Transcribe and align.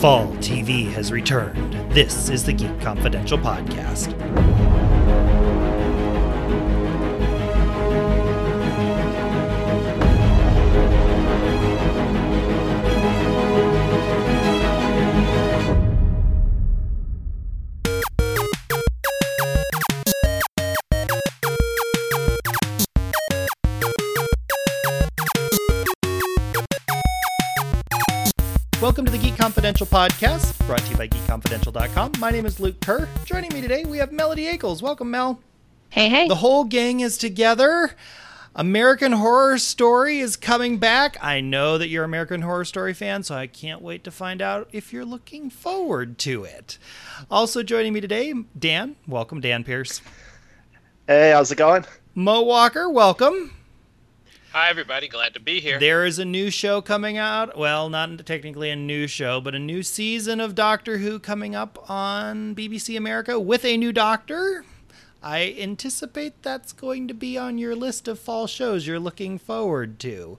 Fall 0.00 0.28
TV 0.36 0.90
has 0.92 1.12
returned. 1.12 1.74
This 1.92 2.30
is 2.30 2.42
the 2.42 2.54
Geek 2.54 2.80
Confidential 2.80 3.36
Podcast. 3.36 4.16
By 31.50 32.08
My 32.20 32.30
name 32.30 32.46
is 32.46 32.60
Luke 32.60 32.80
Kerr. 32.80 33.08
Joining 33.24 33.52
me 33.52 33.60
today, 33.60 33.84
we 33.84 33.98
have 33.98 34.12
Melody 34.12 34.44
Akles. 34.44 34.82
Welcome, 34.82 35.10
Mel. 35.10 35.40
Hey, 35.88 36.08
hey. 36.08 36.28
The 36.28 36.36
whole 36.36 36.62
gang 36.62 37.00
is 37.00 37.18
together. 37.18 37.90
American 38.54 39.10
Horror 39.10 39.58
Story 39.58 40.20
is 40.20 40.36
coming 40.36 40.78
back. 40.78 41.16
I 41.20 41.40
know 41.40 41.76
that 41.76 41.88
you're 41.88 42.04
an 42.04 42.10
American 42.10 42.42
Horror 42.42 42.64
Story 42.64 42.94
fan, 42.94 43.24
so 43.24 43.34
I 43.34 43.48
can't 43.48 43.82
wait 43.82 44.04
to 44.04 44.12
find 44.12 44.40
out 44.40 44.68
if 44.70 44.92
you're 44.92 45.04
looking 45.04 45.50
forward 45.50 46.18
to 46.18 46.44
it. 46.44 46.78
Also 47.28 47.64
joining 47.64 47.94
me 47.94 48.00
today, 48.00 48.32
Dan. 48.56 48.94
Welcome, 49.08 49.40
Dan 49.40 49.64
Pierce. 49.64 50.00
Hey, 51.08 51.32
how's 51.32 51.50
it 51.50 51.56
going? 51.56 51.84
Mo 52.14 52.42
Walker, 52.42 52.88
welcome. 52.88 53.50
Hi, 54.52 54.68
everybody. 54.68 55.06
Glad 55.06 55.34
to 55.34 55.40
be 55.40 55.60
here. 55.60 55.78
There 55.78 56.04
is 56.04 56.18
a 56.18 56.24
new 56.24 56.50
show 56.50 56.80
coming 56.80 57.16
out. 57.16 57.56
Well, 57.56 57.88
not 57.88 58.26
technically 58.26 58.68
a 58.68 58.74
new 58.74 59.06
show, 59.06 59.40
but 59.40 59.54
a 59.54 59.60
new 59.60 59.84
season 59.84 60.40
of 60.40 60.56
Doctor 60.56 60.98
Who 60.98 61.20
coming 61.20 61.54
up 61.54 61.88
on 61.88 62.56
BBC 62.56 62.96
America 62.96 63.38
with 63.38 63.64
a 63.64 63.76
new 63.76 63.92
doctor. 63.92 64.64
I 65.22 65.54
anticipate 65.56 66.42
that's 66.42 66.72
going 66.72 67.06
to 67.06 67.14
be 67.14 67.38
on 67.38 67.58
your 67.58 67.76
list 67.76 68.08
of 68.08 68.18
fall 68.18 68.48
shows 68.48 68.88
you're 68.88 68.98
looking 68.98 69.38
forward 69.38 70.00
to. 70.00 70.36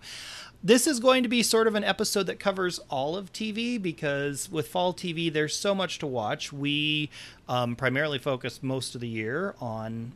This 0.61 0.87
is 0.87 0.99
going 0.99 1.23
to 1.23 1.29
be 1.29 1.41
sort 1.41 1.65
of 1.65 1.75
an 1.75 1.85
episode 1.85 2.27
that 2.27 2.37
covers 2.37 2.79
all 2.89 3.15
of 3.15 3.31
TV 3.31 3.81
because 3.81 4.51
with 4.51 4.67
fall 4.67 4.93
TV, 4.93 5.31
there's 5.31 5.55
so 5.55 5.73
much 5.73 5.99
to 5.99 6.05
watch. 6.05 6.51
We 6.51 7.09
um, 7.47 7.77
primarily 7.77 8.19
focus 8.19 8.61
most 8.61 8.93
of 8.93 8.99
the 8.99 9.07
year 9.07 9.55
on 9.61 10.11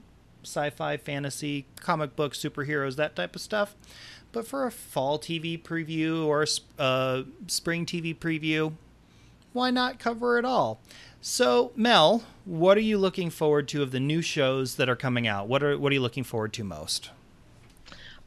sci-fi, 0.45 0.97
fantasy, 0.97 1.65
comic 1.79 2.15
books, 2.15 2.39
superheroes, 2.39 2.95
that 2.95 3.15
type 3.15 3.35
of 3.35 3.41
stuff. 3.41 3.75
But 4.31 4.47
for 4.47 4.65
a 4.65 4.71
fall 4.71 5.17
TV 5.17 5.61
preview 5.61 6.25
or 6.25 6.43
a 6.43 6.81
uh, 6.81 7.23
spring 7.47 7.85
TV 7.85 8.15
preview, 8.17 8.73
why 9.53 9.71
not 9.71 9.99
cover 9.99 10.37
it 10.37 10.43
all? 10.43 10.81
So, 11.21 11.71
Mel, 11.75 12.23
what 12.43 12.77
are 12.77 12.81
you 12.81 12.97
looking 12.97 13.29
forward 13.29 13.67
to 13.69 13.81
of 13.81 13.91
the 13.91 13.99
new 13.99 14.21
shows 14.21 14.75
that 14.75 14.89
are 14.89 14.95
coming 14.95 15.25
out? 15.25 15.47
What 15.47 15.63
are 15.63 15.77
what 15.77 15.91
are 15.91 15.95
you 15.95 16.01
looking 16.01 16.23
forward 16.23 16.53
to 16.53 16.63
most? 16.63 17.09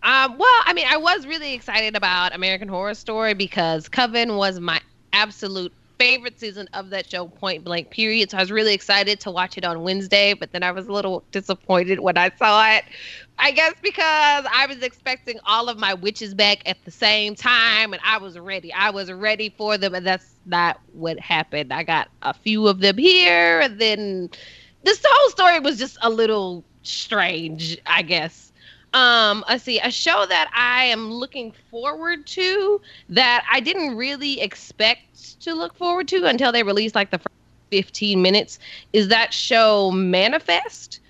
Um, 0.03 0.38
well, 0.38 0.62
I 0.64 0.72
mean, 0.75 0.86
I 0.88 0.97
was 0.97 1.27
really 1.27 1.53
excited 1.53 1.97
about 1.97 2.34
American 2.34 2.69
Horror 2.69 2.94
Story 2.94 3.34
because 3.34 3.88
Coven 3.88 4.36
was 4.36 4.60
my 4.60 4.80
absolute 5.12 5.72
favorite 5.98 6.38
season 6.38 6.68
of 6.72 6.91
that 6.91 7.10
show, 7.10 7.27
Point 7.27 7.64
Blank 7.64 7.91
Period. 7.91 8.30
So 8.30 8.38
I 8.38 8.41
was 8.41 8.50
really 8.50 8.74
excited 8.74 9.20
to 9.20 9.30
watch 9.30 9.58
it 9.58 9.64
on 9.64 9.82
Wednesday, 9.82 10.32
but 10.32 10.52
then 10.52 10.62
I 10.62 10.70
was 10.70 10.86
a 10.86 10.92
little 10.92 11.24
disappointed 11.32 12.00
when 12.00 12.16
I 12.16 12.30
saw 12.36 12.70
it. 12.72 12.84
I 13.38 13.50
guess 13.50 13.74
because 13.82 14.46
I 14.52 14.66
was 14.69 14.82
expecting 14.82 15.38
all 15.44 15.69
of 15.69 15.78
my 15.78 15.94
witches 15.94 16.34
back 16.34 16.69
at 16.69 16.84
the 16.84 16.91
same 16.91 17.34
time, 17.34 17.92
and 17.92 18.00
I 18.04 18.19
was 18.19 18.38
ready. 18.38 18.72
I 18.72 18.91
was 18.91 19.10
ready 19.12 19.54
for 19.56 19.76
them, 19.76 19.94
and 19.94 20.06
that's 20.06 20.34
not 20.47 20.81
what 20.92 21.19
happened. 21.20 21.72
I 21.72 21.82
got 21.82 22.08
a 22.22 22.34
few 22.34 22.66
of 22.69 22.81
them 22.81 22.98
here, 22.98 23.60
and 23.60 23.81
then 23.81 24.31
this 24.84 25.03
whole 25.04 25.31
story 25.31 25.60
was 25.60 25.78
just 25.78 25.98
a 26.03 26.10
little 26.10 26.64
strange, 26.82 27.78
I 27.87 28.03
guess 28.03 28.48
um 28.94 29.44
let's 29.48 29.64
see 29.64 29.78
a 29.81 29.91
show 29.91 30.25
that 30.26 30.50
i 30.54 30.84
am 30.84 31.10
looking 31.12 31.53
forward 31.70 32.26
to 32.26 32.81
that 33.10 33.44
i 33.53 33.60
didn't 33.60 33.94
really 33.97 34.41
expect 34.41 35.07
to 35.41 35.54
look 35.54 35.75
forward 35.75 36.09
to 36.09 36.25
until 36.26 36.53
they 36.53 36.62
release 36.62 36.94
like 36.94 37.10
the 37.10 37.19
first 37.19 37.28
15 37.71 38.22
minutes 38.22 38.59
is 38.93 39.09
that 39.09 39.32
show 39.32 39.91
manifest 39.91 41.00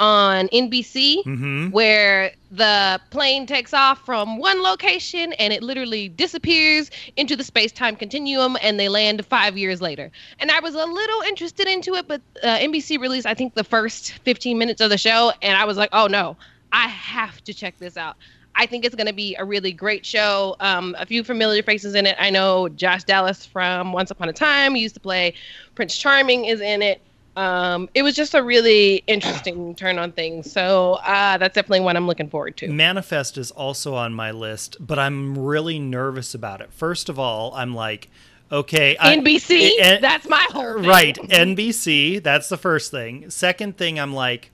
on 0.00 0.46
nbc 0.48 1.24
mm-hmm. 1.24 1.70
where 1.70 2.32
the 2.52 3.00
plane 3.10 3.46
takes 3.46 3.74
off 3.74 4.04
from 4.04 4.38
one 4.38 4.62
location 4.62 5.32
and 5.34 5.52
it 5.52 5.62
literally 5.62 6.08
disappears 6.08 6.90
into 7.16 7.34
the 7.34 7.42
space-time 7.42 7.96
continuum 7.96 8.56
and 8.62 8.78
they 8.78 8.88
land 8.88 9.24
five 9.26 9.58
years 9.58 9.82
later 9.82 10.10
and 10.38 10.52
i 10.52 10.60
was 10.60 10.74
a 10.74 10.84
little 10.84 11.20
interested 11.22 11.66
into 11.66 11.94
it 11.94 12.06
but 12.06 12.20
uh, 12.44 12.58
nbc 12.58 13.00
released 13.00 13.26
i 13.26 13.34
think 13.34 13.54
the 13.54 13.64
first 13.64 14.12
15 14.24 14.56
minutes 14.56 14.80
of 14.80 14.88
the 14.90 14.98
show 14.98 15.32
and 15.42 15.56
i 15.56 15.64
was 15.64 15.76
like 15.76 15.90
oh 15.92 16.06
no 16.06 16.36
I 16.72 16.88
have 16.88 17.42
to 17.44 17.54
check 17.54 17.78
this 17.78 17.96
out. 17.96 18.16
I 18.58 18.66
think 18.66 18.84
it's 18.84 18.94
going 18.94 19.06
to 19.06 19.12
be 19.12 19.36
a 19.36 19.44
really 19.44 19.72
great 19.72 20.04
show. 20.04 20.56
Um, 20.60 20.94
a 20.98 21.06
few 21.06 21.22
familiar 21.22 21.62
faces 21.62 21.94
in 21.94 22.06
it. 22.06 22.16
I 22.18 22.28
know 22.28 22.68
Josh 22.68 23.04
Dallas 23.04 23.46
from 23.46 23.92
Once 23.92 24.10
Upon 24.10 24.28
a 24.28 24.32
Time. 24.32 24.74
He 24.74 24.82
used 24.82 24.94
to 24.94 25.00
play 25.00 25.34
Prince 25.74 25.96
Charming 25.96 26.44
is 26.44 26.60
in 26.60 26.82
it. 26.82 27.00
Um, 27.36 27.88
it 27.94 28.02
was 28.02 28.16
just 28.16 28.34
a 28.34 28.42
really 28.42 29.04
interesting 29.06 29.74
turn 29.76 29.96
on 29.96 30.10
things. 30.10 30.50
So 30.50 30.94
uh, 31.04 31.38
that's 31.38 31.54
definitely 31.54 31.80
one 31.80 31.96
I'm 31.96 32.08
looking 32.08 32.28
forward 32.28 32.56
to. 32.58 32.68
Manifest 32.68 33.38
is 33.38 33.52
also 33.52 33.94
on 33.94 34.12
my 34.12 34.32
list, 34.32 34.76
but 34.80 34.98
I'm 34.98 35.38
really 35.38 35.78
nervous 35.78 36.34
about 36.34 36.60
it. 36.60 36.72
First 36.72 37.08
of 37.08 37.16
all, 37.16 37.54
I'm 37.54 37.76
like, 37.76 38.10
okay, 38.50 38.96
NBC. 38.98 39.80
I, 39.80 39.98
that's 40.00 40.28
my 40.28 40.44
whole 40.50 40.80
thing. 40.80 40.88
right. 40.88 41.14
NBC. 41.16 42.20
That's 42.20 42.48
the 42.48 42.56
first 42.56 42.90
thing. 42.90 43.30
Second 43.30 43.76
thing, 43.76 44.00
I'm 44.00 44.12
like, 44.12 44.50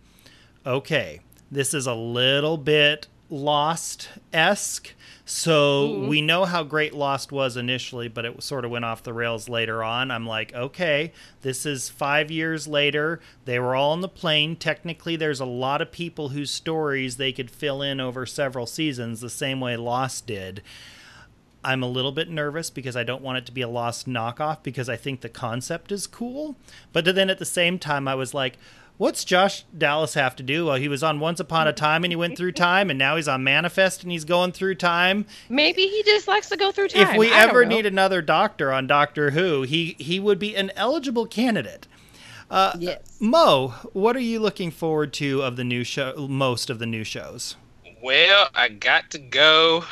okay 0.67 1.21
this 1.55 1.73
is 1.73 1.87
a 1.87 1.95
little 1.95 2.57
bit 2.57 3.07
Lost 3.35 4.11
esque. 4.33 4.95
So 5.25 5.89
mm-hmm. 5.89 6.09
we 6.09 6.23
know 6.23 6.45
how 6.45 6.63
great 6.63 6.95
Lost 6.95 7.33
was 7.33 7.57
initially, 7.57 8.07
but 8.07 8.25
it 8.25 8.43
sort 8.43 8.65
of 8.65 8.71
went 8.71 8.85
off 8.85 9.03
the 9.03 9.13
rails 9.13 9.49
later 9.49 9.83
on. 9.83 10.13
I'm 10.13 10.25
like, 10.25 10.55
okay, 10.55 11.13
this 11.43 11.67
is 11.67 11.89
five 11.89 12.31
years 12.31 12.69
later. 12.69 13.21
They 13.45 13.59
were 13.59 13.75
all 13.75 13.91
on 13.91 14.03
the 14.03 14.09
plane. 14.09 14.55
Technically, 14.55 15.17
there's 15.17 15.41
a 15.41 15.47
lot 15.47 15.83
of 15.83 15.91
people 15.91 16.29
whose 16.29 16.53
stories 16.53 17.17
they 17.17 17.33
could 17.33 17.51
fill 17.51 17.83
in 17.83 18.01
over 18.01 18.25
several 18.25 18.67
seasons, 18.67 19.21
the 19.21 19.31
same 19.31 19.61
way 19.61 19.77
Lost 19.77 20.29
did. 20.29 20.63
I'm 21.65 21.83
a 21.83 21.89
little 21.89 22.13
bit 22.13 22.29
nervous 22.29 22.71
because 22.71 22.95
I 22.95 23.03
don't 23.03 23.23
want 23.23 23.39
it 23.39 23.47
to 23.47 23.53
be 23.53 23.63
a 23.63 23.69
Lost 23.69 24.07
knockoff 24.07 24.63
because 24.63 24.89
I 24.89 24.97
think 24.97 25.23
the 25.23 25.29
concept 25.29 25.91
is 25.91 26.07
cool. 26.07 26.55
But 26.93 27.05
then 27.07 27.31
at 27.31 27.39
the 27.39 27.45
same 27.45 27.81
time, 27.81 28.07
I 28.07 28.15
was 28.15 28.33
like, 28.35 28.59
what's 28.97 29.25
Josh 29.25 29.65
Dallas 29.77 30.15
have 30.15 30.37
to 30.37 30.43
do? 30.43 30.67
Well, 30.67 30.77
he 30.77 30.89
was 30.89 31.03
on 31.03 31.21
Once 31.21 31.41
Upon 31.41 31.67
a 31.67 31.73
Time 31.73 32.05
and 32.05 32.13
he 32.13 32.17
went 32.17 32.37
through 32.37 32.53
time, 32.53 32.91
and 32.91 32.99
now 32.99 33.17
he's 33.17 33.29
on 33.29 33.45
Manifest 33.45 34.03
and 34.03 34.13
he's 34.13 34.25
going 34.25 34.53
through 34.53 34.77
time. 34.77 35.27
Maybe 35.49 35.87
he 35.87 36.03
just 36.03 36.29
likes 36.29 36.49
to 36.51 36.57
go 36.57 36.73
through 36.73 36.89
time. 36.89 37.11
If 37.11 37.17
we 37.17 37.33
I 37.33 37.43
ever 37.43 37.65
need 37.65 37.87
another 37.87 38.23
doctor 38.23 38.73
on 38.73 38.87
Doctor 38.87 39.31
Who, 39.31 39.63
he 39.63 39.97
he 39.99 40.21
would 40.21 40.39
be 40.39 40.57
an 40.57 40.71
eligible 40.77 41.27
candidate. 41.27 41.87
Uh, 42.51 42.73
yes. 42.79 43.17
Mo, 43.21 43.75
what 43.93 44.17
are 44.17 44.21
you 44.21 44.39
looking 44.39 44.71
forward 44.71 45.13
to 45.15 45.43
of 45.43 45.57
the 45.57 45.65
new 45.65 45.83
show? 45.83 46.27
Most 46.29 46.71
of 46.71 46.79
the 46.79 46.87
new 46.87 47.03
shows. 47.05 47.57
Well, 48.03 48.49
I 48.55 48.69
got 48.69 49.11
to 49.13 49.19
go 49.19 49.85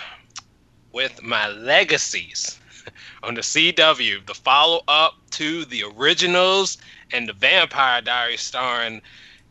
with 0.93 1.23
my 1.23 1.49
legacies 1.49 2.61
on 3.23 3.35
the 3.35 3.41
CW, 3.41 4.27
the 4.27 4.35
follow 4.35 4.83
up 4.87 5.15
to 5.31 5.65
the 5.65 5.85
originals 5.97 6.79
and 7.13 7.29
the 7.29 7.33
Vampire 7.33 8.01
Diaries, 8.01 8.41
starring 8.41 9.03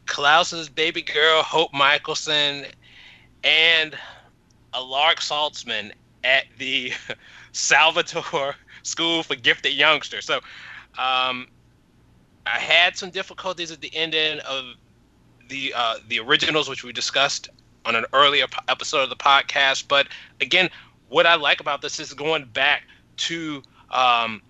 Klaus's 0.06 0.70
baby 0.70 1.02
girl 1.02 1.44
Hope 1.44 1.72
Mikaelson 1.74 2.70
and 3.44 3.96
Alaric 4.74 5.20
Saltzman 5.20 5.92
at 6.24 6.46
the 6.58 6.92
Salvatore 7.52 8.56
School 8.84 9.24
for 9.24 9.36
Gifted 9.36 9.74
Youngsters. 9.74 10.26
So, 10.26 10.38
um, 10.98 11.48
I 12.46 12.60
had 12.60 12.98
some 12.98 13.12
difficulties 13.12 13.72
at 13.72 13.82
the 13.82 13.96
ending 13.96 14.40
of 14.40 14.66
the 15.50 15.74
uh, 15.76 15.96
the 16.08 16.20
originals, 16.20 16.68
which 16.68 16.84
we 16.84 16.92
discussed 16.92 17.50
on 17.86 17.96
an 17.96 18.06
earlier 18.14 18.46
episode 18.68 19.04
of 19.04 19.10
the 19.10 19.16
podcast. 19.16 19.88
But 19.88 20.08
again, 20.40 20.70
what 21.10 21.26
I 21.26 21.36
like 21.36 21.60
about 21.60 21.82
this 21.82 22.00
is 22.00 22.14
going 22.14 22.46
back 22.46 22.84
to 23.18 23.62
um, 23.92 24.42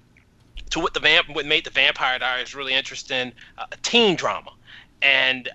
to 0.72 0.80
what 0.80 0.94
the 0.94 1.00
vamp 1.00 1.30
what 1.30 1.46
made 1.46 1.64
the 1.66 1.70
Vampire 1.70 2.18
Diaries 2.20 2.56
really 2.56 2.74
interesting, 2.74 3.32
uh, 3.58 3.66
teen 3.84 4.16
drama, 4.16 4.52
and 5.02 5.50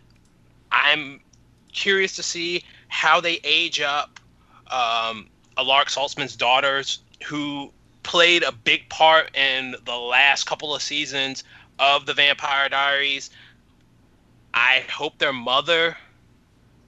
I'm 0.71 1.21
curious 1.73 2.17
to 2.17 2.23
see 2.23 2.65
how 2.89 3.21
they 3.21 3.41
age 3.45 3.81
up 3.81 4.21
um, 4.71 5.29
Alaric 5.59 5.89
Saltzman's 5.89 6.37
daughters, 6.37 7.01
who 7.25 7.73
played 8.03 8.43
a 8.43 8.53
big 8.53 8.89
part 8.89 9.37
in 9.37 9.75
the 9.85 9.97
last 9.97 10.45
couple 10.45 10.75
of 10.75 10.83
seasons 10.83 11.45
of 11.79 12.07
the 12.07 12.15
Vampire 12.15 12.69
Diaries. 12.69 13.31
I 14.55 14.85
hope 14.91 15.19
their 15.19 15.33
mother 15.33 15.97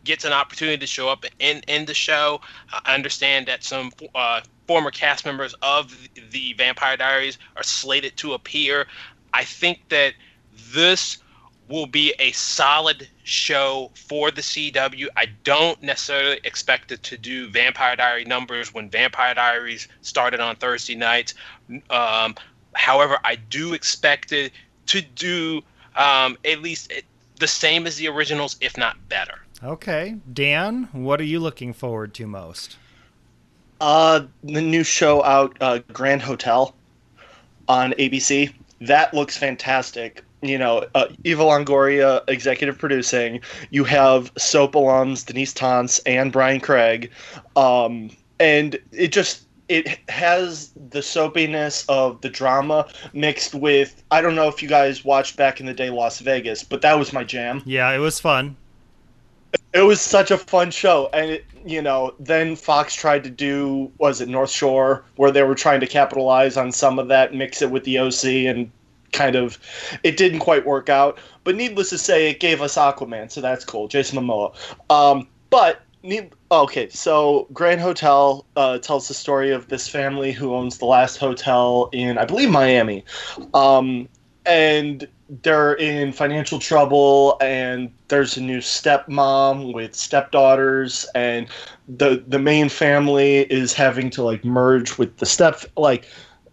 gets 0.05 0.25
an 0.25 0.33
opportunity 0.33 0.79
to 0.79 0.87
show 0.87 1.09
up 1.09 1.25
in 1.39 1.63
in 1.67 1.87
the 1.87 1.95
show. 1.95 2.41
I 2.73 2.95
understand 2.95 3.47
that 3.47 3.65
some 3.65 3.91
uh, 4.15 4.41
former 4.69 4.91
cast 4.91 5.25
members 5.25 5.55
of 5.63 5.97
the 6.31 6.53
Vampire 6.53 6.97
Diaries 6.97 7.39
are 7.57 7.63
slated 7.63 8.17
to 8.19 8.35
appear. 8.35 8.87
I 9.33 9.43
think 9.43 9.81
that 9.89 10.13
this 10.73 11.19
will 11.69 11.87
be 11.87 12.15
a 12.19 12.33
solid 12.33 13.09
show 13.25 13.91
for 13.95 14.31
the 14.31 14.43
CW. 14.43 15.09
I 15.17 15.27
don't 15.45 15.83
necessarily 15.83 16.41
expect 16.45 16.93
it 16.93 17.03
to 17.05 17.19
do 17.19 17.49
Vampire 17.49 17.97
Diary 17.97 18.25
numbers 18.25 18.73
when 18.73 18.89
Vampire 18.89 19.35
Diaries 19.35 19.89
started 20.03 20.41
on 20.41 20.57
Thursday 20.57 20.95
nights. 20.95 21.35
Um, 21.91 22.35
however, 22.75 23.19
I 23.25 23.37
do 23.37 23.73
expect 23.73 24.33
it 24.33 24.53
to 24.87 25.01
do 25.01 25.63
um, 25.97 26.39
at 26.45 26.61
least 26.63 26.93
the 27.39 27.47
same 27.47 27.87
as 27.87 27.97
the 27.97 28.09
originals, 28.09 28.57
if 28.61 28.77
not 28.77 29.09
better. 29.09 29.41
Okay, 29.63 30.17
Dan, 30.33 30.89
what 30.93 31.21
are 31.21 31.25
you 31.25 31.41
looking 31.41 31.73
forward 31.73 32.15
to 32.15 32.27
most? 32.27 32.77
Uh, 33.81 34.23
the 34.43 34.61
new 34.61 34.83
show 34.83 35.25
out, 35.25 35.57
uh, 35.61 35.79
Grand 35.93 36.23
Hotel, 36.23 36.75
on 37.69 37.93
ABC. 37.93 38.53
That 38.81 39.13
looks 39.15 39.37
fantastic. 39.37 40.25
You 40.41 40.59
know, 40.59 40.87
uh, 40.95 41.07
Eva 41.25 41.43
Longoria 41.43 42.23
executive 42.29 42.79
producing. 42.79 43.41
You 43.71 43.85
have 43.85 44.33
soap 44.39 44.75
alums 44.75 45.25
Denyse 45.25 45.53
Tontz 45.53 46.01
and 46.07 46.31
Bryan 46.33 46.61
Craig, 46.61 47.11
um, 47.57 48.11
and 48.39 48.79
it 48.93 49.09
just 49.09 49.43
it 49.69 49.99
has 50.09 50.71
the 50.91 51.01
soapiness 51.01 51.85
of 51.89 52.21
the 52.21 52.31
drama 52.31 52.87
mixed 53.13 53.55
with 53.55 54.03
I 54.11 54.21
don't 54.21 54.35
know 54.35 54.49
if 54.49 54.63
you 54.63 54.69
guys 54.69 55.05
watched 55.05 55.37
back 55.37 55.61
in 55.61 55.67
the 55.67 55.75
day 55.75 55.91
Las 55.91 56.21
Vegas, 56.21 56.63
but 56.63 56.83
that 56.83 56.99
was 56.99 57.13
my 57.13 57.25
jam. 57.25 57.63
Yeah, 57.67 57.91
it 57.91 57.99
was 57.99 58.21
fun. 58.21 58.57
It 59.73 59.83
was 59.83 60.01
such 60.01 60.31
a 60.31 60.39
fun 60.39 60.71
show, 60.71 61.09
and 61.13 61.31
it, 61.31 61.45
you 61.65 61.83
know, 61.83 62.15
then 62.19 62.57
Fox 62.57 62.95
tried 62.95 63.25
to 63.25 63.31
do 63.31 63.91
was 63.99 64.21
it 64.21 64.29
North 64.29 64.51
Shore, 64.51 65.05
where 65.17 65.31
they 65.31 65.43
were 65.43 65.55
trying 65.55 65.81
to 65.81 65.87
capitalize 65.87 66.57
on 66.57 66.73
some 66.73 66.99
of 66.99 67.09
that, 67.09 67.35
mix 67.35 67.63
it 67.63 67.71
with 67.71 67.85
the 67.85 67.99
OC, 67.99 68.25
and 68.25 68.71
kind 69.13 69.37
of, 69.37 69.59
it 70.03 70.17
didn't 70.17 70.41
quite 70.41 70.67
work 70.67 70.89
out. 70.89 71.19
But 71.45 71.57
needless 71.57 71.91
to 71.91 71.99
say, 71.99 72.31
it 72.31 72.41
gave 72.41 72.61
us 72.61 72.77
Aquaman, 72.77 73.31
so 73.31 73.41
that's 73.41 73.65
cool, 73.65 73.89
Jason 73.89 74.19
Momoa. 74.19 74.55
Um, 74.91 75.29
but 75.51 75.83
need, 76.03 76.33
okay, 76.51 76.89
so 76.89 77.47
Grand 77.53 77.81
Hotel 77.81 78.45
uh, 78.57 78.79
tells 78.79 79.09
the 79.09 79.15
story 79.15 79.51
of 79.51 79.69
this 79.69 79.89
family 79.89 80.33
who 80.33 80.55
owns 80.55 80.79
the 80.79 80.87
last 80.87 81.17
hotel 81.17 81.89
in, 81.93 82.19
I 82.19 82.25
believe, 82.25 82.51
Miami. 82.51 83.05
Um, 83.55 84.09
and 84.47 85.07
they're 85.43 85.75
in 85.75 86.13
financial 86.13 86.59
trouble 86.59 87.37
and 87.41 87.93
there's 88.09 88.37
a 88.37 88.41
new 88.41 88.59
stepmom 88.59 89.75
with 89.75 89.95
stepdaughters 89.95 91.07
and 91.15 91.49
the 91.87 92.25
the 92.29 92.39
main 92.39 92.69
family 92.69 93.41
is 93.53 93.75
having 93.75 94.09
to 94.09 94.23
like 94.23 94.45
merge 94.45 94.97
with 94.97 95.15
the 95.19 95.27
step 95.27 95.65
like 95.77 96.07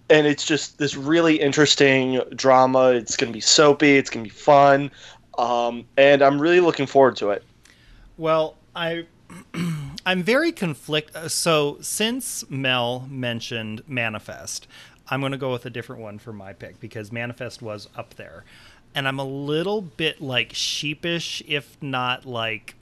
and 0.10 0.28
it's 0.28 0.46
just 0.46 0.78
this 0.78 0.96
really 0.96 1.40
interesting 1.40 2.22
drama. 2.36 2.90
It's 2.90 3.18
going 3.18 3.32
to 3.32 3.34
be 3.34 3.42
soapy. 3.42 3.98
It's 3.98 4.10
going 4.12 4.24
to 4.24 4.30
be 4.30 4.36
fun. 4.36 4.92
Um, 5.38 5.86
and 5.98 6.22
i'm 6.22 6.42
really 6.42 6.62
looking 6.62 6.86
forward 6.86 7.18
to 7.18 7.32
it. 7.32 7.44
Well 8.18 8.56
i 8.76 9.06
i'm 10.06 10.24
very 10.24 10.52
conflict 10.52 11.32
so 11.32 11.78
since 11.82 12.50
mel 12.50 13.08
mentioned 13.10 13.82
manifest 13.88 14.68
I'm 15.08 15.20
going 15.20 15.32
to 15.32 15.38
go 15.38 15.52
with 15.52 15.66
a 15.66 15.70
different 15.70 16.02
one 16.02 16.20
for 16.20 16.34
my 16.34 16.54
pick 16.54 16.80
because 16.80 17.12
Manifest 17.12 17.62
was 17.62 17.90
up 17.96 18.16
there. 18.16 18.44
And 18.94 19.08
I'm 19.08 19.20
a 19.20 19.26
little 19.26 19.82
bit 19.82 20.22
like 20.22 20.54
sheepish, 20.54 21.44
if 21.48 21.78
not 21.82 22.26
like. 22.26 22.76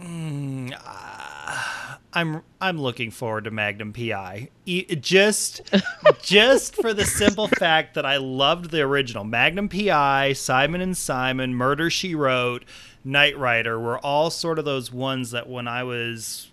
Mm, 0.00 0.72
uh, 0.84 1.96
I'm 2.12 2.42
I'm 2.60 2.80
looking 2.80 3.10
forward 3.10 3.44
to 3.44 3.50
Magnum 3.50 3.92
PI. 3.92 4.48
E- 4.66 4.96
just 4.96 5.62
just 6.22 6.76
for 6.76 6.92
the 6.94 7.04
simple 7.04 7.48
fact 7.48 7.94
that 7.94 8.06
I 8.06 8.16
loved 8.16 8.70
the 8.70 8.82
original 8.82 9.24
Magnum 9.24 9.68
PI, 9.68 10.32
Simon 10.34 10.80
and 10.80 10.96
Simon, 10.96 11.54
Murder 11.54 11.90
She 11.90 12.14
Wrote, 12.14 12.64
Knight 13.04 13.36
Rider 13.38 13.78
were 13.78 13.98
all 13.98 14.30
sort 14.30 14.58
of 14.58 14.64
those 14.64 14.92
ones 14.92 15.30
that 15.32 15.48
when 15.48 15.68
I 15.68 15.84
was 15.84 16.50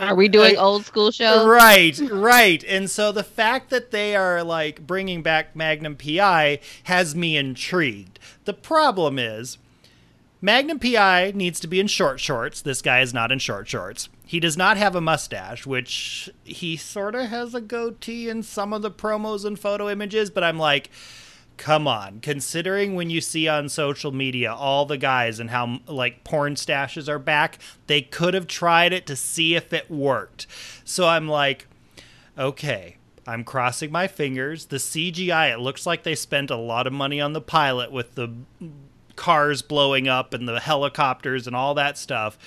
are 0.00 0.14
we 0.14 0.28
doing 0.28 0.56
I, 0.56 0.60
old 0.60 0.84
school 0.84 1.10
shows? 1.10 1.46
Right, 1.46 1.98
right. 2.10 2.64
And 2.64 2.90
so 2.90 3.12
the 3.12 3.22
fact 3.22 3.70
that 3.70 3.90
they 3.90 4.16
are 4.16 4.42
like 4.42 4.86
bringing 4.86 5.22
back 5.22 5.54
Magnum 5.54 5.96
PI 5.96 6.60
has 6.84 7.14
me 7.14 7.36
intrigued. 7.36 8.18
The 8.44 8.54
problem 8.54 9.18
is 9.18 9.58
Magnum 10.40 10.78
PI 10.78 11.32
needs 11.34 11.60
to 11.60 11.66
be 11.66 11.80
in 11.80 11.86
short 11.86 12.18
shorts. 12.18 12.62
This 12.62 12.80
guy 12.80 13.00
is 13.00 13.12
not 13.12 13.30
in 13.30 13.38
short 13.38 13.68
shorts. 13.68 14.08
He 14.24 14.40
does 14.40 14.56
not 14.56 14.76
have 14.76 14.96
a 14.96 15.00
mustache, 15.00 15.66
which 15.66 16.30
he 16.44 16.76
sort 16.76 17.14
of 17.14 17.26
has 17.26 17.54
a 17.54 17.60
goatee 17.60 18.28
in 18.28 18.42
some 18.42 18.72
of 18.72 18.80
the 18.80 18.90
promos 18.90 19.44
and 19.44 19.58
photo 19.58 19.90
images, 19.90 20.30
but 20.30 20.44
I'm 20.44 20.58
like, 20.58 20.88
come 21.60 21.86
on. 21.86 22.20
Considering 22.20 22.94
when 22.94 23.10
you 23.10 23.20
see 23.20 23.46
on 23.46 23.68
social 23.68 24.12
media 24.12 24.50
all 24.50 24.86
the 24.86 24.96
guys 24.96 25.38
and 25.38 25.50
how 25.50 25.78
like 25.86 26.24
porn 26.24 26.54
stashes 26.54 27.06
are 27.06 27.18
back 27.18 27.58
they 27.86 28.00
could 28.00 28.32
have 28.32 28.46
tried 28.46 28.94
it 28.94 29.06
to 29.06 29.14
see 29.14 29.54
if 29.54 29.70
it 29.74 29.90
worked. 29.90 30.46
So 30.84 31.06
i'm 31.06 31.28
like 31.28 31.66
okay 32.38 32.96
i'm 33.26 33.44
crossing 33.44 33.92
my 33.92 34.08
fingers. 34.08 34.66
The 34.66 34.78
cgi 34.78 35.52
it 35.52 35.60
looks 35.60 35.84
like 35.84 36.02
they 36.02 36.14
spent 36.14 36.50
a 36.50 36.56
lot 36.56 36.86
of 36.86 36.94
money 36.94 37.20
on 37.20 37.34
the 37.34 37.42
pilot 37.42 37.92
with 37.92 38.14
the 38.14 38.32
cars 39.14 39.60
blowing 39.60 40.08
up 40.08 40.32
and 40.32 40.48
the 40.48 40.60
helicopters 40.60 41.46
and 41.46 41.54
all 41.54 41.74
that 41.74 41.98
stuff. 41.98 42.38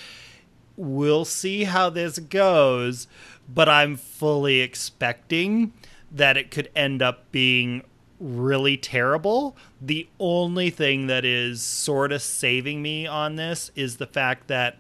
We'll 0.76 1.26
see 1.26 1.66
how 1.66 1.92
this 1.92 2.18
goes 2.18 3.08
but 3.48 3.70
i'm 3.70 3.96
fully 3.96 4.62
expecting 4.62 5.72
that 6.12 6.36
it 6.36 6.50
could 6.50 6.72
end 6.76 7.02
up 7.02 7.32
being 7.32 7.84
really 8.20 8.78
terrible. 8.78 9.56
The 9.82 10.08
only 10.20 10.70
thing 10.70 11.08
that 11.08 11.26
is 11.26 11.62
sort 11.62 12.12
of 12.12 12.22
saving 12.22 12.82
me 12.82 13.06
on 13.08 13.36
this 13.36 13.72
is 13.76 13.98
the 13.98 14.08
fact 14.08 14.48
that 14.48 14.78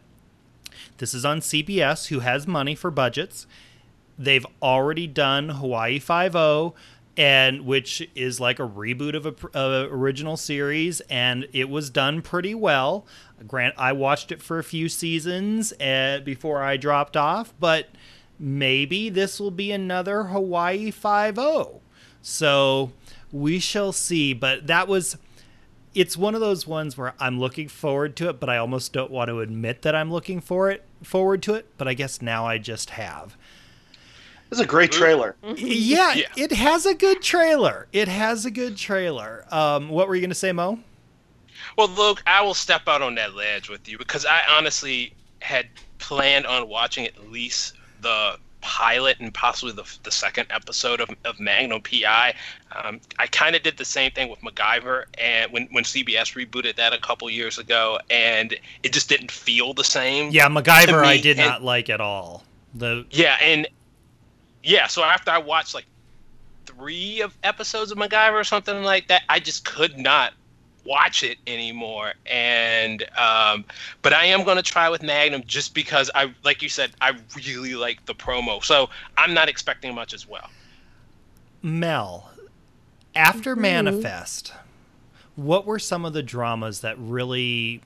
this 0.97 1.13
is 1.13 1.25
on 1.25 1.39
CBS, 1.39 2.07
who 2.07 2.19
has 2.19 2.47
money 2.47 2.75
for 2.75 2.91
budgets. 2.91 3.47
They've 4.17 4.45
already 4.61 5.07
done 5.07 5.49
Hawaii 5.49 5.99
Five 5.99 6.35
O, 6.35 6.75
and 7.17 7.65
which 7.65 8.07
is 8.15 8.39
like 8.39 8.59
a 8.59 8.67
reboot 8.67 9.15
of 9.15 9.25
a, 9.25 9.57
a, 9.57 9.87
original 9.89 10.37
series, 10.37 11.01
and 11.01 11.47
it 11.53 11.69
was 11.69 11.89
done 11.89 12.21
pretty 12.21 12.55
well. 12.55 13.05
Grant, 13.47 13.75
I 13.77 13.91
watched 13.93 14.31
it 14.31 14.41
for 14.41 14.59
a 14.59 14.63
few 14.63 14.87
seasons 14.89 15.73
uh, 15.73 16.21
before 16.23 16.63
I 16.63 16.77
dropped 16.77 17.17
off, 17.17 17.53
but 17.59 17.89
maybe 18.39 19.09
this 19.09 19.39
will 19.39 19.51
be 19.51 19.71
another 19.71 20.25
Hawaii 20.25 20.91
Five 20.91 21.37
O. 21.37 21.81
So 22.21 22.91
we 23.33 23.59
shall 23.59 23.91
see. 23.91 24.33
But 24.33 24.67
that 24.67 24.87
was 24.87 25.17
it's 25.93 26.15
one 26.15 26.33
of 26.35 26.41
those 26.41 26.65
ones 26.65 26.97
where 26.97 27.13
I'm 27.19 27.39
looking 27.39 27.67
forward 27.67 28.15
to 28.17 28.29
it, 28.29 28.39
but 28.39 28.49
I 28.49 28.57
almost 28.57 28.93
don't 28.93 29.11
want 29.11 29.27
to 29.27 29.41
admit 29.41 29.81
that 29.81 29.93
I'm 29.93 30.11
looking 30.11 30.39
for 30.39 30.71
it 30.71 30.85
forward 31.03 31.43
to 31.43 31.55
it. 31.55 31.67
But 31.77 31.87
I 31.87 31.93
guess 31.93 32.21
now 32.21 32.45
I 32.45 32.57
just 32.57 32.91
have. 32.91 33.35
It's 34.51 34.61
a 34.61 34.65
great 34.65 34.91
trailer. 34.91 35.35
Yeah, 35.55 36.13
yeah, 36.13 36.27
it 36.37 36.51
has 36.51 36.85
a 36.85 36.93
good 36.93 37.23
trailer. 37.23 37.87
It 37.91 38.07
has 38.07 38.45
a 38.45 38.51
good 38.51 38.77
trailer. 38.77 39.45
Um, 39.49 39.89
what 39.89 40.07
were 40.07 40.13
you 40.13 40.21
going 40.21 40.29
to 40.29 40.35
say, 40.35 40.51
Mo? 40.51 40.77
Well, 41.75 41.87
Luke, 41.87 42.21
I 42.27 42.41
will 42.43 42.53
step 42.53 42.87
out 42.87 43.01
on 43.01 43.15
that 43.15 43.33
ledge 43.33 43.67
with 43.67 43.89
you 43.89 43.97
because 43.97 44.27
I 44.27 44.41
honestly 44.51 45.15
had 45.39 45.67
planned 45.97 46.45
on 46.45 46.67
watching 46.69 47.07
at 47.07 47.31
least 47.31 47.73
the 48.01 48.37
pilot 48.63 49.19
and 49.19 49.33
possibly 49.33 49.73
the, 49.73 49.83
the 50.03 50.11
second 50.11 50.47
episode 50.49 51.01
of, 51.01 51.09
of 51.25 51.37
Magnum 51.37 51.81
PI. 51.81 52.33
Um, 52.71 53.01
I 53.19 53.27
kind 53.27 53.57
of 53.57 53.61
did 53.61 53.77
the 53.77 53.85
same 53.85 54.11
thing 54.11 54.29
with 54.29 54.39
MacGyver, 54.39 55.03
and 55.19 55.51
when 55.51 55.67
when 55.71 55.83
CBS 55.83 56.33
rebooted 56.33 56.77
that 56.77 56.93
a 56.93 56.97
couple 56.97 57.29
years 57.29 57.59
ago, 57.59 57.99
and 58.09 58.55
it 58.81 58.93
just 58.93 59.09
didn't 59.09 59.29
feel 59.29 59.73
the 59.73 59.83
same. 59.83 60.31
Yeah, 60.31 60.47
MacGyver, 60.47 61.03
I 61.03 61.17
did 61.17 61.37
and, 61.37 61.47
not 61.47 61.61
like 61.61 61.89
at 61.89 61.99
all. 61.99 62.43
The 62.73 63.05
yeah, 63.11 63.37
and 63.41 63.67
yeah, 64.63 64.87
so 64.87 65.03
after 65.03 65.29
I 65.29 65.39
watched 65.39 65.75
like 65.75 65.85
three 66.65 67.21
of 67.21 67.37
episodes 67.43 67.91
of 67.91 67.97
MacGyver 67.97 68.33
or 68.33 68.45
something 68.45 68.81
like 68.83 69.09
that, 69.09 69.23
I 69.27 69.39
just 69.39 69.65
could 69.65 69.97
not 69.97 70.33
watch 70.85 71.23
it 71.23 71.37
anymore. 71.47 72.13
And 72.25 73.03
um, 73.17 73.65
but 74.01 74.13
I 74.13 74.25
am 74.25 74.43
going 74.43 74.57
to 74.57 74.63
try 74.63 74.89
with 74.89 75.03
Magnum 75.03 75.43
just 75.45 75.73
because 75.73 76.09
I, 76.15 76.33
like 76.43 76.61
you 76.61 76.69
said, 76.69 76.91
I 77.01 77.13
really 77.35 77.75
like 77.75 78.05
the 78.05 78.15
promo. 78.15 78.63
So 78.63 78.89
I'm 79.17 79.33
not 79.33 79.49
expecting 79.49 79.93
much 79.95 80.13
as 80.13 80.27
well. 80.27 80.49
Mel, 81.61 82.31
after 83.15 83.53
mm-hmm. 83.53 83.61
Manifest, 83.61 84.53
what 85.35 85.65
were 85.65 85.79
some 85.79 86.05
of 86.05 86.13
the 86.13 86.23
dramas 86.23 86.81
that 86.81 86.97
really 86.99 87.81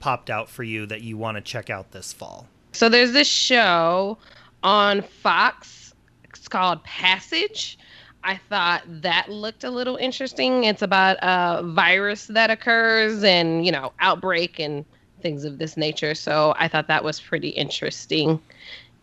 popped 0.00 0.30
out 0.30 0.48
for 0.48 0.62
you 0.62 0.86
that 0.86 1.02
you 1.02 1.16
want 1.16 1.36
to 1.36 1.40
check 1.40 1.70
out 1.70 1.92
this 1.92 2.12
fall? 2.12 2.46
So 2.72 2.88
there's 2.88 3.12
this 3.12 3.28
show 3.28 4.18
on 4.62 5.02
Fox. 5.02 5.94
It's 6.24 6.48
called 6.48 6.82
Passage 6.84 7.78
I 8.22 8.38
thought 8.48 8.82
that 8.86 9.30
looked 9.30 9.64
a 9.64 9.70
little 9.70 9.96
interesting. 9.96 10.64
It's 10.64 10.82
about 10.82 11.16
a 11.22 11.62
virus 11.62 12.26
that 12.26 12.50
occurs 12.50 13.24
and, 13.24 13.64
you 13.64 13.72
know, 13.72 13.92
outbreak 14.00 14.58
and 14.58 14.84
things 15.22 15.44
of 15.44 15.58
this 15.58 15.76
nature. 15.76 16.14
So 16.14 16.54
I 16.58 16.68
thought 16.68 16.86
that 16.88 17.02
was 17.02 17.20
pretty 17.20 17.48
interesting. 17.50 18.40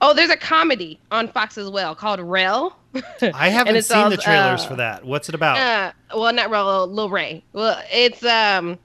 Oh, 0.02 0.14
there's 0.14 0.30
a 0.30 0.38
comedy 0.38 1.00
on 1.12 1.28
Fox 1.30 1.58
as 1.58 1.70
well 1.70 1.96
called 1.96 2.20
Rel. 2.20 2.78
I 3.34 3.50
haven't 3.50 3.82
seen 3.84 4.10
the 4.10 4.18
trailers 4.18 4.64
uh, 4.64 4.68
for 4.68 4.76
that. 4.76 5.04
What's 5.04 5.30
it 5.30 5.36
about? 5.36 5.58
Uh, 5.58 6.18
well, 6.18 6.32
not 6.34 6.50
Rel, 6.50 6.88
Lil 6.88 7.10
Rel. 7.10 7.42
Well, 7.54 7.82
it's 7.92 8.24
um, 8.24 8.78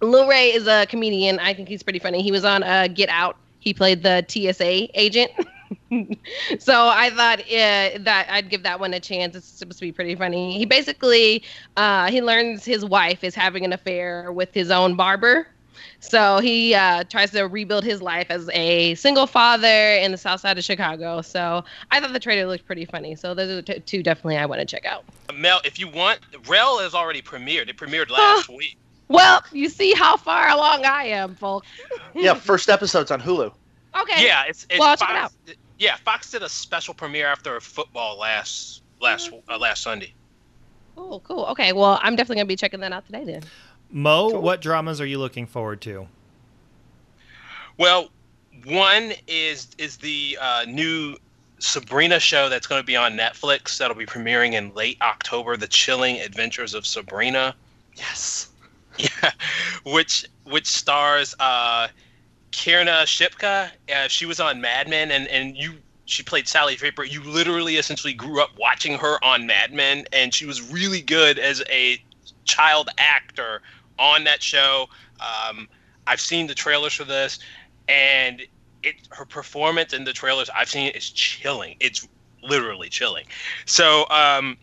Lil 0.00 0.28
Rel 0.28 0.56
is 0.56 0.66
a 0.66 0.86
comedian. 0.86 1.38
I 1.38 1.54
think 1.54 1.68
he's 1.68 1.82
pretty 1.82 2.00
funny. 2.00 2.22
He 2.22 2.32
was 2.32 2.44
on 2.44 2.62
uh, 2.64 2.88
Get 2.88 3.08
Out. 3.08 3.36
He 3.60 3.72
played 3.72 4.02
the 4.02 4.24
TSA 4.26 4.98
agent. 4.98 5.30
so 6.58 6.88
I 6.88 7.10
thought 7.10 7.40
uh, 7.40 7.98
that 8.04 8.26
I'd 8.30 8.48
give 8.48 8.62
that 8.62 8.78
one 8.80 8.94
a 8.94 9.00
chance. 9.00 9.34
It's 9.34 9.46
supposed 9.46 9.78
to 9.78 9.84
be 9.84 9.92
pretty 9.92 10.14
funny. 10.14 10.56
He 10.56 10.64
basically 10.64 11.42
uh, 11.76 12.10
he 12.10 12.22
learns 12.22 12.64
his 12.64 12.84
wife 12.84 13.24
is 13.24 13.34
having 13.34 13.64
an 13.64 13.72
affair 13.72 14.32
with 14.32 14.52
his 14.54 14.70
own 14.70 14.96
barber. 14.96 15.46
So 16.00 16.38
he 16.38 16.74
uh, 16.74 17.04
tries 17.04 17.30
to 17.32 17.42
rebuild 17.42 17.84
his 17.84 18.00
life 18.00 18.28
as 18.30 18.48
a 18.54 18.94
single 18.94 19.26
father 19.26 19.66
in 19.66 20.12
the 20.12 20.18
south 20.18 20.40
side 20.40 20.56
of 20.56 20.64
Chicago. 20.64 21.20
So 21.20 21.62
I 21.90 22.00
thought 22.00 22.12
the 22.12 22.20
trailer 22.20 22.48
looked 22.48 22.66
pretty 22.66 22.86
funny. 22.86 23.14
So 23.16 23.34
those 23.34 23.50
are 23.50 23.56
the 23.56 23.62
t- 23.62 23.80
two 23.80 24.02
definitely 24.02 24.38
I 24.38 24.46
want 24.46 24.60
to 24.60 24.66
check 24.66 24.86
out. 24.86 25.04
Mel, 25.34 25.60
if 25.64 25.78
you 25.78 25.88
want, 25.88 26.20
Rel 26.48 26.78
has 26.78 26.94
already 26.94 27.20
premiered. 27.20 27.68
It 27.68 27.76
premiered 27.76 28.10
last 28.10 28.48
week. 28.48 28.76
Well, 29.08 29.42
you 29.52 29.68
see 29.68 29.92
how 29.92 30.16
far 30.16 30.48
along 30.48 30.84
I 30.84 31.04
am, 31.04 31.34
folks. 31.34 31.66
Yeah, 32.14 32.34
first 32.34 32.68
episode's 32.68 33.10
on 33.10 33.20
Hulu. 33.20 33.52
Okay. 34.02 34.24
Yeah, 34.24 34.44
it's, 34.46 34.68
it's 34.70 34.78
Well, 34.78 34.90
I'll 34.90 34.96
check 34.96 35.10
it 35.10 35.14
Fox. 35.14 35.34
Yeah, 35.80 35.96
Fox 35.96 36.30
did 36.30 36.42
a 36.42 36.48
special 36.48 36.92
premiere 36.92 37.26
after 37.26 37.58
football 37.58 38.18
last 38.18 38.82
last 39.00 39.32
uh, 39.48 39.58
last 39.58 39.82
Sunday. 39.82 40.12
Oh, 40.96 41.20
cool. 41.24 41.46
Okay, 41.46 41.72
well, 41.72 41.98
I'm 42.02 42.14
definitely 42.16 42.36
gonna 42.36 42.46
be 42.46 42.56
checking 42.56 42.80
that 42.80 42.92
out 42.92 43.06
today 43.06 43.24
then. 43.24 43.42
Mo, 43.90 44.30
Cool. 44.30 44.42
what 44.42 44.60
dramas 44.60 45.00
are 45.00 45.06
you 45.06 45.18
looking 45.18 45.46
forward 45.46 45.80
to? 45.80 46.06
Well, 47.78 48.10
one 48.66 49.12
is 49.26 49.68
is 49.78 49.96
the 49.96 50.36
uh, 50.38 50.66
new 50.68 51.16
Sabrina 51.60 52.20
show 52.20 52.50
that's 52.50 52.66
going 52.66 52.80
to 52.82 52.86
be 52.86 52.96
on 52.96 53.16
Netflix. 53.16 53.78
That'll 53.78 53.96
be 53.96 54.06
premiering 54.06 54.52
in 54.52 54.74
late 54.74 54.98
October. 55.00 55.56
The 55.56 55.66
Chilling 55.66 56.20
Adventures 56.20 56.74
of 56.74 56.86
Sabrina. 56.86 57.54
Yes. 57.96 58.48
Yeah, 58.98 59.30
which 59.86 60.26
which 60.44 60.66
stars 60.66 61.34
uh, 61.38 61.88
Kiernan 62.52 63.06
Shipka. 63.06 63.70
Uh, 63.94 64.08
she 64.08 64.26
was 64.26 64.40
on 64.40 64.60
Mad 64.60 64.88
Men, 64.88 65.10
and 65.10 65.26
and 65.28 65.56
you 65.56 65.74
she 66.04 66.22
played 66.22 66.48
Sally 66.48 66.76
Draper. 66.76 67.04
You 67.04 67.22
literally 67.22 67.76
essentially 67.76 68.12
grew 68.12 68.42
up 68.42 68.50
watching 68.58 68.98
her 68.98 69.22
on 69.24 69.46
Mad 69.46 69.72
Men, 69.72 70.04
and 70.12 70.34
she 70.34 70.46
was 70.46 70.60
really 70.70 71.00
good 71.00 71.38
as 71.38 71.62
a 71.70 72.02
child 72.44 72.90
actor 72.98 73.62
on 73.98 74.24
that 74.24 74.42
show. 74.42 74.88
Um, 75.20 75.68
I've 76.06 76.20
seen 76.20 76.46
the 76.46 76.54
trailers 76.54 76.94
for 76.94 77.04
this, 77.04 77.38
and 77.88 78.42
it 78.82 78.96
her 79.10 79.24
performance 79.24 79.92
in 79.92 80.04
the 80.04 80.12
trailers 80.12 80.50
I've 80.50 80.68
seen 80.68 80.90
is 80.92 81.10
chilling. 81.10 81.76
It's 81.80 82.08
literally 82.42 82.88
chilling. 82.88 83.26
So, 83.66 84.06
um, 84.10 84.56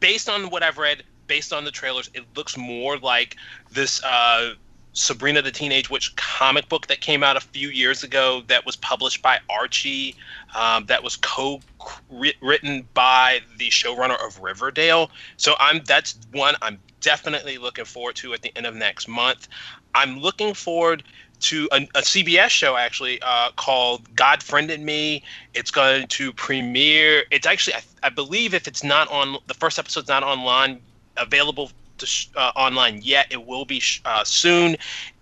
based 0.00 0.28
on 0.28 0.50
what 0.50 0.62
I've 0.62 0.78
read, 0.78 1.04
based 1.26 1.52
on 1.52 1.64
the 1.64 1.70
trailers, 1.70 2.10
it 2.14 2.24
looks 2.34 2.56
more 2.56 2.98
like 2.98 3.36
this 3.70 4.02
uh, 4.02 4.54
Sabrina 4.92 5.40
the 5.40 5.50
Teenage 5.50 5.88
Witch 5.88 6.14
comic 6.16 6.68
book 6.68 6.88
that 6.88 7.00
came 7.00 7.22
out 7.22 7.36
a 7.36 7.40
few 7.40 7.68
years 7.68 8.02
ago 8.02 8.42
that 8.48 8.66
was 8.66 8.76
published 8.76 9.22
by 9.22 9.38
Archie, 9.48 10.16
um, 10.54 10.86
that 10.86 11.02
was 11.02 11.16
co-written 11.16 12.88
by 12.92 13.40
the 13.56 13.68
showrunner 13.70 14.24
of 14.24 14.40
Riverdale. 14.40 15.10
So 15.36 15.54
I'm 15.60 15.82
that's 15.84 16.18
one 16.32 16.56
I'm 16.62 16.80
definitely 17.00 17.58
looking 17.58 17.84
forward 17.84 18.16
to 18.16 18.34
at 18.34 18.42
the 18.42 18.52
end 18.56 18.66
of 18.66 18.74
next 18.74 19.08
month. 19.08 19.48
I'm 19.94 20.18
looking 20.18 20.54
forward 20.54 21.04
to 21.40 21.68
a, 21.72 21.76
a 21.94 22.02
CBS 22.02 22.50
show 22.50 22.76
actually 22.76 23.20
uh, 23.22 23.50
called 23.56 24.14
God 24.14 24.42
Friended 24.42 24.80
Me. 24.80 25.22
It's 25.54 25.70
going 25.70 26.06
to 26.08 26.32
premiere. 26.32 27.24
It's 27.30 27.46
actually 27.46 27.74
I, 27.74 27.82
I 28.02 28.08
believe 28.10 28.54
if 28.54 28.68
it's 28.68 28.84
not 28.84 29.10
on 29.10 29.36
the 29.46 29.54
first 29.54 29.78
episode's 29.78 30.08
not 30.08 30.22
online 30.22 30.80
available 31.16 31.70
to 32.00 32.06
sh- 32.06 32.28
uh, 32.36 32.52
online 32.56 33.00
yet. 33.02 33.26
It 33.30 33.46
will 33.46 33.64
be 33.64 33.80
sh- 33.80 34.00
uh, 34.04 34.24
soon. 34.24 34.76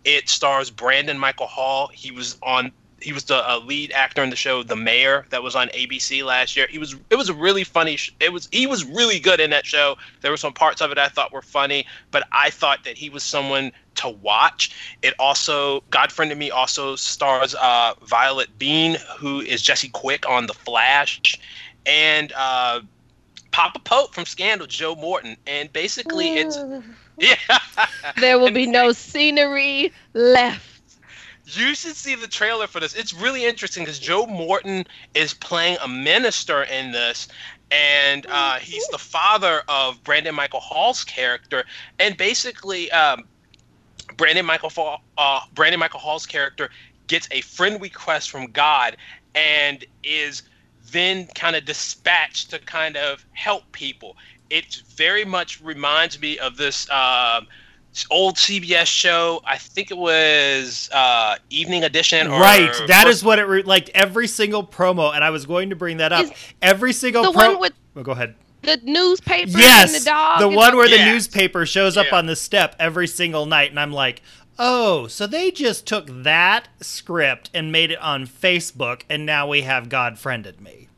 It 0.04 0.28
stars 0.28 0.70
Brandon 0.70 1.18
Michael 1.18 1.46
Hall. 1.46 1.90
He 1.92 2.10
was 2.10 2.36
on. 2.42 2.72
He 3.00 3.12
was 3.12 3.22
the 3.24 3.48
uh, 3.48 3.60
lead 3.60 3.92
actor 3.92 4.24
in 4.24 4.30
the 4.30 4.34
show 4.36 4.64
The 4.64 4.74
Mayor 4.74 5.24
that 5.30 5.40
was 5.40 5.54
on 5.54 5.68
ABC 5.68 6.24
last 6.24 6.56
year. 6.56 6.66
He 6.68 6.78
was. 6.78 6.96
It 7.10 7.16
was 7.16 7.28
a 7.28 7.34
really 7.34 7.62
funny. 7.64 7.96
Sh- 7.96 8.12
it 8.18 8.32
was. 8.32 8.48
He 8.50 8.66
was 8.66 8.84
really 8.84 9.20
good 9.20 9.40
in 9.40 9.50
that 9.50 9.66
show. 9.66 9.96
There 10.20 10.30
were 10.30 10.36
some 10.36 10.52
parts 10.52 10.80
of 10.80 10.90
it 10.90 10.98
I 10.98 11.08
thought 11.08 11.32
were 11.32 11.42
funny, 11.42 11.86
but 12.10 12.26
I 12.32 12.50
thought 12.50 12.84
that 12.84 12.96
he 12.96 13.10
was 13.10 13.22
someone 13.22 13.70
to 13.96 14.08
watch. 14.08 14.96
It 15.02 15.14
also 15.18 15.82
God 15.90 16.10
Friended 16.10 16.38
Me 16.38 16.50
also 16.50 16.96
stars 16.96 17.54
uh, 17.54 17.94
Violet 18.02 18.58
Beane, 18.58 18.96
who 19.18 19.40
is 19.40 19.62
Jesse 19.62 19.90
Quick 19.90 20.28
on 20.28 20.46
The 20.46 20.54
Flash, 20.54 21.38
and 21.86 22.32
uh, 22.36 22.80
Papa 23.50 23.80
Pope 23.80 24.14
from 24.14 24.26
Scandal, 24.26 24.66
Joe 24.66 24.94
Morton, 24.94 25.36
and 25.46 25.72
basically 25.72 26.36
it's 26.38 26.58
yeah. 27.18 27.36
there 28.16 28.38
will 28.38 28.50
be 28.50 28.66
no 28.66 28.92
scenery 28.92 29.92
left. 30.14 30.64
You 31.44 31.74
should 31.74 31.96
see 31.96 32.14
the 32.14 32.28
trailer 32.28 32.66
for 32.66 32.78
this. 32.78 32.94
It's 32.94 33.14
really 33.14 33.46
interesting 33.46 33.84
because 33.84 33.98
Joe 33.98 34.26
Morton 34.26 34.84
is 35.14 35.32
playing 35.32 35.78
a 35.82 35.88
minister 35.88 36.64
in 36.64 36.92
this, 36.92 37.28
and 37.70 38.26
uh, 38.26 38.58
he's 38.58 38.86
the 38.88 38.98
father 38.98 39.62
of 39.66 40.02
Brandon 40.04 40.34
Michael 40.34 40.60
Hall's 40.60 41.04
character. 41.04 41.64
And 41.98 42.18
basically, 42.18 42.90
um, 42.92 43.24
Brandon 44.16 44.44
Michael 44.44 44.70
Fall, 44.70 45.02
uh, 45.16 45.40
Brandon 45.54 45.80
Michael 45.80 46.00
Hall's 46.00 46.26
character 46.26 46.68
gets 47.06 47.28
a 47.30 47.40
friend 47.40 47.80
request 47.80 48.30
from 48.30 48.50
God 48.50 48.96
and 49.34 49.84
is 50.04 50.42
then 50.92 51.26
kind 51.34 51.56
of 51.56 51.64
dispatched 51.64 52.50
to 52.50 52.58
kind 52.58 52.96
of 52.96 53.24
help 53.32 53.70
people. 53.72 54.16
It 54.50 54.82
very 54.96 55.24
much 55.24 55.60
reminds 55.60 56.20
me 56.20 56.38
of 56.38 56.56
this 56.56 56.88
um, 56.90 57.46
old 58.10 58.36
CBS 58.36 58.86
show. 58.86 59.40
I 59.44 59.58
think 59.58 59.90
it 59.90 59.98
was 59.98 60.88
uh, 60.92 61.36
Evening 61.50 61.84
Edition. 61.84 62.28
Or 62.28 62.40
right, 62.40 62.72
that 62.86 63.04
First- 63.04 63.18
is 63.18 63.24
what 63.24 63.38
it 63.38 63.44
re- 63.44 63.62
like 63.62 63.90
every 63.90 64.26
single 64.26 64.64
promo, 64.66 65.14
and 65.14 65.22
I 65.22 65.30
was 65.30 65.46
going 65.46 65.70
to 65.70 65.76
bring 65.76 65.98
that 65.98 66.12
up. 66.12 66.24
Is 66.24 66.32
every 66.62 66.92
single 66.92 67.24
The 67.24 67.32
pro- 67.32 67.50
one 67.52 67.60
with 67.60 67.72
Oh, 67.96 68.02
go 68.02 68.12
ahead. 68.12 68.34
the 68.62 68.78
newspaper 68.84 69.50
and 69.50 69.58
Yes, 69.58 69.98
the 70.04 70.04
dog. 70.10 70.40
the 70.40 70.46
and 70.48 70.56
one 70.56 70.76
where 70.76 70.88
the 70.88 70.96
Yes. 70.96 71.06
newspaper 71.12 71.66
shows 71.66 71.96
up 71.96 72.06
Yeah. 72.10 72.16
on 72.18 72.26
the 72.26 72.36
step 72.36 72.76
every 72.78 73.06
single 73.08 73.44
night, 73.46 73.70
and 73.70 73.78
I'm 73.80 73.92
like, 73.92 74.22
oh, 74.58 75.06
so 75.06 75.26
they 75.26 75.50
just 75.50 75.86
took 75.86 76.06
that 76.08 76.68
script 76.80 77.50
and 77.54 77.72
made 77.72 77.90
it 77.90 78.00
on 78.00 78.26
Facebook, 78.26 79.02
and 79.08 79.24
now 79.24 79.46
we 79.46 79.62
have 79.62 79.88
God 79.88 80.18
friended 80.18 80.60
me. 80.60 80.88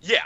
Yeah. 0.00 0.24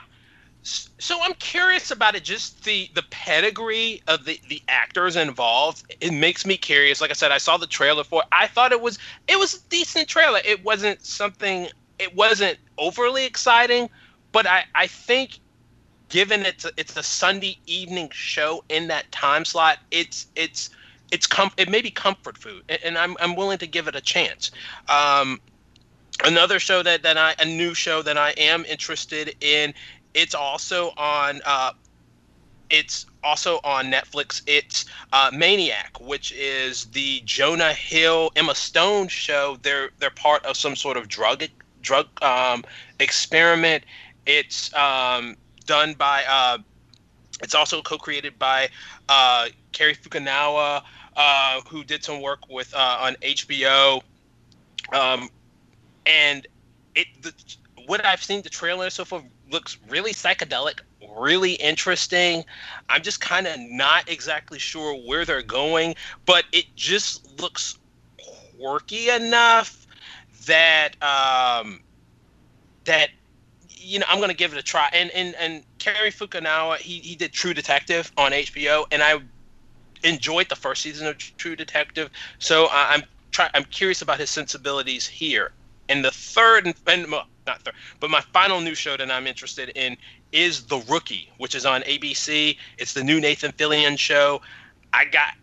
So 0.63 1.23
I'm 1.23 1.35
curious 1.35 1.93
about 1.93 2.17
it. 2.17 2.25
Just 2.25 2.65
the 2.65 2.91
the 2.95 3.05
pedigree 3.11 4.03
of 4.09 4.25
the 4.25 4.41
the 4.49 4.61
actors 4.67 5.15
involved. 5.15 5.85
It 6.01 6.13
makes 6.13 6.45
me 6.45 6.57
curious. 6.57 7.01
Like 7.01 7.11
I 7.11 7.15
said, 7.15 7.31
I 7.31 7.39
saw 7.39 7.57
the 7.57 7.69
trailer 7.69 8.03
for. 8.03 8.23
it. 8.23 8.29
I 8.33 8.49
thought 8.49 8.73
it 8.73 8.81
was 8.81 8.99
it 9.29 9.39
was 9.39 9.55
a 9.55 9.61
decent 9.69 10.09
trailer. 10.09 10.41
It 10.45 10.65
wasn't 10.65 11.05
something. 11.05 11.69
It 12.01 12.17
wasn't 12.17 12.59
overly 12.79 13.25
exciting, 13.25 13.89
but 14.33 14.47
I 14.47 14.65
I 14.75 14.89
think 14.89 15.39
given 16.09 16.45
it's 16.45 16.65
a, 16.65 16.71
it's 16.77 16.97
a 16.97 17.03
Sunday 17.03 17.59
evening 17.67 18.11
show 18.13 18.65
in 18.69 18.89
that 18.89 19.11
time 19.13 19.45
slot, 19.45 19.79
it's 19.91 20.27
it's 20.35 20.71
it's 21.11 21.27
com- 21.27 21.53
it 21.57 21.69
may 21.69 21.83
be 21.83 21.91
comfort 21.91 22.37
food, 22.37 22.63
and, 22.85 22.99
I'm 22.99 23.17
I'm 23.21 23.37
willing 23.37 23.59
to 23.59 23.67
give 23.67 23.89
it 23.89 23.95
a 23.95 24.01
chance. 24.01 24.51
Um, 24.89 25.41
another 26.25 26.59
show 26.59 26.83
that 26.83 27.03
that 27.03 27.17
I 27.17 27.35
a 27.39 27.45
new 27.45 27.75
show 27.75 28.03
that 28.03 28.17
I 28.17 28.31
am 28.33 28.65
interested 28.65 29.35
in. 29.41 29.75
It's 30.15 30.35
also 30.35 30.93
on. 30.97 31.41
Uh, 31.45 31.73
it's 32.69 33.07
also 33.23 33.61
on 33.63 33.87
Netflix. 33.93 34.43
It's 34.47 34.87
uh, 35.13 35.31
Maniac, 35.33 36.01
which 36.01 36.33
is 36.33 36.87
the 36.87 37.23
Jonah 37.25 37.73
Hill 37.73 38.33
Emma 38.35 38.55
Stone 38.55 39.09
show. 39.09 39.59
They're 39.63 39.91
they're 39.99 40.11
part 40.11 40.45
of 40.45 40.57
some 40.57 40.75
sort 40.75 40.97
of 40.97 41.09
drug 41.09 41.45
drug 41.83 42.07
um, 42.23 42.65
experiment. 42.99 43.85
It's 44.27 44.75
um, 44.75 45.37
done 45.67 45.95
by. 45.95 46.25
Uh, 46.29 46.59
it's 47.43 47.55
also 47.55 47.83
co-created 47.83 48.39
by 48.39 48.69
uh, 49.11 49.49
Cary 49.77 49.95
Fukunaga, 49.95 50.83
uh, 51.17 51.61
who 51.69 51.85
did 51.85 52.03
some 52.03 52.23
work 52.23 52.49
with 52.49 52.75
uh, 52.75 52.99
on 53.01 53.15
HBO. 53.17 54.01
Um, 54.93 55.29
and 56.07 56.47
it 56.95 57.07
the, 57.21 57.33
what 57.87 58.05
I've 58.05 58.23
seen 58.23 58.41
the 58.41 58.49
trailer 58.49 58.89
so 58.89 59.05
far 59.05 59.23
looks 59.51 59.77
really 59.89 60.13
psychedelic, 60.13 60.81
really 61.17 61.53
interesting. 61.55 62.43
I'm 62.89 63.03
just 63.03 63.21
kind 63.21 63.47
of 63.47 63.61
not 63.61 64.09
exactly 64.09 64.59
sure 64.59 64.95
where 64.95 65.27
they're 65.27 65.43
going, 65.43 65.95
but 66.25 66.45
it 66.53 66.65
just 66.75 67.39
looks 67.41 67.79
quirky 68.59 69.11
enough 69.11 69.87
that 70.47 70.93
um, 71.03 71.81
that 72.85 73.11
you 73.69 73.99
know 73.99 74.07
I'm 74.09 74.21
gonna 74.21 74.33
give 74.33 74.55
it 74.55 74.59
a 74.59 74.63
try. 74.63 74.89
And 74.95 75.11
and 75.11 75.35
and 75.35 75.65
Cary 75.79 76.11
Fukunaga, 76.11 76.79
he 76.79 77.01
he 77.01 77.15
did 77.15 77.33
True 77.33 77.53
Detective 77.53 78.11
on 78.17 78.33
HBO, 78.33 78.87
and 78.91 79.03
I 79.03 79.21
enjoyed 80.05 80.49
the 80.49 80.57
first 80.57 80.83
season 80.83 81.07
of 81.07 81.19
True 81.19 81.57
Detective. 81.57 82.11
So 82.39 82.69
I'm 82.71 83.03
try 83.31 83.51
I'm 83.55 83.65
curious 83.65 84.03
about 84.03 84.19
his 84.19 84.31
sensibilities 84.31 85.07
here. 85.07 85.53
And 85.89 86.05
the 86.05 86.11
third 86.11 86.67
and, 86.67 86.75
and 86.87 87.11
well, 87.11 87.27
not 87.47 87.63
third, 87.63 87.75
but 88.01 88.11
my 88.11 88.21
final 88.33 88.61
new 88.61 88.75
show 88.75 88.97
that 88.97 89.11
I'm 89.11 89.27
interested 89.27 89.71
in 89.75 89.97
is 90.33 90.65
The 90.65 90.79
Rookie, 90.89 91.31
which 91.39 91.55
is 91.55 91.65
on 91.65 91.83
ABC. 91.83 92.57
It's 92.79 92.93
the 92.93 93.05
new 93.05 93.21
Nathan 93.21 93.53
Fillion 93.53 93.97
show. 93.99 94.41
I 94.93 95.05
got 95.05 95.35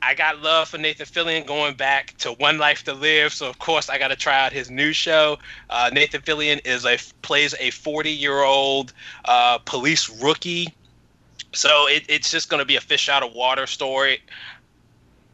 I 0.00 0.14
got 0.14 0.40
love 0.40 0.68
for 0.68 0.78
Nathan 0.78 1.06
Fillion 1.06 1.44
going 1.44 1.74
back 1.74 2.16
to 2.18 2.32
One 2.32 2.58
Life 2.58 2.84
to 2.84 2.94
Live, 2.94 3.32
so 3.32 3.48
of 3.48 3.58
course 3.58 3.88
I 3.88 3.98
got 3.98 4.08
to 4.08 4.16
try 4.16 4.44
out 4.44 4.52
his 4.52 4.70
new 4.70 4.92
show. 4.92 5.38
Uh, 5.68 5.90
Nathan 5.92 6.22
Fillion 6.22 6.64
is 6.64 6.86
a 6.86 6.98
plays 7.22 7.54
a 7.58 7.70
40 7.70 8.10
year 8.10 8.42
old 8.42 8.92
uh, 9.24 9.58
police 9.58 10.08
rookie, 10.22 10.72
so 11.58 11.88
it, 11.88 12.04
it's 12.08 12.30
just 12.30 12.48
going 12.48 12.60
to 12.60 12.66
be 12.66 12.76
a 12.76 12.80
fish 12.80 13.08
out 13.08 13.22
of 13.22 13.32
water 13.32 13.66
story. 13.66 14.20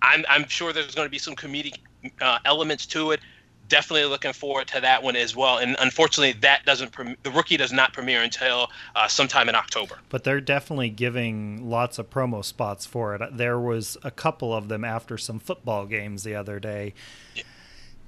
I'm 0.02 0.24
I'm 0.28 0.48
sure 0.48 0.72
there's 0.72 0.94
going 0.94 1.06
to 1.06 1.10
be 1.10 1.18
some 1.18 1.34
comedic 1.34 1.78
uh, 2.20 2.38
elements 2.44 2.86
to 2.86 3.12
it 3.12 3.20
definitely 3.68 4.04
looking 4.04 4.32
forward 4.32 4.66
to 4.68 4.80
that 4.80 5.02
one 5.02 5.16
as 5.16 5.34
well. 5.34 5.58
And 5.58 5.76
unfortunately, 5.80 6.38
that 6.40 6.64
doesn't 6.64 6.92
pre- 6.92 7.16
the 7.22 7.30
rookie 7.30 7.56
does 7.56 7.72
not 7.72 7.92
premiere 7.92 8.22
until 8.22 8.70
uh, 8.94 9.08
sometime 9.08 9.48
in 9.48 9.54
October. 9.54 9.98
But 10.08 10.24
they're 10.24 10.40
definitely 10.40 10.90
giving 10.90 11.68
lots 11.68 11.98
of 11.98 12.10
promo 12.10 12.44
spots 12.44 12.86
for 12.86 13.14
it. 13.14 13.36
There 13.36 13.58
was 13.58 13.96
a 14.02 14.10
couple 14.10 14.54
of 14.54 14.68
them 14.68 14.84
after 14.84 15.18
some 15.18 15.38
football 15.38 15.86
games 15.86 16.24
the 16.24 16.34
other 16.34 16.60
day. 16.60 16.94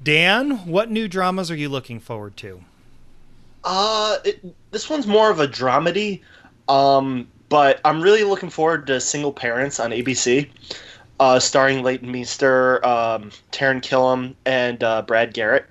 Dan, 0.02 0.66
what 0.66 0.90
new 0.90 1.08
dramas 1.08 1.50
are 1.50 1.56
you 1.56 1.68
looking 1.68 2.00
forward 2.00 2.36
to? 2.38 2.62
Uh, 3.64 4.18
it, 4.24 4.54
this 4.70 4.88
one's 4.88 5.06
more 5.06 5.30
of 5.30 5.40
a 5.40 5.48
dramedy, 5.48 6.20
um, 6.68 7.26
but 7.48 7.80
I'm 7.84 8.00
really 8.00 8.24
looking 8.24 8.50
forward 8.50 8.86
to 8.88 9.00
Single 9.00 9.32
Parents 9.32 9.80
on 9.80 9.90
ABC 9.90 10.48
uh, 11.20 11.38
starring 11.38 11.82
Leighton 11.82 12.10
Meester, 12.10 12.84
um, 12.86 13.30
Taran 13.52 13.80
Killam, 13.80 14.34
and 14.44 14.82
uh, 14.82 15.02
Brad 15.02 15.34
Garrett. 15.34 15.66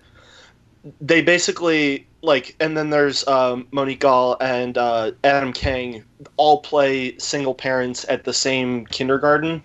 They 1.01 1.21
basically 1.21 2.07
like, 2.21 2.55
and 2.59 2.75
then 2.75 2.89
there's 2.89 3.27
um, 3.27 3.67
Monique 3.71 3.99
Gall 3.99 4.37
and 4.41 4.77
uh, 4.77 5.11
Adam 5.23 5.53
Kang 5.53 6.03
all 6.37 6.59
play 6.61 7.17
single 7.17 7.53
parents 7.53 8.05
at 8.09 8.23
the 8.23 8.33
same 8.33 8.85
kindergarten, 8.87 9.63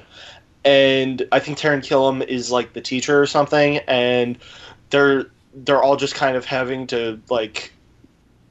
and 0.64 1.26
I 1.32 1.38
think 1.40 1.58
Taran 1.58 1.80
Killam 1.80 2.26
is 2.26 2.50
like 2.50 2.72
the 2.74 2.80
teacher 2.80 3.20
or 3.20 3.26
something, 3.26 3.78
and 3.88 4.38
they're 4.90 5.26
they're 5.54 5.82
all 5.82 5.96
just 5.96 6.14
kind 6.14 6.36
of 6.36 6.44
having 6.44 6.86
to 6.88 7.20
like 7.30 7.72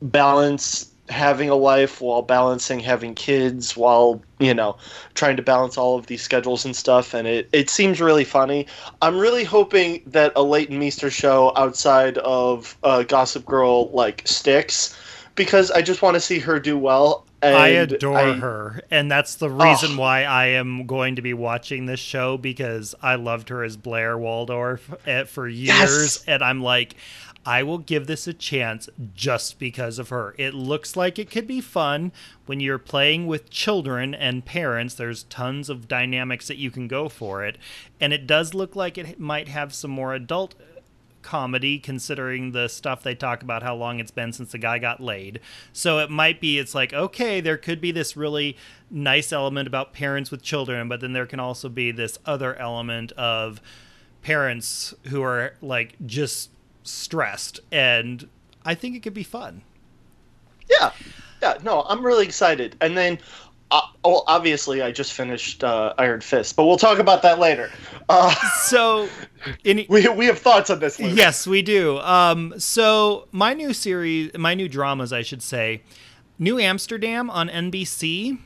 balance 0.01 0.88
having 1.09 1.49
a 1.49 1.55
life 1.55 2.01
while 2.01 2.21
balancing 2.21 2.79
having 2.79 3.15
kids 3.15 3.75
while 3.75 4.21
you 4.39 4.53
know 4.53 4.77
trying 5.15 5.35
to 5.35 5.41
balance 5.41 5.77
all 5.77 5.97
of 5.97 6.05
these 6.07 6.21
schedules 6.21 6.65
and 6.65 6.75
stuff 6.75 7.13
and 7.13 7.27
it, 7.27 7.49
it 7.51 7.69
seems 7.69 7.99
really 7.99 8.23
funny 8.23 8.67
i'm 9.01 9.17
really 9.17 9.43
hoping 9.43 10.01
that 10.05 10.31
a 10.35 10.43
leighton 10.43 10.77
meester 10.77 11.09
show 11.09 11.51
outside 11.55 12.17
of 12.19 12.77
uh, 12.83 13.03
gossip 13.03 13.45
girl 13.45 13.89
like 13.89 14.21
sticks 14.25 14.95
because 15.35 15.71
i 15.71 15.81
just 15.81 16.01
want 16.01 16.13
to 16.13 16.21
see 16.21 16.39
her 16.39 16.59
do 16.59 16.77
well 16.77 17.25
I 17.41 17.67
adore 17.69 18.17
I, 18.17 18.33
her, 18.33 18.81
and 18.91 19.09
that's 19.09 19.35
the 19.35 19.49
reason 19.49 19.91
oh. 19.93 19.99
why 19.99 20.23
I 20.23 20.47
am 20.47 20.85
going 20.85 21.15
to 21.15 21.21
be 21.21 21.33
watching 21.33 21.85
this 21.85 21.99
show 21.99 22.37
because 22.37 22.95
I 23.01 23.15
loved 23.15 23.49
her 23.49 23.63
as 23.63 23.77
Blair 23.77 24.17
Waldorf 24.17 24.93
eh, 25.07 25.23
for 25.23 25.47
years, 25.47 25.67
yes. 25.67 26.23
and 26.27 26.43
I'm 26.43 26.61
like, 26.61 26.95
I 27.45 27.63
will 27.63 27.77
give 27.77 28.07
this 28.07 28.27
a 28.27 28.33
chance 28.33 28.89
just 29.13 29.59
because 29.59 29.97
of 29.97 30.09
her. 30.09 30.35
It 30.37 30.53
looks 30.53 30.95
like 30.95 31.17
it 31.17 31.31
could 31.31 31.47
be 31.47 31.61
fun 31.61 32.11
when 32.45 32.59
you're 32.59 32.77
playing 32.77 33.27
with 33.27 33.49
children 33.49 34.13
and 34.13 34.45
parents. 34.45 34.93
There's 34.93 35.23
tons 35.23 35.69
of 35.69 35.87
dynamics 35.87 36.47
that 36.47 36.57
you 36.57 36.69
can 36.69 36.87
go 36.87 37.09
for 37.09 37.45
it. 37.45 37.57
And 37.99 38.13
it 38.13 38.27
does 38.27 38.53
look 38.53 38.75
like 38.75 38.97
it 38.97 39.19
might 39.19 39.47
have 39.47 39.73
some 39.73 39.91
more 39.91 40.13
adult 40.13 40.55
comedy 41.21 41.79
considering 41.79 42.51
the 42.51 42.67
stuff 42.67 43.03
they 43.03 43.15
talk 43.15 43.43
about 43.43 43.63
how 43.63 43.75
long 43.75 43.99
it's 43.99 44.11
been 44.11 44.31
since 44.31 44.51
the 44.51 44.57
guy 44.57 44.79
got 44.79 45.01
laid. 45.01 45.39
So 45.73 45.99
it 45.99 46.09
might 46.09 46.39
be 46.39 46.59
it's 46.59 46.75
like 46.75 46.93
okay, 46.93 47.41
there 47.41 47.57
could 47.57 47.81
be 47.81 47.91
this 47.91 48.15
really 48.15 48.57
nice 48.89 49.31
element 49.31 49.67
about 49.67 49.93
parents 49.93 50.31
with 50.31 50.41
children, 50.41 50.87
but 50.87 51.01
then 51.01 51.13
there 51.13 51.25
can 51.25 51.39
also 51.39 51.69
be 51.69 51.91
this 51.91 52.17
other 52.25 52.55
element 52.55 53.11
of 53.13 53.61
parents 54.21 54.93
who 55.07 55.21
are 55.21 55.55
like 55.61 55.95
just 56.05 56.51
stressed, 56.89 57.59
and 57.71 58.27
I 58.65 58.75
think 58.75 58.95
it 58.95 59.03
could 59.03 59.13
be 59.13 59.23
fun. 59.23 59.61
Yeah, 60.69 60.91
yeah. 61.41 61.57
No, 61.63 61.83
I'm 61.87 62.05
really 62.05 62.25
excited. 62.25 62.75
And 62.81 62.97
then, 62.97 63.19
uh, 63.71 63.81
well, 64.03 64.23
obviously, 64.27 64.81
I 64.81 64.91
just 64.91 65.13
finished 65.13 65.63
uh, 65.63 65.93
Iron 65.97 66.21
Fist, 66.21 66.55
but 66.55 66.65
we'll 66.65 66.77
talk 66.77 66.99
about 66.99 67.21
that 67.21 67.39
later. 67.39 67.71
Uh, 68.07 68.33
so, 68.63 69.09
in, 69.63 69.85
we 69.89 70.07
we 70.09 70.25
have 70.25 70.39
thoughts 70.39 70.69
on 70.69 70.79
this. 70.79 70.99
Luke. 70.99 71.15
Yes, 71.15 71.47
we 71.47 71.61
do. 71.61 71.99
Um, 71.99 72.53
so 72.59 73.27
my 73.31 73.53
new 73.53 73.73
series, 73.73 74.35
my 74.37 74.53
new 74.53 74.69
dramas, 74.69 75.13
I 75.13 75.21
should 75.21 75.41
say, 75.41 75.83
New 76.37 76.59
Amsterdam 76.59 77.29
on 77.29 77.49
NBC. 77.49 78.39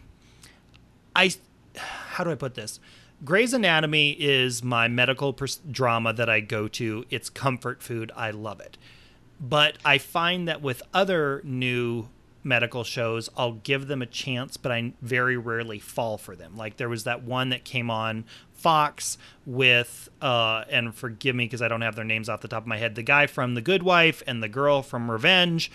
I, 1.16 1.32
how 1.76 2.24
do 2.24 2.32
I 2.32 2.36
put 2.36 2.56
this? 2.56 2.80
Grey's 3.24 3.54
Anatomy 3.54 4.12
is 4.12 4.64
my 4.64 4.90
medical 4.90 5.32
pers- 5.32 5.62
drama 5.70 6.12
that 6.14 6.30
I 6.30 6.42
go 6.42 6.68
to. 6.70 7.06
It's 7.10 7.30
comfort 7.30 7.82
food. 7.82 8.12
I 8.16 8.32
love 8.32 8.60
it. 8.60 8.78
But 9.40 9.78
I 9.86 9.98
find 9.98 10.48
that 10.48 10.62
with 10.62 10.84
other 10.94 11.42
new 11.46 12.10
medical 12.44 12.84
shows, 12.84 13.30
I'll 13.38 13.54
give 13.54 13.88
them 13.88 14.02
a 14.02 14.06
chance, 14.06 14.58
but 14.58 14.74
I 14.74 14.92
very 15.02 15.38
rarely 15.38 15.80
fall 15.80 16.18
for 16.18 16.36
them. 16.36 16.58
Like 16.58 16.76
there 16.76 16.90
was 16.90 17.06
that 17.06 17.24
one 17.24 17.50
that 17.50 17.64
came 17.64 17.90
on 17.90 18.26
Fox 18.52 19.18
with, 19.46 20.10
uh, 20.22 20.66
and 20.70 20.94
forgive 20.94 21.36
me 21.36 21.46
because 21.46 21.62
I 21.62 21.68
don't 21.68 21.82
have 21.82 21.96
their 21.96 22.06
names 22.06 22.30
off 22.30 22.42
the 22.42 22.48
top 22.48 22.64
of 22.64 22.68
my 22.68 22.78
head, 22.78 22.96
the 22.96 23.04
guy 23.04 23.28
from 23.28 23.56
The 23.56 23.62
Good 23.62 23.84
Wife 23.84 24.22
and 24.28 24.44
the 24.44 24.50
girl 24.50 24.82
from 24.82 25.10
Revenge 25.10 25.72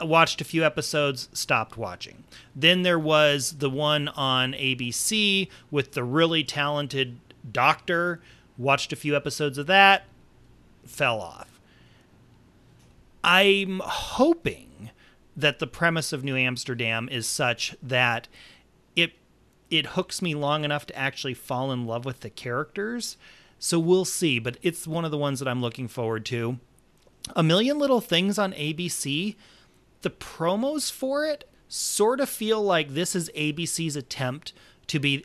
watched 0.00 0.40
a 0.40 0.44
few 0.44 0.64
episodes, 0.64 1.28
stopped 1.32 1.76
watching. 1.76 2.24
Then 2.54 2.82
there 2.82 2.98
was 2.98 3.58
the 3.58 3.70
one 3.70 4.08
on 4.08 4.52
ABC 4.52 5.48
with 5.70 5.92
the 5.92 6.04
really 6.04 6.44
talented 6.44 7.18
doctor, 7.50 8.20
watched 8.58 8.92
a 8.92 8.96
few 8.96 9.16
episodes 9.16 9.58
of 9.58 9.66
that, 9.66 10.04
fell 10.84 11.20
off. 11.20 11.60
I'm 13.22 13.80
hoping 13.84 14.90
that 15.36 15.58
the 15.58 15.66
premise 15.66 16.12
of 16.12 16.24
New 16.24 16.36
Amsterdam 16.36 17.08
is 17.10 17.26
such 17.26 17.76
that 17.82 18.28
it 18.96 19.12
it 19.70 19.86
hooks 19.88 20.20
me 20.20 20.34
long 20.34 20.64
enough 20.64 20.86
to 20.86 20.96
actually 20.96 21.34
fall 21.34 21.70
in 21.70 21.86
love 21.86 22.04
with 22.04 22.20
the 22.20 22.30
characters. 22.30 23.16
So 23.58 23.78
we'll 23.78 24.06
see, 24.06 24.38
but 24.38 24.56
it's 24.62 24.86
one 24.86 25.04
of 25.04 25.10
the 25.10 25.18
ones 25.18 25.38
that 25.38 25.48
I'm 25.48 25.60
looking 25.60 25.86
forward 25.86 26.24
to. 26.26 26.58
A 27.36 27.42
Million 27.42 27.78
Little 27.78 28.00
Things 28.00 28.38
on 28.38 28.52
ABC 28.54 29.36
the 30.02 30.10
promos 30.10 30.90
for 30.90 31.24
it 31.24 31.48
sort 31.68 32.20
of 32.20 32.28
feel 32.28 32.62
like 32.62 32.94
this 32.94 33.14
is 33.14 33.30
ABC's 33.36 33.96
attempt 33.96 34.52
to 34.88 34.98
be 34.98 35.24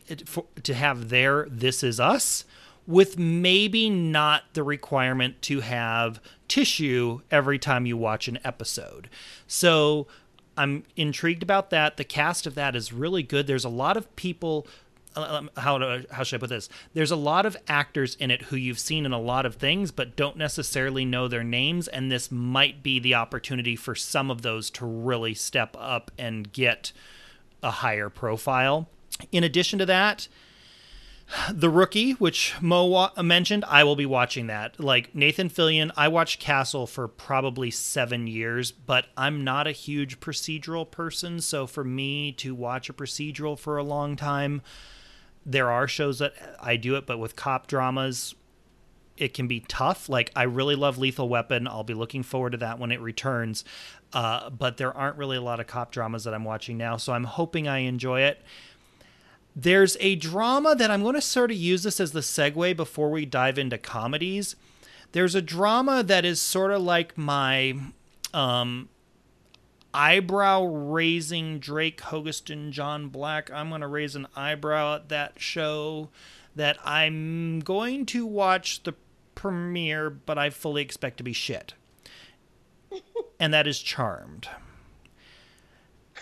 to 0.61 0.73
have 0.73 1.09
their 1.09 1.47
This 1.49 1.81
Is 1.83 1.99
Us 1.99 2.45
with 2.88 3.17
maybe 3.17 3.89
not 3.89 4.43
the 4.53 4.61
requirement 4.61 5.41
to 5.41 5.61
have 5.61 6.19
tissue 6.47 7.21
every 7.31 7.57
time 7.57 7.88
you 7.88 7.97
watch 7.97 8.27
an 8.27 8.38
episode. 8.43 9.09
So 9.47 10.05
I'm 10.55 10.83
intrigued 10.95 11.41
about 11.41 11.71
that. 11.71 11.97
The 11.97 12.03
cast 12.03 12.45
of 12.45 12.55
that 12.55 12.75
is 12.75 12.93
really 12.93 13.23
good. 13.23 13.47
There's 13.47 13.65
a 13.65 13.69
lot 13.69 13.97
of 13.97 14.15
people 14.15 14.67
how 15.15 16.01
how 16.12 16.23
should 16.23 16.38
I 16.38 16.39
put 16.39 16.49
this? 16.49 16.69
There's 16.93 17.12
a 17.12 17.15
lot 17.15 17.45
of 17.45 17.58
actors 17.67 18.15
in 18.15 18.32
it 18.32 18.43
who 18.43 18.56
you've 18.56 18.80
seen 18.80 19.06
in 19.06 19.13
a 19.13 19.19
lot 19.19 19.45
of 19.45 19.56
things, 19.56 19.91
but 19.91 20.15
don't 20.15 20.38
necessarily 20.38 21.06
know 21.06 21.28
their 21.28 21.43
names, 21.43 21.88
and 21.88 22.12
this 22.12 22.32
might 22.32 22.84
be 22.84 22.99
the 22.99 23.15
opportunity 23.15 23.75
for 23.75 23.95
some 23.95 24.30
of 24.30 24.41
those 24.41 24.69
to 24.71 24.86
really 24.86 25.34
step 25.34 25.75
up 25.80 26.12
and 26.17 26.51
get 26.51 26.91
a 27.63 27.71
higher 27.71 28.10
profile. 28.10 28.89
In 29.32 29.43
addition 29.43 29.80
to 29.80 29.86
that, 29.86 30.28
the 31.51 31.69
Rookie, 31.69 32.12
which 32.12 32.54
Mo 32.62 32.86
wa- 32.86 33.12
mentioned, 33.21 33.65
I 33.65 33.84
will 33.84 33.95
be 33.95 34.06
watching 34.06 34.47
that. 34.47 34.80
Like 34.80 35.15
Nathan 35.15 35.49
Fillion, 35.49 35.91
I 35.97 36.08
watched 36.08 36.39
Castle 36.39 36.86
for 36.86 37.08
probably 37.08 37.71
seven 37.71 38.28
years, 38.28 38.71
but 38.71 39.08
I'm 39.17 39.43
not 39.43 39.65
a 39.65 39.71
huge 39.71 40.19
procedural 40.19 40.89
person. 40.89 41.41
So 41.41 41.65
for 41.65 41.84
me 41.84 42.32
to 42.34 42.54
watch 42.54 42.89
a 42.89 42.93
procedural 42.93 43.58
for 43.58 43.78
a 43.78 43.84
long 43.84 44.15
time, 44.15 44.62
there 45.45 45.69
are 45.69 45.88
shows 45.88 46.19
that 46.19 46.34
I 46.60 46.75
do 46.75 46.95
it, 46.95 47.05
but 47.05 47.19
with 47.19 47.36
cop 47.36 47.67
dramas, 47.67 48.34
it 49.17 49.34
can 49.34 49.47
be 49.47 49.62
tough. 49.62 50.10
Like 50.10 50.31
I 50.36 50.43
really 50.43 50.75
love 50.75 50.97
Lethal 50.97 51.29
Weapon. 51.29 51.67
I'll 51.67 51.84
be 51.84 51.93
looking 51.93 52.23
forward 52.23 52.51
to 52.51 52.58
that 52.58 52.79
when 52.79 52.91
it 52.91 52.99
returns. 52.99 53.63
Uh, 54.13 54.49
but 54.49 54.77
there 54.77 54.95
aren't 54.95 55.17
really 55.17 55.38
a 55.38 55.41
lot 55.41 55.60
of 55.60 55.67
cop 55.67 55.91
dramas 55.91 56.23
that 56.23 56.34
I'm 56.34 56.43
watching 56.43 56.77
now, 56.77 56.97
so 56.97 57.13
I'm 57.13 57.25
hoping 57.25 57.67
I 57.67 57.79
enjoy 57.79 58.21
it. 58.21 58.41
There's 59.55 59.95
a 59.99 60.15
drama 60.15 60.75
that 60.75 60.91
I'm 60.91 61.01
going 61.01 61.15
to 61.15 61.21
sort 61.21 61.51
of 61.51 61.58
use 61.58 61.84
this 61.84 61.99
as 61.99 62.12
the 62.12 62.19
segue 62.19 62.75
before 62.75 63.10
we 63.10 63.25
dive 63.25 63.58
into 63.58 63.77
comedies. 63.77 64.55
There's 65.13 65.36
a 65.36 65.41
drama 65.41 66.03
that 66.03 66.25
is 66.25 66.41
sort 66.41 66.71
of 66.71 66.81
like 66.81 67.17
my 67.17 67.75
um, 68.34 68.89
eyebrow 69.95 70.63
raising 70.65 71.60
Drake 71.60 72.01
Hogestyn, 72.01 72.71
John 72.71 73.08
Black. 73.08 73.49
I'm 73.49 73.69
going 73.69 73.81
to 73.81 73.88
raise 73.88 74.15
an 74.15 74.27
eyebrow 74.36 74.95
at 74.95 75.10
that 75.10 75.39
show 75.39 76.10
that 76.55 76.77
I'm 76.84 77.62
going 77.62 78.05
to 78.08 78.25
watch 78.25 78.84
the 78.84 78.93
premiere, 79.36 80.10
but 80.10 80.38
I 80.38 80.49
fully 80.49 80.81
expect 80.81 81.17
to 81.17 81.23
be 81.23 81.34
shit. 81.34 81.73
and 83.39 83.53
that 83.53 83.67
is 83.67 83.79
Charmed. 83.79 84.49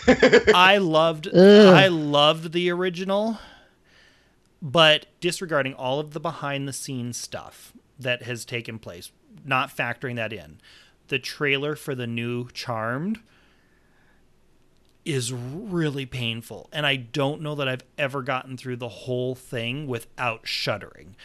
I 0.08 0.78
loved 0.78 1.34
I 1.34 1.88
loved 1.88 2.52
the 2.52 2.70
original, 2.72 3.40
but 4.62 5.06
disregarding 5.20 5.74
all 5.74 6.00
of 6.00 6.12
the 6.12 6.20
behind 6.20 6.68
the 6.68 6.74
scenes 6.74 7.18
stuff 7.18 7.74
that 7.98 8.24
has 8.24 8.44
taken 8.44 8.80
place, 8.80 9.12
not 9.46 9.76
factoring 9.76 10.16
that 10.16 10.34
in, 10.34 10.60
the 11.08 11.20
trailer 11.20 11.76
for 11.76 11.96
the 11.96 12.08
new 12.08 12.50
Charmed 12.50 13.20
is 15.06 15.34
really 15.34 16.06
painful 16.06 16.70
and 16.72 16.86
I 16.86 16.96
don't 16.96 17.42
know 17.42 17.56
that 17.56 17.68
I've 17.68 17.84
ever 17.98 18.22
gotten 18.22 18.56
through 18.56 18.78
the 18.78 18.88
whole 18.90 19.36
thing 19.36 19.88
without 19.88 20.48
shuddering. 20.48 21.16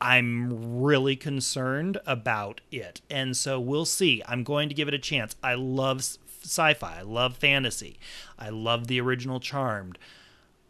I'm 0.00 0.82
really 0.82 1.16
concerned 1.16 1.98
about 2.06 2.60
it. 2.70 3.00
And 3.08 3.36
so 3.36 3.58
we'll 3.58 3.86
see. 3.86 4.22
I'm 4.28 4.44
going 4.44 4.68
to 4.68 4.74
give 4.74 4.88
it 4.88 4.94
a 4.94 4.98
chance. 4.98 5.36
I 5.42 5.54
love 5.54 6.00
sci-fi. 6.44 6.98
I 6.98 7.02
love 7.02 7.36
fantasy. 7.36 7.98
I 8.38 8.50
love 8.50 8.86
the 8.86 9.00
original 9.00 9.40
Charmed. 9.40 9.98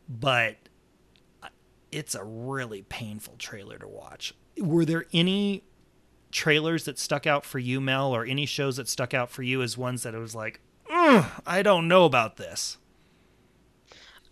But 0.08 0.56
uh, 1.42 1.48
it's 1.90 2.14
a 2.14 2.22
really 2.22 2.82
painful 2.82 3.34
trailer 3.38 3.78
to 3.78 3.88
watch. 3.88 4.34
Were 4.58 4.84
there 4.84 5.06
any 5.12 5.64
trailers 6.30 6.84
that 6.84 6.98
stuck 6.98 7.26
out 7.26 7.44
for 7.44 7.58
you, 7.58 7.80
Mel, 7.80 8.14
or 8.14 8.24
any 8.24 8.46
shows 8.46 8.76
that 8.76 8.88
stuck 8.88 9.12
out 9.12 9.30
for 9.30 9.42
you 9.42 9.60
as 9.62 9.76
ones 9.76 10.04
that 10.04 10.14
it 10.14 10.18
was 10.18 10.34
like, 10.34 10.60
"Ugh, 11.06 11.24
I 11.46 11.62
don't 11.62 11.88
know 11.88 12.04
about 12.04 12.36
this? 12.36 12.78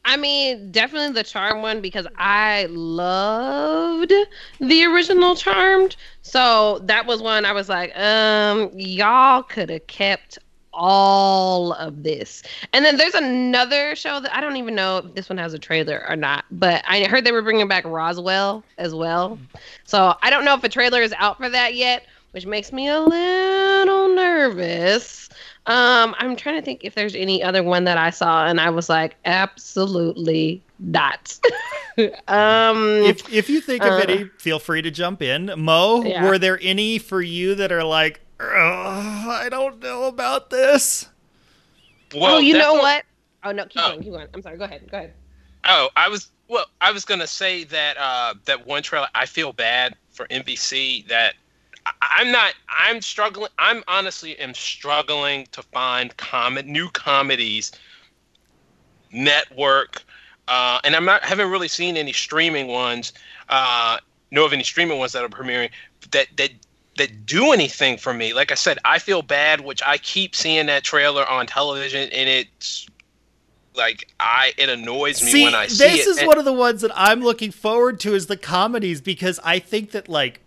I 0.07 0.17
mean, 0.19 0.71
definitely 0.71 1.13
the 1.15 1.25
Charm 1.25 1.63
one 1.63 1.81
because 1.81 2.07
I 2.17 2.67
loved 2.71 4.13
the 4.61 4.85
original 4.85 5.35
Charmed. 5.35 5.97
So 6.23 6.81
that 6.85 7.07
was 7.07 7.23
one 7.23 7.47
I 7.47 7.53
was 7.53 7.69
like, 7.71 7.97
um, 7.99 8.71
y'all 8.75 9.43
could 9.43 9.71
have 9.71 9.87
kept 9.87 10.39
all 10.75 11.73
of 11.75 12.03
this. 12.03 12.43
And 12.73 12.85
then 12.85 12.97
there's 12.97 13.15
another 13.15 13.95
show 13.95 14.21
that 14.21 14.37
I 14.37 14.41
don't 14.41 14.57
even 14.57 14.75
know 14.75 14.99
if 14.99 15.15
this 15.15 15.29
one 15.29 15.39
has 15.39 15.55
a 15.55 15.59
trailer 15.59 16.05
or 16.09 16.17
not, 16.17 16.45
but 16.51 16.85
I 16.87 17.05
heard 17.05 17.25
they 17.25 17.33
were 17.33 17.43
bringing 17.43 17.69
back 17.69 17.85
Roswell 17.85 18.63
as 18.77 18.95
well. 18.95 19.39
So 19.85 20.15
I 20.23 20.31
don't 20.31 20.45
know 20.45 20.55
if 20.55 20.65
a 20.65 20.69
trailer 20.69 21.01
is 21.01 21.15
out 21.19 21.39
for 21.39 21.49
that 21.49 21.75
yet, 21.75 22.07
which 22.33 22.45
makes 22.45 22.73
me 22.73 22.89
a 22.89 23.01
little 23.01 24.15
nervous. 24.15 25.31
Um, 25.66 26.14
I'm 26.18 26.37
trying 26.37 26.57
to 26.57 26.62
think 26.62 26.81
if 26.85 26.94
there's 26.94 27.14
any 27.14 27.42
other 27.42 27.62
one 27.62 27.85
that 27.85 27.96
I 27.96 28.11
saw 28.11 28.46
and 28.46 28.61
I 28.61 28.68
was 28.70 28.88
like, 28.90 29.16
absolutely 29.24 30.62
not. 30.79 31.38
um, 32.29 32.77
If 33.05 33.33
if 33.33 33.48
you 33.48 33.61
think 33.61 33.83
of 33.83 33.92
Uh. 33.92 33.96
any, 34.07 34.24
feel 34.38 34.59
free 34.59 34.83
to 34.83 34.90
jump 34.90 35.22
in. 35.22 35.50
Mo, 35.57 36.03
Yeah. 36.05 36.24
were 36.29 36.38
there 36.38 36.59
any 36.61 36.98
for 36.98 37.22
you 37.22 37.55
that 37.55 37.72
are 37.72 37.85
like, 37.85 38.20
I 38.40 39.48
don't 39.50 39.81
know 39.83 40.05
about 40.05 40.50
this? 40.50 41.09
Well, 42.14 42.37
oh, 42.37 42.38
you 42.38 42.59
know 42.59 42.74
what? 42.74 43.05
Oh 43.42 43.53
no, 43.53 43.64
keep 43.66 43.83
Oh. 43.83 43.90
going, 43.92 44.03
keep 44.03 44.12
going. 44.12 44.29
I'm 44.35 44.42
sorry. 44.42 44.59
Go 44.59 44.64
ahead. 44.64 44.88
Go 44.90 44.98
ahead. 44.98 45.14
Oh, 45.66 45.88
I 45.96 46.09
was 46.09 46.29
well. 46.48 46.66
I 46.81 46.92
was 46.92 47.05
gonna 47.07 47.27
say 47.27 47.64
that 47.64 47.96
uh, 47.96 48.35
that 48.44 48.66
one 48.66 48.83
trailer. 48.83 49.09
I 49.14 49.24
feel 49.27 49.53
bad 49.53 49.94
for 50.11 50.27
NBC 50.29 51.09
that 51.09 51.35
I, 51.35 51.43
I'm 52.01 52.31
not. 52.33 52.55
I'm 52.68 53.01
struggling. 53.01 53.51
I'm 53.59 53.83
honestly 53.88 54.38
am 54.38 54.55
struggling 54.55 55.47
to 55.53 55.62
find 55.62 56.16
comet 56.16 56.66
new 56.66 56.88
comedies, 56.90 57.73
network, 59.12 60.03
uh, 60.49 60.81
and 60.85 60.94
I'm 60.97 61.05
not 61.05 61.23
haven't 61.25 61.51
really 61.51 61.68
seen 61.68 61.97
any 61.97 62.12
streaming 62.12 62.68
ones. 62.68 63.12
Uh, 63.49 63.99
know 64.31 64.44
of 64.44 64.53
any 64.53 64.64
streaming 64.64 64.99
ones 64.99 65.12
that 65.12 65.23
are 65.25 65.29
premiering 65.29 65.70
that 66.11 66.29
that 66.37 66.51
that 66.97 67.27
do 67.27 67.53
anything 67.53 67.97
for 67.97 68.14
me. 68.14 68.33
Like 68.35 68.53
I 68.53 68.55
said, 68.55 68.79
I 68.85 68.99
feel 68.99 69.23
bad, 69.23 69.61
which 69.61 69.83
I 69.85 69.99
keep 69.99 70.35
seeing 70.35 70.66
that 70.66 70.85
trailer 70.85 71.29
on 71.29 71.47
television, 71.47 72.09
and 72.12 72.29
it's 72.29 72.87
like 73.77 74.09
I 74.20 74.53
it 74.57 74.68
annoys 74.68 75.23
me 75.23 75.31
See, 75.31 75.44
when 75.44 75.55
I 75.55 75.66
see 75.66 75.85
this 75.85 76.07
is 76.07 76.18
And- 76.18 76.29
one 76.29 76.38
of 76.38 76.44
the 76.44 76.53
ones 76.53 76.81
that 76.83 76.92
I'm 76.94 77.20
looking 77.20 77.51
forward 77.51 77.99
to 78.01 78.14
is 78.14 78.27
the 78.27 78.37
comedies 78.37 79.01
because 79.01 79.40
I 79.44 79.59
think 79.59 79.90
that 79.90 80.09
like 80.09 80.40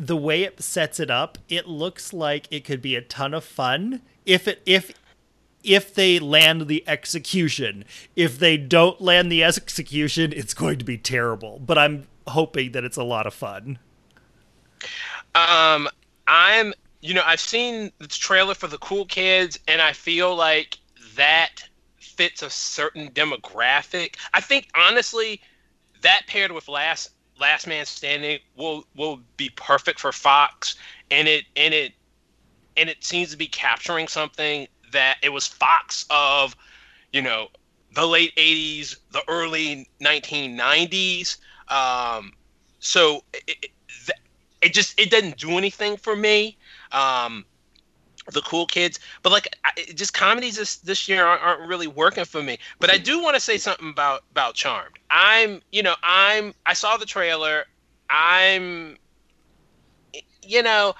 the 0.00 0.16
way 0.16 0.44
it 0.44 0.62
sets 0.62 0.98
it 0.98 1.10
up, 1.10 1.36
it 1.48 1.68
looks 1.68 2.14
like 2.14 2.48
it 2.50 2.64
could 2.64 2.80
be 2.80 2.96
a 2.96 3.02
ton 3.02 3.34
of 3.34 3.44
fun 3.44 4.00
if 4.24 4.48
it 4.48 4.62
if 4.64 4.92
if 5.62 5.94
they 5.94 6.18
land 6.18 6.68
the 6.68 6.82
execution. 6.88 7.84
If 8.16 8.38
they 8.38 8.56
don't 8.56 8.98
land 8.98 9.30
the 9.30 9.44
execution, 9.44 10.32
it's 10.34 10.54
going 10.54 10.78
to 10.78 10.86
be 10.86 10.96
terrible. 10.96 11.58
But 11.58 11.76
I'm 11.76 12.06
hoping 12.26 12.72
that 12.72 12.82
it's 12.82 12.96
a 12.96 13.04
lot 13.04 13.26
of 13.26 13.34
fun. 13.34 13.78
Um, 15.34 15.86
I'm, 16.26 16.72
you 17.02 17.12
know, 17.12 17.22
I've 17.24 17.40
seen 17.40 17.92
the 17.98 18.06
trailer 18.06 18.54
for 18.54 18.68
the 18.68 18.78
Cool 18.78 19.04
Kids, 19.04 19.58
and 19.68 19.82
I 19.82 19.92
feel 19.92 20.34
like 20.34 20.78
that 21.14 21.62
fits 21.98 22.42
a 22.42 22.48
certain 22.48 23.10
demographic. 23.10 24.16
I 24.32 24.40
think 24.40 24.70
honestly, 24.74 25.42
that 26.00 26.22
paired 26.26 26.52
with 26.52 26.68
Last 26.68 27.10
Last 27.40 27.66
Man 27.66 27.86
Standing 27.86 28.38
will 28.56 28.84
will 28.94 29.20
be 29.36 29.50
perfect 29.56 29.98
for 29.98 30.12
Fox, 30.12 30.76
and 31.10 31.26
it 31.26 31.44
and 31.56 31.72
it 31.72 31.92
and 32.76 32.88
it 32.88 33.02
seems 33.02 33.30
to 33.30 33.36
be 33.36 33.46
capturing 33.46 34.08
something 34.08 34.68
that 34.92 35.18
it 35.22 35.30
was 35.30 35.46
Fox 35.46 36.06
of, 36.10 36.54
you 37.12 37.22
know, 37.22 37.48
the 37.94 38.06
late 38.06 38.34
'80s, 38.36 38.96
the 39.10 39.22
early 39.28 39.88
1990s. 40.00 41.38
Um, 41.68 42.32
so 42.78 43.24
it, 43.32 43.42
it, 43.48 43.70
it 44.62 44.74
just 44.74 44.98
it 45.00 45.10
doesn't 45.10 45.38
do 45.38 45.56
anything 45.56 45.96
for 45.96 46.14
me. 46.14 46.58
Um, 46.92 47.44
the 48.32 48.42
cool 48.42 48.66
kids, 48.66 48.98
but 49.22 49.32
like 49.32 49.56
I, 49.64 49.70
just 49.94 50.14
comedies 50.14 50.56
this 50.56 50.76
this 50.76 51.08
year 51.08 51.24
aren't, 51.24 51.42
aren't 51.42 51.68
really 51.68 51.86
working 51.86 52.24
for 52.24 52.42
me. 52.42 52.58
But 52.78 52.90
I 52.90 52.98
do 52.98 53.22
want 53.22 53.34
to 53.34 53.40
say 53.40 53.58
something 53.58 53.90
about 53.90 54.24
about 54.30 54.54
Charmed. 54.54 54.98
I'm 55.10 55.62
you 55.72 55.82
know 55.82 55.94
I'm 56.02 56.54
I 56.66 56.72
saw 56.72 56.96
the 56.96 57.06
trailer. 57.06 57.64
I'm 58.08 58.96
you 60.42 60.62
know 60.62 60.94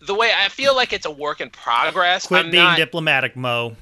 the 0.00 0.14
way 0.14 0.30
I 0.36 0.48
feel 0.48 0.74
like 0.76 0.92
it's 0.92 1.06
a 1.06 1.10
work 1.10 1.40
in 1.40 1.50
progress. 1.50 2.26
Quit 2.26 2.46
I'm 2.46 2.50
being 2.50 2.62
not, 2.62 2.76
diplomatic, 2.76 3.36
Mo. 3.36 3.76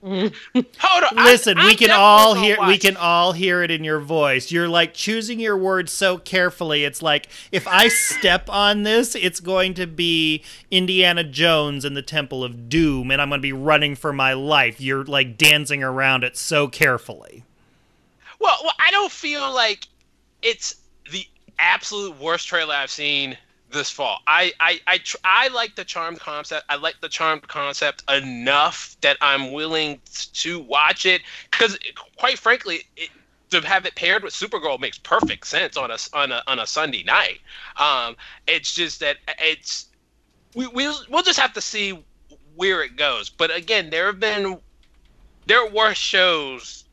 Hold 0.02 0.32
on, 0.54 1.24
Listen, 1.24 1.58
I'm 1.58 1.66
we 1.66 1.74
can 1.74 1.90
all 1.90 2.34
hear 2.34 2.56
we 2.66 2.78
can 2.78 2.96
all 2.96 3.32
hear 3.32 3.64
it 3.64 3.70
in 3.72 3.82
your 3.82 3.98
voice. 3.98 4.52
You're 4.52 4.68
like 4.68 4.94
choosing 4.94 5.40
your 5.40 5.56
words 5.56 5.92
so 5.92 6.18
carefully. 6.18 6.84
It's 6.84 7.02
like 7.02 7.28
if 7.50 7.66
I 7.66 7.88
step 7.88 8.48
on 8.48 8.84
this, 8.84 9.16
it's 9.16 9.40
going 9.40 9.74
to 9.74 9.88
be 9.88 10.44
Indiana 10.70 11.24
Jones 11.24 11.84
and 11.84 11.96
the 11.96 12.02
Temple 12.02 12.44
of 12.44 12.68
Doom 12.68 13.10
and 13.10 13.20
I'm 13.20 13.28
going 13.28 13.40
to 13.40 13.42
be 13.42 13.52
running 13.52 13.96
for 13.96 14.12
my 14.12 14.34
life. 14.34 14.80
You're 14.80 15.04
like 15.04 15.36
dancing 15.36 15.82
around 15.82 16.22
it 16.22 16.36
so 16.36 16.68
carefully. 16.68 17.44
Well, 18.38 18.56
well, 18.62 18.74
I 18.78 18.92
don't 18.92 19.10
feel 19.10 19.52
like 19.52 19.88
it's 20.42 20.76
the 21.10 21.26
absolute 21.58 22.20
worst 22.20 22.46
trailer 22.46 22.74
I've 22.74 22.90
seen 22.90 23.36
this 23.70 23.90
fall. 23.90 24.20
I 24.26 24.52
I 24.60 24.80
I, 24.86 24.98
tr- 24.98 25.16
I 25.24 25.48
like 25.48 25.76
the 25.76 25.84
charmed 25.84 26.20
concept. 26.20 26.66
I 26.68 26.76
like 26.76 27.00
the 27.00 27.08
charmed 27.08 27.46
concept 27.48 28.04
enough 28.10 28.96
that 29.00 29.16
I'm 29.20 29.52
willing 29.52 30.00
to 30.34 30.60
watch 30.60 31.06
it 31.06 31.22
because, 31.50 31.78
quite 32.16 32.38
frankly, 32.38 32.84
it, 32.96 33.10
to 33.50 33.60
have 33.62 33.86
it 33.86 33.94
paired 33.94 34.22
with 34.22 34.34
Supergirl 34.34 34.78
makes 34.80 34.98
perfect 34.98 35.46
sense 35.46 35.76
on 35.76 35.90
a 35.90 35.98
on 36.12 36.32
a 36.32 36.42
on 36.46 36.58
a 36.58 36.66
Sunday 36.66 37.02
night. 37.02 37.40
Um, 37.76 38.16
it's 38.46 38.74
just 38.74 39.00
that 39.00 39.18
it's 39.40 39.88
we 40.54 40.66
we'll, 40.66 40.96
we'll 41.08 41.22
just 41.22 41.38
have 41.38 41.52
to 41.54 41.60
see 41.60 42.04
where 42.56 42.82
it 42.82 42.96
goes. 42.96 43.28
But 43.28 43.54
again, 43.54 43.90
there 43.90 44.06
have 44.06 44.20
been 44.20 44.58
there 45.46 45.66
were 45.66 45.94
shows. 45.94 46.84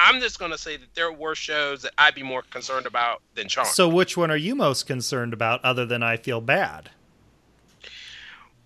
I'm 0.00 0.20
just 0.20 0.38
gonna 0.38 0.56
say 0.56 0.76
that 0.76 0.94
there 0.94 1.12
were 1.12 1.34
shows 1.34 1.82
that 1.82 1.92
I'd 1.98 2.14
be 2.14 2.22
more 2.22 2.42
concerned 2.42 2.86
about 2.86 3.20
than 3.34 3.48
Charmed. 3.48 3.70
So 3.72 3.88
which 3.88 4.16
one 4.16 4.30
are 4.30 4.36
you 4.36 4.54
most 4.54 4.86
concerned 4.86 5.32
about 5.32 5.62
other 5.64 5.84
than 5.84 6.02
I 6.02 6.16
feel 6.16 6.40
bad? 6.40 6.90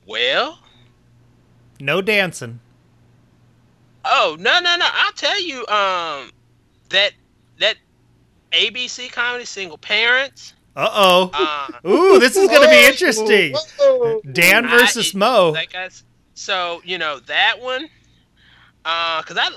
well, 0.06 0.58
No 1.80 2.02
dancing. 2.02 2.60
oh 4.04 4.36
no 4.38 4.60
no 4.60 4.76
no! 4.76 4.86
I'll 4.92 5.12
tell 5.12 5.40
you, 5.40 5.60
um, 5.68 6.30
that 6.90 7.12
that 7.60 7.76
ABC 8.52 9.10
comedy 9.10 9.44
Single 9.44 9.78
Parents. 9.78 10.54
Uh-oh. 10.74 11.30
Uh, 11.34 11.88
Ooh, 11.88 12.18
this 12.18 12.34
is 12.34 12.48
going 12.48 12.62
to 12.62 12.68
be 12.70 12.86
interesting. 12.86 13.54
Whoa. 13.78 14.22
Dan 14.32 14.64
I- 14.64 14.70
versus 14.78 15.14
Mo. 15.14 15.50
like 15.50 15.74
I, 15.74 15.84
s- 15.84 16.02
so 16.34 16.80
you 16.84 16.96
know 16.98 17.18
that 17.26 17.56
one, 17.60 17.88
uh, 18.84 19.22
cause 19.22 19.36
I 19.38 19.50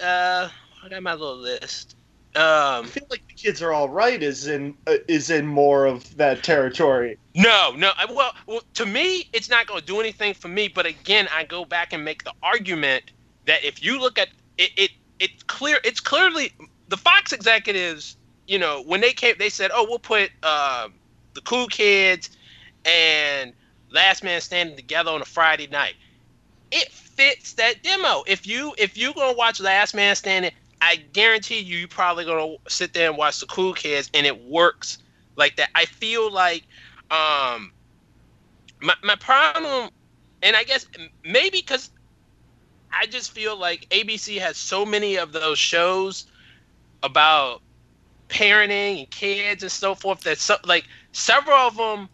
I 0.00 0.02
uh 0.04 0.48
I 0.82 0.88
got 0.88 1.02
my 1.02 1.12
little 1.12 1.36
list. 1.36 1.96
I 2.34 2.78
Um, 2.78 2.86
feel 2.86 3.06
like 3.10 3.22
the 3.28 3.34
kids 3.34 3.60
are 3.60 3.72
all 3.72 3.88
right. 3.88 4.22
Is 4.22 4.46
in 4.46 4.76
uh, 4.86 4.96
is 5.08 5.30
in 5.30 5.46
more 5.46 5.86
of 5.86 6.16
that 6.16 6.42
territory. 6.44 7.18
No, 7.34 7.72
no. 7.76 7.92
I- 7.98 8.04
Well, 8.06 8.32
well, 8.46 8.62
to 8.74 8.86
me, 8.86 9.28
it's 9.32 9.48
not 9.48 9.66
going 9.66 9.80
to 9.80 9.86
do 9.86 10.00
anything 10.00 10.34
for 10.34 10.48
me. 10.48 10.68
But 10.68 10.86
again, 10.86 11.28
I 11.32 11.44
go 11.44 11.64
back 11.64 11.92
and 11.92 12.04
make 12.04 12.24
the 12.24 12.32
argument 12.42 13.12
that 13.46 13.64
if 13.64 13.82
you 13.82 14.00
look 14.00 14.18
at 14.18 14.28
it, 14.58 14.70
it 14.76 14.90
it's 15.18 15.42
clear. 15.44 15.78
It's 15.84 16.00
clearly 16.00 16.52
the 16.88 16.96
Fox 16.96 17.32
executives. 17.32 18.16
You 18.46 18.58
know, 18.58 18.82
when 18.86 19.00
they 19.00 19.12
came, 19.12 19.34
they 19.38 19.48
said, 19.50 19.70
"Oh, 19.74 19.86
we'll 19.88 19.98
put 19.98 20.30
uh, 20.42 20.88
the 21.34 21.40
cool 21.42 21.66
kids 21.66 22.30
and 22.84 23.52
Last 23.90 24.22
Man 24.22 24.40
Standing 24.40 24.76
together 24.76 25.10
on 25.10 25.20
a 25.20 25.26
Friday 25.26 25.66
night. 25.66 25.94
It 26.70 26.88
fits 26.92 27.54
that 27.54 27.82
demo. 27.82 28.22
If 28.28 28.46
you 28.46 28.74
if 28.78 28.96
you 28.96 29.12
gonna 29.14 29.36
watch 29.36 29.60
Last 29.60 29.94
Man 29.94 30.14
Standing, 30.14 30.52
I 30.80 30.96
guarantee 31.12 31.60
you 31.60 31.78
you're 31.78 31.88
probably 31.88 32.24
gonna 32.24 32.56
sit 32.68 32.92
there 32.92 33.08
and 33.08 33.18
watch 33.18 33.40
the 33.40 33.46
Cool 33.46 33.74
Kids, 33.74 34.10
and 34.14 34.26
it 34.26 34.44
works 34.44 34.98
like 35.36 35.56
that. 35.56 35.70
I 35.74 35.84
feel 35.84 36.30
like 36.30 36.62
um 37.10 37.72
my 38.80 38.94
my 39.02 39.16
problem, 39.16 39.90
and 40.42 40.56
I 40.56 40.64
guess 40.64 40.86
maybe 41.24 41.58
because 41.58 41.90
I 42.92 43.06
just 43.06 43.32
feel 43.32 43.56
like 43.56 43.88
ABC 43.90 44.38
has 44.40 44.56
so 44.56 44.84
many 44.84 45.16
of 45.16 45.32
those 45.32 45.58
shows 45.58 46.26
about 47.02 47.62
parenting 48.28 49.00
and 49.00 49.10
kids 49.10 49.62
and 49.62 49.72
so 49.72 49.94
forth 49.94 50.20
that 50.20 50.38
so 50.38 50.56
like 50.64 50.84
several 51.12 51.56
of 51.56 51.76
them 51.76 52.08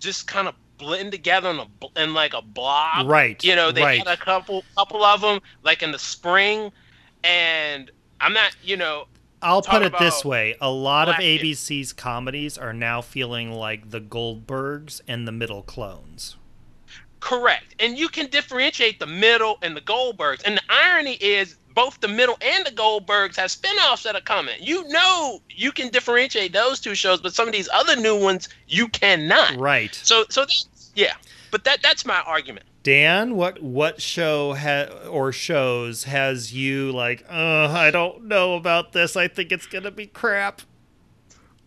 just 0.00 0.26
kind 0.26 0.48
of 0.48 0.54
blend 0.78 1.12
together 1.12 1.50
in 1.50 1.58
a 1.58 2.02
in 2.02 2.14
like 2.14 2.34
a 2.34 2.42
blob. 2.42 3.08
Right. 3.08 3.42
You 3.42 3.56
know, 3.56 3.70
they 3.70 3.82
right. 3.82 3.98
had 3.98 4.08
a 4.08 4.16
couple 4.16 4.64
couple 4.76 5.04
of 5.04 5.20
them 5.20 5.40
like 5.62 5.82
in 5.82 5.92
the 5.92 5.98
spring, 5.98 6.72
and 7.24 7.90
I'm 8.20 8.32
not. 8.32 8.54
You 8.62 8.76
know, 8.76 9.06
I'll 9.40 9.62
put 9.62 9.82
it 9.82 9.92
this 9.98 10.24
way: 10.24 10.56
a 10.60 10.70
lot 10.70 11.08
of. 11.08 11.16
ABC's 11.16 11.92
comedies 11.92 12.58
are 12.58 12.72
now 12.72 13.00
feeling 13.00 13.52
like 13.52 13.90
the 13.90 14.00
Goldbergs 14.00 15.00
and 15.06 15.26
the 15.26 15.32
Middle 15.32 15.62
Clones. 15.62 16.36
Correct. 17.22 17.76
And 17.78 17.96
you 17.96 18.08
can 18.08 18.26
differentiate 18.26 18.98
the 18.98 19.06
middle 19.06 19.56
and 19.62 19.76
the 19.76 19.80
Goldbergs. 19.80 20.42
And 20.44 20.56
the 20.56 20.62
irony 20.68 21.14
is 21.14 21.54
both 21.72 22.00
the 22.00 22.08
middle 22.08 22.36
and 22.40 22.66
the 22.66 22.72
Goldbergs 22.72 23.36
have 23.36 23.50
spin-offs 23.50 24.02
that 24.02 24.16
are 24.16 24.20
coming. 24.20 24.56
You 24.60 24.86
know 24.88 25.40
you 25.48 25.70
can 25.70 25.88
differentiate 25.88 26.52
those 26.52 26.80
two 26.80 26.96
shows, 26.96 27.20
but 27.20 27.32
some 27.32 27.46
of 27.46 27.52
these 27.52 27.68
other 27.72 27.94
new 27.94 28.20
ones 28.20 28.48
you 28.66 28.88
cannot. 28.88 29.56
Right. 29.56 29.94
So 29.94 30.24
so 30.30 30.40
that's 30.42 30.90
yeah. 30.96 31.14
But 31.52 31.62
that 31.62 31.80
that's 31.80 32.04
my 32.04 32.20
argument. 32.26 32.66
Dan, 32.82 33.36
what 33.36 33.62
what 33.62 34.02
show 34.02 34.54
ha- 34.54 34.88
or 35.08 35.30
shows 35.32 36.04
has 36.04 36.52
you 36.52 36.90
like? 36.92 37.24
Uh, 37.30 37.68
I 37.70 37.90
don't 37.92 38.24
know 38.24 38.54
about 38.56 38.92
this. 38.92 39.16
I 39.16 39.28
think 39.28 39.52
it's 39.52 39.66
gonna 39.66 39.90
be 39.92 40.06
crap. 40.06 40.62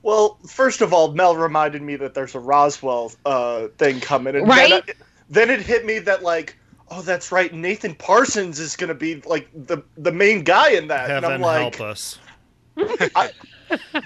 Well, 0.02 0.38
first 0.48 0.82
of 0.82 0.94
all, 0.94 1.14
Mel 1.14 1.36
reminded 1.36 1.82
me 1.82 1.96
that 1.96 2.14
there's 2.14 2.36
a 2.36 2.40
Roswell 2.40 3.12
uh, 3.26 3.68
thing 3.78 4.00
coming, 4.02 4.36
and 4.36 4.48
Right? 4.48 4.70
then, 4.70 4.82
I- 4.88 5.04
then 5.30 5.50
it 5.50 5.62
hit 5.62 5.86
me 5.86 6.00
that 6.00 6.22
like, 6.22 6.58
oh, 6.92 7.02
that's 7.02 7.32
right, 7.32 7.52
Nathan 7.54 7.96
Parsons 7.96 8.60
is 8.60 8.76
gonna 8.76 8.94
be 8.94 9.22
like 9.22 9.48
the 9.54 9.82
the 9.98 10.12
main 10.12 10.44
guy 10.44 10.72
in 10.72 10.88
that, 10.90 11.10
and 11.10 11.24
Heaven 11.24 11.32
I'm 11.32 11.42
like, 11.42 11.62
help 11.76 11.82
us. 11.82 12.20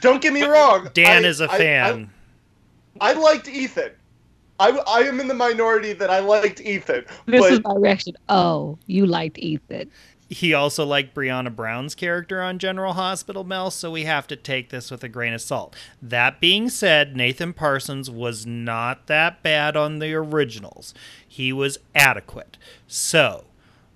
don't 0.02 0.22
get 0.22 0.32
me 0.34 0.44
wrong, 0.46 0.90
Dan 0.94 1.26
I- 1.26 1.28
is 1.28 1.42
a 1.42 1.52
I- 1.52 1.58
fan. 1.58 2.10
I, 3.02 3.12
I 3.12 3.14
liked 3.14 3.48
Ethan. 3.48 3.92
I, 4.60 4.70
I 4.88 5.00
am 5.02 5.20
in 5.20 5.28
the 5.28 5.34
minority 5.34 5.94
that 5.94 6.10
I 6.10 6.20
liked 6.20 6.60
Ethan, 6.62 7.06
This 7.26 7.42
but 7.42 7.54
is 7.54 7.62
my 7.64 7.76
reaction. 7.76 8.16
Oh, 8.28 8.78
you 8.88 9.06
liked 9.06 9.38
Ethan. 9.40 9.90
he 10.30 10.54
also 10.54 10.86
liked 10.86 11.16
Brianna 11.16 11.56
Brown's 11.56 11.96
character 11.96 12.42
on 12.42 12.60
General 12.60 12.94
Hospital 12.94 13.44
Mel, 13.44 13.72
so 13.72 13.90
we 13.90 14.04
have 14.04 14.28
to 14.28 14.36
take 14.36 14.70
this 14.70 14.92
with 14.92 15.04
a 15.04 15.10
grain 15.10 15.34
of 15.34 15.42
salt. 15.42 15.76
That 16.02 16.40
being 16.40 16.70
said, 16.70 17.16
Nathan 17.16 17.54
Parsons 17.54 18.12
was 18.12 18.46
not 18.46 19.08
that 19.08 19.42
bad 19.42 19.76
on 19.78 20.00
the 20.00 20.14
originals. 20.14 20.94
He 21.28 21.54
was 21.54 21.80
adequate. 21.96 22.58
So, 22.86 23.46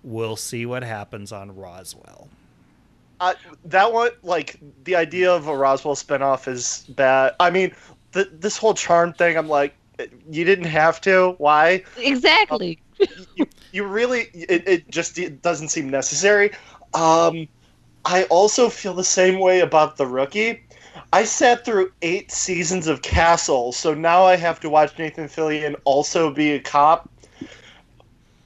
we'll 0.02 0.36
see 0.38 0.66
what 0.66 0.84
happens 0.84 1.32
on 1.32 1.56
Roswell. 1.56 2.30
I, 3.20 3.36
that 3.66 3.94
one, 3.94 4.12
like 4.24 4.60
the 4.86 4.96
idea 4.96 5.32
of 5.32 5.48
a 5.48 5.56
Roswell 5.56 5.96
spinoff 5.96 6.48
is 6.48 6.86
bad. 6.90 7.36
I 7.40 7.50
mean, 7.52 7.74
th- 8.14 8.30
this 8.34 8.58
whole 8.58 8.74
charm 8.74 9.14
thing, 9.14 9.38
I'm 9.38 9.48
like, 9.48 9.76
you 10.30 10.44
didn't 10.44 10.66
have 10.66 11.00
to. 11.02 11.36
Why? 11.38 11.84
Exactly. 11.98 12.80
you, 13.36 13.46
you 13.72 13.86
really 13.86 14.28
it, 14.34 14.68
it 14.68 14.90
just 14.90 15.18
it 15.18 15.42
doesn't 15.42 15.70
seem 15.70 15.90
necessary 15.90 16.52
um 16.94 17.48
i 18.06 18.24
also 18.26 18.70
feel 18.70 18.94
the 18.94 19.04
same 19.04 19.40
way 19.40 19.60
about 19.60 19.98
the 19.98 20.06
rookie 20.06 20.64
i 21.12 21.24
sat 21.24 21.66
through 21.66 21.92
eight 22.02 22.32
seasons 22.32 22.88
of 22.88 23.02
castle 23.02 23.72
so 23.72 23.94
now 23.94 24.24
i 24.24 24.36
have 24.36 24.60
to 24.60 24.70
watch 24.70 24.98
nathan 24.98 25.28
fillion 25.28 25.76
also 25.86 26.32
be 26.32 26.52
a 26.52 26.60
cop 26.60 27.10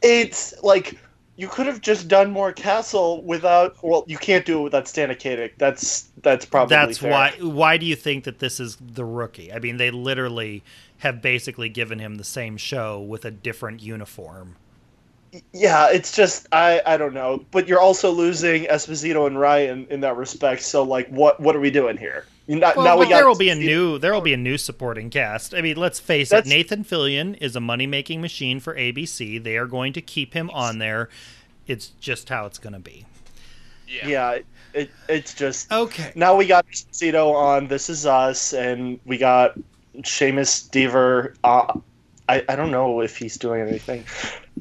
it's 0.02 0.54
like 0.64 0.98
you 1.38 1.48
could 1.48 1.68
have 1.68 1.82
just 1.82 2.08
done 2.08 2.32
more 2.32 2.52
castle 2.52 3.22
without 3.24 3.76
well 3.84 4.04
you 4.08 4.18
can't 4.18 4.46
do 4.46 4.60
it 4.60 4.64
without 4.64 4.86
Stana 4.86 5.16
Katic. 5.16 5.52
that's 5.58 6.10
that's 6.24 6.46
probably 6.46 6.76
That's 6.76 6.98
fair. 6.98 7.12
why 7.12 7.32
why 7.40 7.78
do 7.78 7.86
you 7.86 7.96
think 7.96 8.24
that 8.26 8.40
this 8.40 8.60
is 8.60 8.78
the 8.82 9.06
rookie? 9.06 9.54
I 9.54 9.60
mean, 9.60 9.78
they 9.78 9.92
literally 9.92 10.64
have 11.00 11.22
basically 11.22 11.70
given 11.70 12.00
him 12.00 12.16
the 12.16 12.24
same 12.24 12.58
show 12.58 13.00
with 13.00 13.26
a 13.26 13.32
different 13.32 13.82
uniform. 13.82 14.56
Yeah, 15.54 15.90
it's 15.92 16.16
just 16.16 16.48
I 16.52 16.82
I 16.86 16.98
don't 16.98 17.14
know, 17.14 17.46
but 17.52 17.68
you're 17.68 17.82
also 17.82 18.12
losing 18.12 18.64
Esposito 18.64 19.28
and 19.28 19.40
Ryan 19.40 19.86
in 19.90 20.00
that 20.02 20.16
respect. 20.16 20.62
So 20.64 20.84
like, 20.84 21.08
what 21.10 21.40
what 21.40 21.56
are 21.56 21.60
we 21.60 21.70
doing 21.70 21.98
here? 21.98 22.26
Not, 22.50 22.78
Well, 22.78 22.86
now 22.86 22.98
we 22.98 23.04
but 23.06 23.10
got 23.10 23.18
there 23.18 23.28
will 23.28 23.36
be 23.36 23.50
a 23.50 23.56
new 23.56 24.00
there 24.00 24.14
will 24.14 24.22
be 24.22 24.34
a 24.34 24.38
new 24.38 24.58
supporting 24.58 25.10
cast. 25.10 25.54
I 25.54 25.62
mean, 25.62 25.76
let's 25.76 26.00
face 26.00 26.30
That's- 26.30 26.48
it. 26.48 26.56
Nathan 26.56 26.86
Fillion 26.86 27.38
is 27.42 27.58
a 27.58 27.60
money 27.60 27.86
making 27.86 28.22
machine 28.22 28.62
for 28.62 28.74
ABC. 28.74 29.44
They 29.44 29.58
are 29.58 29.66
going 29.68 29.92
to 29.94 30.02
keep 30.02 30.34
him 30.34 30.50
on 30.52 30.80
there. 30.80 31.10
It's 31.68 31.90
just 32.00 32.30
how 32.30 32.46
it's 32.46 32.58
going 32.58 32.74
to 32.74 32.80
be. 32.80 33.06
Yeah. 33.88 34.08
Yeah, 34.08 34.38
it 34.74 34.90
it's 35.10 35.34
just 35.34 35.70
Okay. 35.72 36.14
now 36.16 36.36
we 36.38 36.48
got 36.48 36.66
Esposito 36.68 37.34
on 37.36 37.68
This 37.68 37.90
Is 37.90 38.06
Us, 38.06 38.54
and 38.54 38.98
we 39.06 39.18
got 39.18 39.58
Seamus 40.02 40.70
Dever. 40.70 41.34
Uh, 41.44 41.80
I 42.30 42.44
I 42.50 42.56
don't 42.56 42.72
know 42.72 43.02
if 43.02 43.18
he's 43.18 43.38
doing 43.38 43.62
anything, 43.62 44.04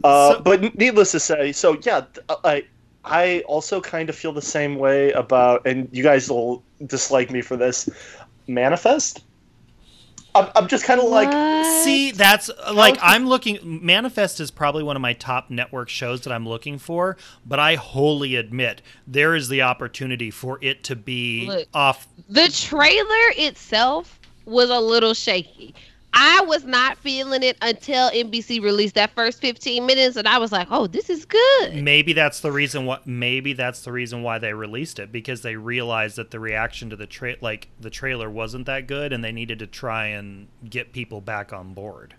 uh, 0.04 0.34
So- 0.34 0.40
but 0.40 0.76
needless 0.78 1.12
to 1.12 1.20
say, 1.20 1.52
so 1.52 1.78
yeah, 1.82 2.02
I 2.44 2.64
I 3.04 3.40
also 3.46 3.80
kind 3.80 4.08
of 4.08 4.16
feel 4.16 4.32
the 4.32 4.42
same 4.42 4.76
way 4.76 5.12
about, 5.12 5.66
and 5.66 5.88
you 5.92 6.02
guys 6.02 6.28
will 6.28 6.62
dislike 6.86 7.30
me 7.30 7.40
for 7.40 7.56
this. 7.56 7.88
Manifest. 8.48 9.22
I'm, 10.36 10.48
I'm 10.54 10.68
just 10.68 10.84
kind 10.84 11.00
of 11.00 11.08
like 11.08 11.28
What? 11.28 11.82
See, 11.84 12.10
that's 12.12 12.50
like 12.72 12.98
I'm 13.00 13.26
looking. 13.26 13.58
Manifest 13.62 14.38
is 14.38 14.50
probably 14.50 14.82
one 14.82 14.94
of 14.94 15.02
my 15.02 15.14
top 15.14 15.50
network 15.50 15.88
shows 15.88 16.20
that 16.22 16.32
I'm 16.32 16.46
looking 16.46 16.78
for, 16.78 17.16
but 17.46 17.58
I 17.58 17.76
wholly 17.76 18.36
admit 18.36 18.82
there 19.06 19.34
is 19.34 19.48
the 19.48 19.62
opportunity 19.62 20.30
for 20.30 20.58
it 20.60 20.84
to 20.84 20.96
be 20.96 21.46
Look. 21.46 21.68
off. 21.72 22.06
The 22.28 22.48
trailer 22.48 23.32
itself 23.36 24.20
was 24.46 24.70
a 24.70 24.80
little 24.80 25.12
shaky. 25.14 25.74
I 26.18 26.40
was 26.46 26.64
not 26.64 26.96
feeling 26.96 27.42
it 27.42 27.58
until 27.60 28.08
NBC 28.10 28.62
released 28.62 28.94
that 28.94 29.10
first 29.14 29.38
15 29.42 29.84
minutes, 29.84 30.16
and 30.16 30.26
I 30.26 30.38
was 30.38 30.50
like, 30.50 30.66
"Oh, 30.70 30.86
this 30.86 31.10
is 31.10 31.26
good." 31.26 31.74
Maybe 31.74 32.14
that's 32.14 32.40
the 32.40 32.50
reason 32.50 32.86
what. 32.86 33.06
Maybe 33.06 33.52
that's 33.52 33.82
the 33.82 33.92
reason 33.92 34.22
why 34.22 34.38
they 34.38 34.54
released 34.54 34.98
it 34.98 35.12
because 35.12 35.42
they 35.42 35.56
realized 35.56 36.16
that 36.16 36.30
the 36.30 36.40
reaction 36.40 36.88
to 36.88 36.96
the 36.96 37.06
tra- 37.06 37.36
like 37.42 37.68
the 37.78 37.90
trailer 37.90 38.30
wasn't 38.30 38.64
that 38.64 38.86
good, 38.86 39.12
and 39.12 39.22
they 39.22 39.32
needed 39.32 39.58
to 39.58 39.66
try 39.66 40.06
and 40.06 40.46
get 40.70 40.92
people 40.94 41.20
back 41.20 41.52
on 41.52 41.74
board. 41.74 42.14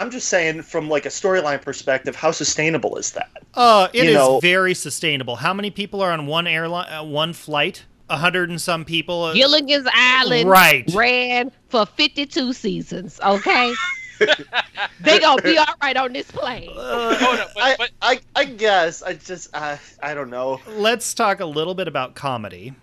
I'm 0.00 0.10
just 0.10 0.28
saying 0.28 0.62
from 0.62 0.88
like 0.88 1.04
a 1.04 1.10
storyline 1.10 1.60
perspective, 1.60 2.14
how 2.16 2.30
sustainable 2.30 2.96
is 2.96 3.10
that? 3.12 3.30
Uh, 3.52 3.88
it 3.92 4.04
You 4.04 4.10
is 4.10 4.14
know- 4.14 4.40
very 4.40 4.72
sustainable. 4.72 5.36
How 5.36 5.52
many 5.52 5.70
people 5.70 6.00
are 6.00 6.12
on 6.12 6.26
one 6.26 6.46
airline, 6.46 6.90
uh, 6.90 7.02
one 7.04 7.32
flight? 7.34 7.84
A 8.10 8.16
hundred 8.16 8.50
and 8.50 8.60
some 8.60 8.84
people. 8.84 9.24
uh, 9.24 9.34
Gilligan's 9.34 9.86
Island 9.92 10.48
Right. 10.48 10.84
ran 10.94 11.50
for 11.68 11.84
52 11.86 12.52
seasons. 12.52 13.20
Okay, 13.24 13.74
they 15.00 15.18
gonna 15.20 15.42
be 15.42 15.58
all 15.58 15.66
right 15.82 15.96
on 15.96 16.12
this 16.12 16.30
plane. 16.30 16.70
Hold 16.72 17.40
up, 17.40 17.50
but, 17.54 17.62
I, 17.62 17.76
but 17.76 17.90
I, 18.02 18.20
I 18.34 18.44
guess 18.46 19.02
I 19.02 19.12
just 19.14 19.54
I, 19.54 19.78
I 20.02 20.14
don't 20.14 20.30
know. 20.30 20.60
let's 20.68 21.12
talk 21.14 21.40
a 21.40 21.46
little 21.46 21.74
bit 21.74 21.86
about 21.88 22.14
comedy. 22.14 22.74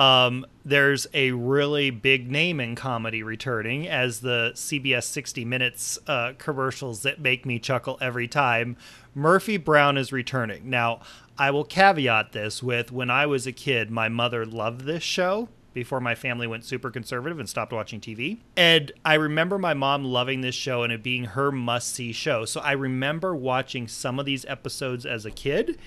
Um, 0.00 0.46
there's 0.64 1.06
a 1.12 1.32
really 1.32 1.90
big 1.90 2.30
name 2.30 2.58
in 2.58 2.74
comedy 2.74 3.22
returning 3.22 3.86
as 3.86 4.20
the 4.20 4.52
CBS 4.54 5.02
60 5.04 5.44
Minutes 5.44 5.98
uh, 6.06 6.32
commercials 6.38 7.02
that 7.02 7.20
make 7.20 7.44
me 7.44 7.58
chuckle 7.58 7.98
every 8.00 8.26
time. 8.26 8.78
Murphy 9.14 9.58
Brown 9.58 9.98
is 9.98 10.10
returning. 10.10 10.70
Now, 10.70 11.00
I 11.36 11.50
will 11.50 11.64
caveat 11.64 12.32
this 12.32 12.62
with 12.62 12.90
when 12.90 13.10
I 13.10 13.26
was 13.26 13.46
a 13.46 13.52
kid, 13.52 13.90
my 13.90 14.08
mother 14.08 14.46
loved 14.46 14.86
this 14.86 15.02
show 15.02 15.50
before 15.74 16.00
my 16.00 16.14
family 16.14 16.46
went 16.46 16.64
super 16.64 16.90
conservative 16.90 17.38
and 17.38 17.46
stopped 17.46 17.72
watching 17.74 18.00
TV. 18.00 18.38
And 18.56 18.90
I 19.04 19.14
remember 19.14 19.58
my 19.58 19.74
mom 19.74 20.06
loving 20.06 20.40
this 20.40 20.54
show 20.54 20.82
and 20.82 20.94
it 20.94 21.02
being 21.02 21.24
her 21.24 21.52
must 21.52 21.94
see 21.94 22.12
show. 22.12 22.46
So 22.46 22.62
I 22.62 22.72
remember 22.72 23.36
watching 23.36 23.86
some 23.86 24.18
of 24.18 24.24
these 24.24 24.46
episodes 24.46 25.04
as 25.04 25.26
a 25.26 25.30
kid 25.30 25.78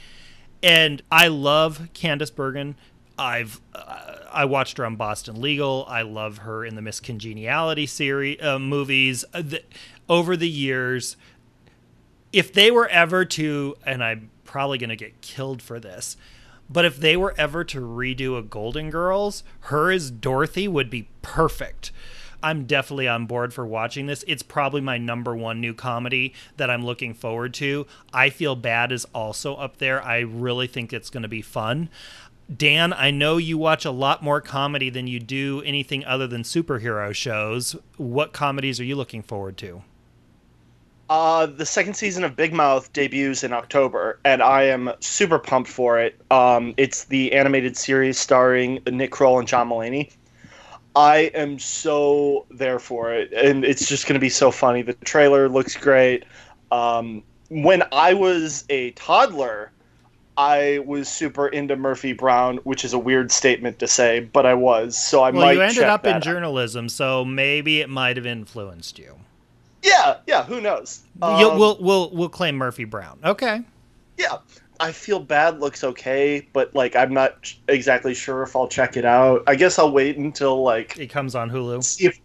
and 0.64 1.02
I 1.12 1.28
love 1.28 1.90
Candice 1.94 2.34
Bergen. 2.34 2.76
I've 3.18 3.62
uh, 3.76 4.16
I 4.32 4.46
watched 4.46 4.78
her 4.78 4.86
on 4.86 4.96
Boston 4.96 5.40
Legal. 5.40 5.86
I 5.88 6.02
love 6.02 6.40
her 6.40 6.66
in 6.66 6.76
the 6.76 6.82
Miss 6.82 7.00
Congeniality 7.00 7.86
series 7.86 8.42
uh, 8.42 8.60
movies. 8.60 9.24
Uh, 9.34 9.44
the, 9.44 9.64
over 10.10 10.36
the 10.36 10.50
years, 10.50 11.16
if 12.32 12.52
they 12.52 12.72
were 12.72 12.88
ever 12.88 13.24
to, 13.26 13.76
and 13.86 14.04
I'm 14.04 14.32
probably 14.44 14.78
going 14.78 14.90
to 14.90 14.96
get 14.96 15.22
killed 15.22 15.62
for 15.62 15.80
this, 15.80 16.18
but 16.70 16.86
if 16.86 16.98
they 16.98 17.16
were 17.16 17.36
ever 17.38 17.64
to 17.66 17.80
redo 17.80 18.38
a 18.38 18.42
Golden 18.42 18.90
Girls, 18.90 19.44
her 19.62 19.92
as 19.92 20.10
Dorothy 20.10 20.68
would 20.68 20.90
be 20.90 21.08
perfect. 21.22 21.92
I'm 22.44 22.66
definitely 22.66 23.08
on 23.08 23.26
board 23.26 23.54
for 23.54 23.66
watching 23.66 24.08
this. 24.08 24.26
It's 24.28 24.44
probably 24.44 24.82
my 24.82 24.98
number 24.98 25.34
one 25.34 25.62
new 25.62 25.74
comedy 25.74 26.34
that 26.58 26.70
I'm 26.70 26.86
looking 26.86 27.14
forward 27.14 27.54
to. 27.56 27.88
I 28.14 28.30
Feel 28.30 28.58
Bad 28.58 28.92
is 28.92 29.06
also 29.16 29.56
up 29.56 29.78
there. 29.78 30.04
I 30.04 30.20
really 30.20 30.68
think 30.68 30.92
it's 30.92 31.10
going 31.10 31.24
to 31.24 31.30
be 31.30 31.42
fun. 31.42 31.90
Dan, 32.54 32.94
I 32.94 33.12
know 33.12 33.38
you 33.38 33.58
watch 33.58 33.86
a 33.86 33.92
lot 33.92 34.22
more 34.22 34.42
comedy 34.42 34.90
than 34.90 35.08
you 35.08 35.20
do 35.20 35.62
anything 35.66 36.04
other 36.06 36.28
than 36.28 36.44
superhero 36.44 37.14
shows. 37.14 37.76
What 37.98 38.34
comedies 38.34 38.80
are 38.80 38.84
you 38.84 38.96
looking 38.96 39.22
forward 39.22 39.58
to? 39.58 39.82
Uh, 41.10 41.46
the 41.46 41.66
second 41.66 41.94
season 41.94 42.24
of 42.24 42.36
Big 42.36 42.54
Mouth 42.54 42.92
debuts 42.94 43.44
in 43.44 43.54
October, 43.54 44.20
and 44.26 44.42
I 44.42 44.64
am 44.64 44.92
super 45.00 45.38
pumped 45.38 45.70
for 45.70 46.00
it. 46.00 46.20
Um, 46.32 46.74
it's 46.78 47.06
the 47.06 47.34
animated 47.34 47.78
series 47.78 48.18
starring 48.18 48.82
Nick 48.90 49.12
Kroll 49.12 49.40
and 49.40 49.48
John 49.48 49.70
Mulaney. 49.70 50.12
I 50.96 51.32
am 51.34 51.60
so 51.60 52.46
there 52.52 52.80
for 52.80 53.14
it, 53.14 53.34
and 53.34 53.66
it's 53.66 53.88
just 53.88 54.06
going 54.06 54.16
to 54.16 54.20
be 54.20 54.30
so 54.30 54.52
funny. 54.52 54.82
The 54.82 54.94
trailer 54.94 55.50
looks 55.50 55.76
great. 55.76 56.24
Um, 56.72 57.24
when 57.50 57.84
I 57.92 58.14
was 58.14 58.64
a 58.70 58.92
toddler, 58.92 59.72
I 60.38 60.80
was 60.86 61.08
super 61.10 61.48
into 61.48 61.76
Murphy 61.76 62.14
Brown, 62.14 62.58
which 62.64 62.84
is 62.84 62.94
a 62.94 63.00
weird 63.00 63.32
statement 63.32 63.80
to 63.80 63.88
say, 63.88 64.22
but 64.22 64.46
I 64.46 64.54
was. 64.56 64.98
So 64.98 65.22
I 65.24 65.30
well, 65.30 65.46
might. 65.46 65.54
you 65.54 65.62
ended 65.62 65.84
up 65.84 66.06
in 66.06 66.16
out. 66.16 66.22
journalism, 66.24 66.90
so 66.90 67.24
maybe 67.24 67.82
it 67.82 67.90
might 67.90 68.18
have 68.18 68.26
influenced 68.26 68.98
you. 68.98 69.16
Yeah, 69.84 70.18
yeah. 70.28 70.44
Who 70.44 70.62
knows? 70.62 71.02
Um, 71.22 71.38
we'll 71.58 71.78
we'll 71.80 72.10
we'll 72.12 72.30
claim 72.30 72.56
Murphy 72.56 72.86
Brown. 72.86 73.20
Okay. 73.24 73.62
yeah. 74.18 74.38
I 74.80 74.92
feel 74.92 75.20
bad 75.20 75.60
looks 75.60 75.84
okay, 75.84 76.46
but 76.52 76.74
like 76.76 76.96
I'm 76.96 77.14
not 77.14 77.38
sh- 77.42 77.56
exactly 77.70 78.14
sure 78.14 78.42
if 78.44 78.56
I'll 78.56 78.68
check 78.68 78.98
it 78.98 79.06
out. 79.06 79.44
I 79.48 79.56
guess 79.56 79.78
I'll 79.80 79.92
wait 79.92 80.18
until 80.18 80.62
like 80.64 80.98
It 80.98 81.08
comes 81.08 81.36
on 81.36 81.50
Hulu. 81.52 81.84
see 81.84 82.08
if 82.08 82.20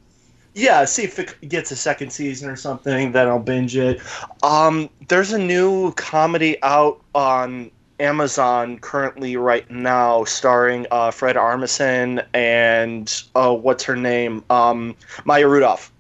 yeah, 0.55 0.85
see 0.87 1.05
if 1.05 1.19
it 1.21 1.37
gets 1.49 1.71
a 1.71 1.77
second 1.77 2.11
season 2.11 2.49
or 2.49 2.57
something, 2.57 3.13
then 3.13 3.29
I'll 3.29 3.39
binge 3.39 3.77
it. 3.77 4.01
Um 4.43 4.89
there's 5.09 5.31
a 5.33 5.39
new 5.39 5.93
comedy 5.93 6.61
out 6.63 7.01
on 7.15 7.71
Amazon 8.01 8.79
currently 8.79 9.37
right 9.37 9.69
now 9.71 10.25
starring 10.25 10.87
uh, 10.91 11.11
Fred 11.11 11.37
Armisen 11.37 12.25
and 12.35 13.23
uh, 13.35 13.55
what's 13.55 13.85
her 13.85 13.97
name? 13.97 14.45
Um, 14.51 14.95
Maya 15.25 15.49
Rudolph. 15.49 15.93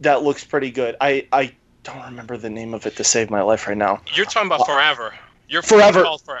That 0.00 0.22
looks 0.22 0.44
pretty 0.44 0.70
good. 0.70 0.94
I, 1.00 1.26
I 1.32 1.52
don't 1.82 2.02
remember 2.04 2.36
the 2.36 2.50
name 2.50 2.72
of 2.74 2.86
it 2.86 2.94
to 2.96 3.04
save 3.04 3.30
my 3.30 3.42
life 3.42 3.66
right 3.66 3.76
now. 3.76 4.00
You're 4.14 4.26
talking 4.26 4.46
about 4.46 4.64
Forever. 4.66 5.14
You're 5.48 5.62
Forever. 5.62 6.04
for- 6.04 6.40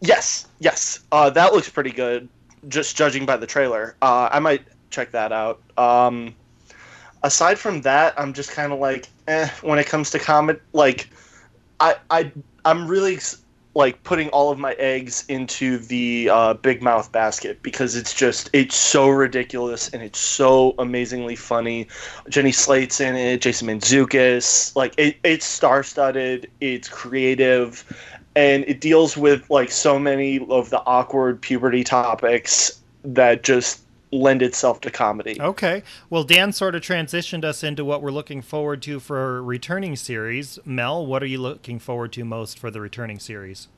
Yes, 0.00 0.46
yes. 0.58 1.00
Uh, 1.10 1.30
that 1.30 1.52
looks 1.54 1.70
pretty 1.70 1.90
good, 1.90 2.28
just 2.68 2.96
judging 2.96 3.24
by 3.24 3.36
the 3.36 3.46
trailer. 3.46 3.96
Uh, 4.02 4.28
I 4.30 4.38
might 4.40 4.62
check 4.90 5.10
that 5.12 5.32
out. 5.32 5.62
Um, 5.78 6.34
aside 7.22 7.58
from 7.58 7.80
that, 7.82 8.12
I'm 8.18 8.32
just 8.34 8.50
kind 8.50 8.72
of 8.72 8.78
like, 8.78 9.08
eh, 9.26 9.48
when 9.62 9.78
it 9.78 9.86
comes 9.86 10.10
to 10.10 10.18
comedy, 10.18 10.60
like, 10.72 11.08
I, 11.80 11.96
I, 12.10 12.30
I'm 12.66 12.88
really 12.88 13.18
like 13.76 14.02
putting 14.02 14.28
all 14.30 14.50
of 14.50 14.58
my 14.58 14.72
eggs 14.72 15.24
into 15.28 15.78
the 15.78 16.28
uh, 16.32 16.54
Big 16.54 16.82
Mouth 16.82 17.12
basket 17.12 17.62
because 17.62 17.94
it's 17.94 18.12
just 18.12 18.50
it's 18.52 18.74
so 18.74 19.08
ridiculous 19.08 19.88
and 19.90 20.02
it's 20.02 20.18
so 20.18 20.74
amazingly 20.80 21.36
funny. 21.36 21.86
Jenny 22.28 22.50
Slate's 22.50 23.00
in 23.00 23.14
it, 23.14 23.40
Jason 23.40 23.68
Mantzoukas, 23.68 24.74
like 24.74 24.94
it, 24.98 25.16
it's 25.22 25.46
star-studded, 25.46 26.50
it's 26.60 26.88
creative, 26.88 27.84
and 28.34 28.64
it 28.64 28.80
deals 28.80 29.16
with 29.16 29.48
like 29.48 29.70
so 29.70 29.96
many 29.96 30.44
of 30.48 30.70
the 30.70 30.82
awkward 30.86 31.40
puberty 31.40 31.84
topics 31.84 32.80
that 33.04 33.44
just 33.44 33.85
lend 34.12 34.42
itself 34.42 34.80
to 34.82 34.90
comedy. 34.90 35.40
Okay. 35.40 35.82
Well, 36.10 36.24
Dan 36.24 36.52
sort 36.52 36.74
of 36.74 36.82
transitioned 36.82 37.44
us 37.44 37.64
into 37.64 37.84
what 37.84 38.02
we're 38.02 38.10
looking 38.10 38.42
forward 38.42 38.82
to 38.82 39.00
for 39.00 39.42
returning 39.42 39.96
series. 39.96 40.58
Mel, 40.64 41.04
what 41.04 41.22
are 41.22 41.26
you 41.26 41.38
looking 41.38 41.78
forward 41.78 42.12
to 42.14 42.24
most 42.24 42.58
for 42.58 42.70
the 42.70 42.80
returning 42.80 43.18
series? 43.18 43.68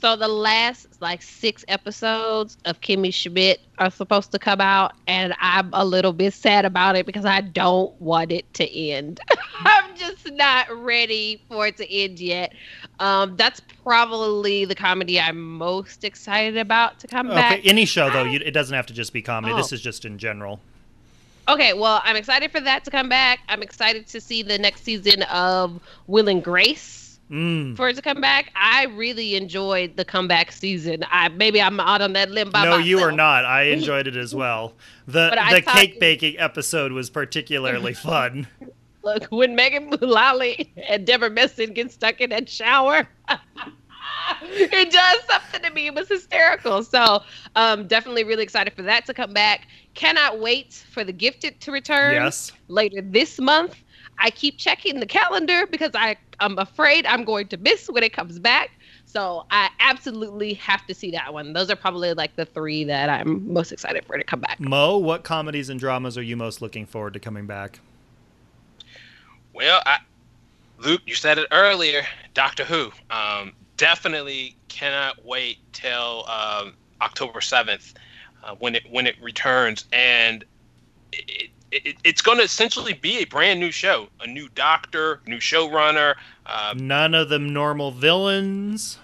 So 0.00 0.16
the 0.16 0.28
last 0.28 0.86
like 1.02 1.20
six 1.20 1.62
episodes 1.68 2.56
of 2.64 2.80
Kimmy 2.80 3.12
Schmidt 3.12 3.60
are 3.78 3.90
supposed 3.90 4.32
to 4.32 4.38
come 4.38 4.60
out, 4.60 4.92
and 5.06 5.34
I'm 5.40 5.68
a 5.74 5.84
little 5.84 6.14
bit 6.14 6.32
sad 6.32 6.64
about 6.64 6.96
it 6.96 7.04
because 7.04 7.26
I 7.26 7.42
don't 7.42 7.92
want 8.00 8.32
it 8.32 8.52
to 8.54 8.70
end. 8.78 9.20
I'm 9.60 9.94
just 9.96 10.30
not 10.32 10.70
ready 10.74 11.42
for 11.48 11.66
it 11.66 11.76
to 11.76 11.92
end 11.92 12.18
yet. 12.18 12.54
Um, 12.98 13.36
that's 13.36 13.60
probably 13.84 14.64
the 14.64 14.74
comedy 14.74 15.20
I'm 15.20 15.58
most 15.58 16.02
excited 16.02 16.56
about 16.56 16.98
to 17.00 17.06
come 17.06 17.26
Okay. 17.26 17.36
back. 17.36 17.60
Any 17.64 17.84
show 17.84 18.08
though, 18.08 18.24
you, 18.24 18.40
it 18.42 18.52
doesn't 18.52 18.74
have 18.74 18.86
to 18.86 18.94
just 18.94 19.12
be 19.12 19.20
comedy. 19.20 19.52
Oh. 19.52 19.56
This 19.58 19.70
is 19.72 19.82
just 19.82 20.06
in 20.06 20.16
general. 20.16 20.60
Okay, 21.46 21.72
well, 21.74 22.00
I'm 22.04 22.16
excited 22.16 22.50
for 22.52 22.60
that 22.60 22.84
to 22.84 22.90
come 22.90 23.08
back. 23.08 23.40
I'm 23.48 23.62
excited 23.62 24.06
to 24.08 24.20
see 24.20 24.42
the 24.42 24.56
next 24.56 24.84
season 24.84 25.24
of 25.24 25.80
Will 26.06 26.28
and 26.28 26.42
Grace. 26.42 26.99
Mm. 27.30 27.76
for 27.76 27.88
it 27.88 27.94
to 27.94 28.02
come 28.02 28.20
back. 28.20 28.50
I 28.56 28.86
really 28.86 29.36
enjoyed 29.36 29.96
the 29.96 30.04
comeback 30.04 30.50
season. 30.50 31.04
I 31.10 31.28
maybe 31.28 31.62
I'm 31.62 31.78
out 31.78 32.02
on 32.02 32.12
that 32.14 32.30
limb 32.30 32.50
by 32.50 32.64
No, 32.64 32.76
you 32.78 32.98
are 32.98 33.12
not. 33.12 33.44
I 33.44 33.62
enjoyed 33.76 34.08
it 34.08 34.16
as 34.16 34.34
well. 34.34 34.74
The 35.06 35.30
the 35.50 35.62
cake 35.62 36.00
baking 36.00 36.38
episode 36.40 36.90
was 36.90 37.08
particularly 37.08 37.94
fun. 38.10 38.48
Look, 39.04 39.26
when 39.30 39.54
Megan 39.54 39.90
Mullally 39.90 40.72
and 40.88 41.06
Deborah 41.06 41.30
Messing 41.30 41.72
get 41.72 41.92
stuck 41.92 42.20
in 42.20 42.30
that 42.30 42.48
shower, 42.48 43.08
it 44.42 44.90
does 44.90 45.20
something 45.24 45.62
to 45.62 45.70
me. 45.70 45.86
It 45.86 45.94
was 45.94 46.08
hysterical. 46.08 46.82
So, 46.82 47.22
um, 47.56 47.86
definitely 47.86 48.24
really 48.24 48.42
excited 48.42 48.74
for 48.74 48.82
that 48.82 49.06
to 49.06 49.14
come 49.14 49.32
back. 49.32 49.68
Cannot 49.94 50.38
wait 50.40 50.84
for 50.90 51.04
the 51.04 51.12
Gifted 51.12 51.60
to 51.62 51.72
return 51.72 52.14
Yes. 52.14 52.52
later 52.68 53.00
this 53.02 53.38
month. 53.38 53.76
I 54.20 54.30
keep 54.30 54.58
checking 54.58 55.00
the 55.00 55.06
calendar 55.06 55.66
because 55.66 55.90
I 55.94 56.16
I'm 56.38 56.58
afraid 56.58 57.06
I'm 57.06 57.24
going 57.24 57.48
to 57.48 57.56
miss 57.56 57.88
when 57.88 58.02
it 58.02 58.12
comes 58.12 58.38
back. 58.38 58.70
So 59.04 59.44
I 59.50 59.70
absolutely 59.80 60.54
have 60.54 60.86
to 60.86 60.94
see 60.94 61.10
that 61.12 61.32
one. 61.32 61.52
Those 61.52 61.70
are 61.70 61.76
probably 61.76 62.12
like 62.14 62.36
the 62.36 62.44
three 62.44 62.84
that 62.84 63.08
I'm 63.08 63.52
most 63.52 63.72
excited 63.72 64.04
for 64.04 64.16
to 64.16 64.22
come 64.22 64.40
back. 64.40 64.60
Mo, 64.60 64.98
what 64.98 65.24
comedies 65.24 65.68
and 65.68 65.80
dramas 65.80 66.16
are 66.16 66.22
you 66.22 66.36
most 66.36 66.62
looking 66.62 66.86
forward 66.86 67.14
to 67.14 67.20
coming 67.20 67.46
back? 67.46 67.80
Well, 69.52 69.82
I, 69.84 69.98
Luke, 70.78 71.00
you 71.06 71.14
said 71.14 71.38
it 71.38 71.48
earlier. 71.50 72.02
Doctor 72.34 72.64
Who. 72.64 72.92
Um, 73.10 73.52
definitely 73.76 74.56
cannot 74.68 75.24
wait 75.24 75.58
till 75.72 76.24
um, 76.28 76.74
October 77.00 77.40
seventh 77.40 77.94
uh, 78.44 78.54
when 78.58 78.74
it 78.76 78.84
when 78.90 79.06
it 79.06 79.16
returns, 79.20 79.86
and 79.92 80.44
it, 81.12 81.50
it, 81.72 81.96
it's 82.04 82.22
going 82.22 82.38
to 82.38 82.44
essentially 82.44 82.92
be 82.92 83.18
a 83.18 83.24
brand 83.24 83.60
new 83.60 83.70
show, 83.70 84.08
a 84.20 84.26
new 84.26 84.48
Doctor, 84.54 85.20
new 85.26 85.38
showrunner. 85.38 86.14
Uh, 86.46 86.74
None 86.76 87.14
of 87.14 87.28
them 87.28 87.52
normal 87.52 87.90
villains. 87.90 88.98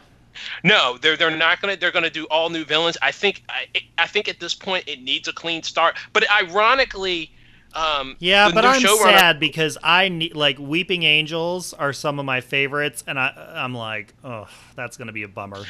no, 0.65 0.99
they're 0.99 1.17
they're 1.17 1.35
not 1.35 1.61
gonna 1.61 1.77
they're 1.77 1.93
gonna 1.93 2.11
do 2.11 2.27
all 2.27 2.51
new 2.51 2.65
villains. 2.65 2.97
I 3.01 3.13
think 3.13 3.43
I 3.49 3.67
I 3.99 4.07
think 4.07 4.29
at 4.29 4.41
this 4.41 4.55
point 4.55 4.85
it 4.87 5.03
needs 5.03 5.29
a 5.29 5.33
clean 5.33 5.63
start. 5.63 5.97
But 6.13 6.31
ironically, 6.31 7.31
um, 7.75 8.17
Yeah, 8.19 8.51
but 8.53 8.65
I'm 8.65 8.81
sad 8.81 9.39
because 9.39 9.79
I 9.83 10.09
need 10.09 10.35
like 10.35 10.59
Weeping 10.59 11.05
Angels 11.05 11.73
are 11.75 11.93
some 11.93 12.19
of 12.19 12.25
my 12.25 12.41
favorites, 12.41 13.05
and 13.07 13.19
I 13.19 13.55
I'm 13.57 13.75
like, 13.75 14.15
oh, 14.25 14.49
that's 14.75 14.97
gonna 14.97 15.13
be 15.13 15.23
a 15.23 15.29
bummer. 15.29 15.65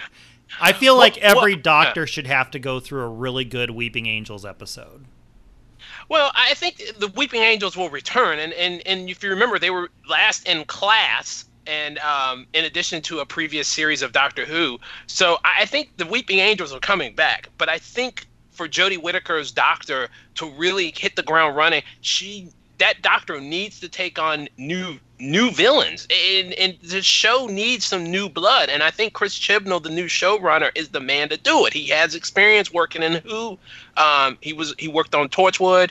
I 0.60 0.72
feel 0.72 0.96
like 0.96 1.18
every 1.18 1.54
well, 1.54 1.62
doctor 1.62 2.06
should 2.06 2.28
have 2.28 2.52
to 2.52 2.58
go 2.58 2.78
through 2.78 3.02
a 3.02 3.08
really 3.08 3.44
good 3.44 3.70
Weeping 3.70 4.06
Angels 4.06 4.44
episode. 4.44 5.04
Well, 6.08 6.30
I 6.34 6.54
think 6.54 6.82
the 6.98 7.08
Weeping 7.08 7.42
Angels 7.42 7.76
will 7.76 7.90
return, 7.90 8.38
and 8.38 8.52
and, 8.52 8.82
and 8.86 9.10
if 9.10 9.22
you 9.22 9.30
remember, 9.30 9.58
they 9.58 9.70
were 9.70 9.90
last 10.08 10.46
in 10.46 10.64
class, 10.64 11.44
and 11.66 11.98
um, 11.98 12.46
in 12.52 12.64
addition 12.64 13.02
to 13.02 13.20
a 13.20 13.26
previous 13.26 13.66
series 13.66 14.02
of 14.02 14.12
Doctor 14.12 14.44
Who. 14.44 14.78
So 15.06 15.38
I 15.44 15.64
think 15.64 15.96
the 15.96 16.06
Weeping 16.06 16.38
Angels 16.38 16.72
are 16.72 16.80
coming 16.80 17.14
back, 17.14 17.48
but 17.58 17.68
I 17.68 17.78
think 17.78 18.26
for 18.52 18.68
Jodie 18.68 18.98
Whittaker's 19.00 19.52
Doctor 19.52 20.08
to 20.36 20.50
really 20.50 20.92
hit 20.96 21.16
the 21.16 21.22
ground 21.22 21.56
running, 21.56 21.82
she 22.00 22.50
that 22.78 23.02
Doctor 23.02 23.40
needs 23.40 23.80
to 23.80 23.88
take 23.88 24.18
on 24.18 24.48
new 24.56 24.98
new 25.18 25.50
villains, 25.50 26.06
and 26.10 26.52
and 26.54 26.76
the 26.82 27.02
show 27.02 27.46
needs 27.46 27.84
some 27.84 28.04
new 28.04 28.28
blood. 28.28 28.68
And 28.68 28.82
I 28.82 28.90
think 28.90 29.12
Chris 29.12 29.38
Chibnall, 29.38 29.82
the 29.82 29.90
new 29.90 30.06
showrunner, 30.06 30.70
is 30.74 30.88
the 30.88 31.00
man 31.00 31.28
to 31.30 31.36
do 31.36 31.66
it. 31.66 31.72
He 31.72 31.86
has 31.88 32.14
experience 32.14 32.72
working 32.72 33.02
in 33.02 33.14
Who. 33.26 33.58
Um, 33.96 34.38
he 34.40 34.52
was 34.52 34.74
he 34.78 34.88
worked 34.88 35.14
on 35.14 35.28
Torchwood. 35.28 35.90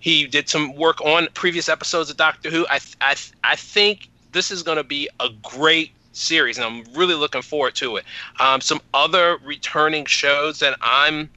He 0.00 0.26
did 0.26 0.48
some 0.48 0.74
work 0.74 1.00
on 1.00 1.28
previous 1.34 1.68
episodes 1.68 2.10
of 2.10 2.16
Doctor 2.16 2.50
Who. 2.50 2.66
I 2.68 2.80
I 3.00 3.16
I 3.42 3.56
think 3.56 4.08
this 4.32 4.50
is 4.50 4.62
going 4.62 4.78
to 4.78 4.84
be 4.84 5.08
a 5.20 5.28
great 5.42 5.92
series, 6.12 6.58
and 6.58 6.66
I'm 6.66 6.84
really 6.94 7.14
looking 7.14 7.42
forward 7.42 7.74
to 7.76 7.96
it. 7.96 8.04
Um, 8.40 8.60
some 8.60 8.80
other 8.92 9.38
returning 9.44 10.04
shows 10.06 10.58
that 10.60 10.76
I'm 10.80 11.30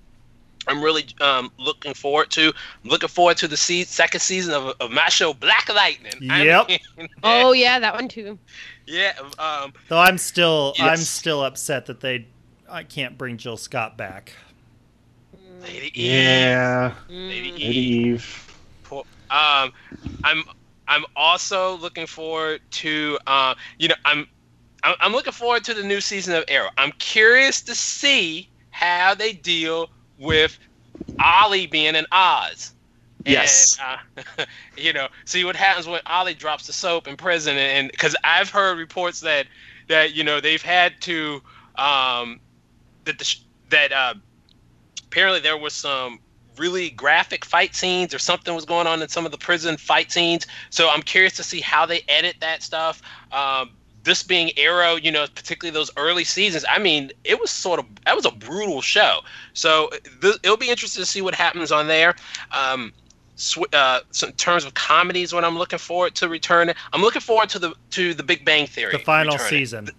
I'm 0.68 0.82
really 0.84 1.05
um, 1.22 1.51
looking 1.57 1.93
forward 1.93 2.30
to. 2.32 2.47
I'm 2.84 2.89
looking 2.89 3.09
forward 3.09 3.38
to 3.38 3.47
the 3.47 3.57
se- 3.57 3.86
second 3.86 4.20
season 4.20 4.53
of, 4.53 4.74
of 4.80 4.91
my 4.91 5.07
show 5.09 5.34
Black 5.34 5.68
Lightning. 5.74 6.30
I 6.30 6.43
Yep. 6.43 6.68
mean, 6.97 7.07
Oh 7.24 7.51
yeah, 7.53 7.80
that 7.80 7.93
one 7.93 8.07
too. 8.07 8.38
yeah. 8.86 9.13
Um, 9.39 9.74
Though 9.88 9.99
I'm 9.99 10.18
still 10.18 10.74
I'm 10.80 10.97
still 10.97 11.43
upset 11.43 11.86
that 11.88 12.01
they 12.01 12.28
I 12.70 12.84
can't 12.84 13.18
bring 13.18 13.38
Jill 13.38 13.57
Scott 13.57 13.97
back. 13.97 14.34
Lady 15.61 15.88
Eve. 15.88 16.11
Yeah. 16.13 16.93
Lady 17.09 17.51
Lady 17.51 17.63
Eve. 17.63 18.53
Eve. 18.91 19.03
Um, 19.30 19.74
I'm 20.24 20.43
I'm 20.88 21.03
also 21.15 21.78
looking 21.78 22.07
forward 22.07 22.61
to 22.72 23.18
uh, 23.28 23.55
you 23.78 23.88
know 23.89 23.95
I'm 24.05 24.28
I'm 24.84 24.95
I'm 25.01 25.11
looking 25.11 25.34
forward 25.34 25.63
to 25.65 25.74
the 25.74 25.84
new 25.84 25.99
season 26.01 26.36
of 26.36 26.43
Arrow. 26.47 26.70
I'm 26.78 26.91
curious 26.93 27.61
to 27.63 27.76
see 27.76 28.49
how 28.72 29.13
they 29.15 29.34
deal 29.34 29.89
with 30.18 30.57
Ollie 31.20 31.68
being 31.68 31.95
in 31.95 32.05
Oz. 32.11 32.74
Yes. 33.26 33.78
Uh, 33.80 34.45
you 34.78 34.93
know, 34.93 35.07
see 35.26 35.43
what 35.43 35.55
happens 35.55 35.88
when 35.88 36.01
Ollie 36.05 36.34
drops 36.34 36.68
the 36.68 36.74
soap 36.74 37.07
in 37.07 37.18
prison, 37.18 37.57
and 37.57 37.91
because 37.91 38.15
I've 38.24 38.49
heard 38.49 38.78
reports 38.78 39.20
that 39.22 39.47
that 39.88 40.13
you 40.13 40.24
know 40.24 40.39
they've 40.39 40.61
had 40.61 40.99
to 41.01 41.41
um, 41.76 42.39
that 43.05 43.20
the 43.20 43.36
that 43.70 43.91
uh, 43.91 44.13
apparently 45.05 45.41
there 45.41 45.57
was 45.57 45.74
some 45.74 46.20
really 46.57 46.89
graphic 46.89 47.45
fight 47.45 47.76
scenes 47.76 48.13
or 48.13 48.20
something 48.20 48.55
was 48.55 48.65
going 48.65 48.88
on 48.88 49.01
in 49.01 49.07
some 49.07 49.26
of 49.26 49.32
the 49.32 49.38
prison 49.38 49.78
fight 49.78 50.11
scenes. 50.11 50.47
So 50.70 50.89
I'm 50.89 51.01
curious 51.01 51.34
to 51.34 51.43
see 51.43 51.61
how 51.61 51.86
they 51.86 52.01
edit 52.07 52.38
that 52.39 52.63
stuff. 52.63 53.01
Um, 53.32 53.72
this 54.08 54.24
being 54.24 54.51
Arrow, 54.58 54.95
you 54.95 55.12
know, 55.12 55.28
particularly 55.36 55.74
those 55.74 55.91
early 55.97 56.24
seasons, 56.24 56.66
I 56.70 56.80
mean, 56.80 57.12
it 57.24 57.39
was 57.39 57.51
sort 57.51 57.80
of 57.80 57.86
that 58.05 58.16
was 58.16 58.26
a 58.26 58.32
brutal 58.32 58.82
show. 58.82 59.20
So 59.53 59.89
th- 60.22 60.38
it'll 60.43 60.58
be 60.58 60.70
interesting 60.70 61.01
to 61.01 61.05
see 61.05 61.22
what 61.22 61.36
happens 61.36 61.72
on 61.72 61.88
there. 61.88 62.16
Um, 62.51 62.93
sw- 63.36 63.72
uh, 63.74 63.99
so 64.12 64.28
in 64.28 64.34
terms 64.34 64.66
of 64.66 64.74
comedies, 64.74 65.34
what 65.34 65.43
I'm 65.43 65.58
looking 65.58 65.80
forward 65.80 66.16
to 66.16 66.30
returning, 66.30 66.74
I'm 66.93 67.01
looking 67.01 67.22
forward 67.22 67.49
to 67.49 67.60
the 67.60 67.74
to 67.91 68.14
the 68.14 68.24
Big 68.24 68.45
Bang 68.45 68.66
Theory. 68.66 68.93
The 68.93 68.99
final 68.99 69.34
returning 69.34 69.49
season. 69.49 69.89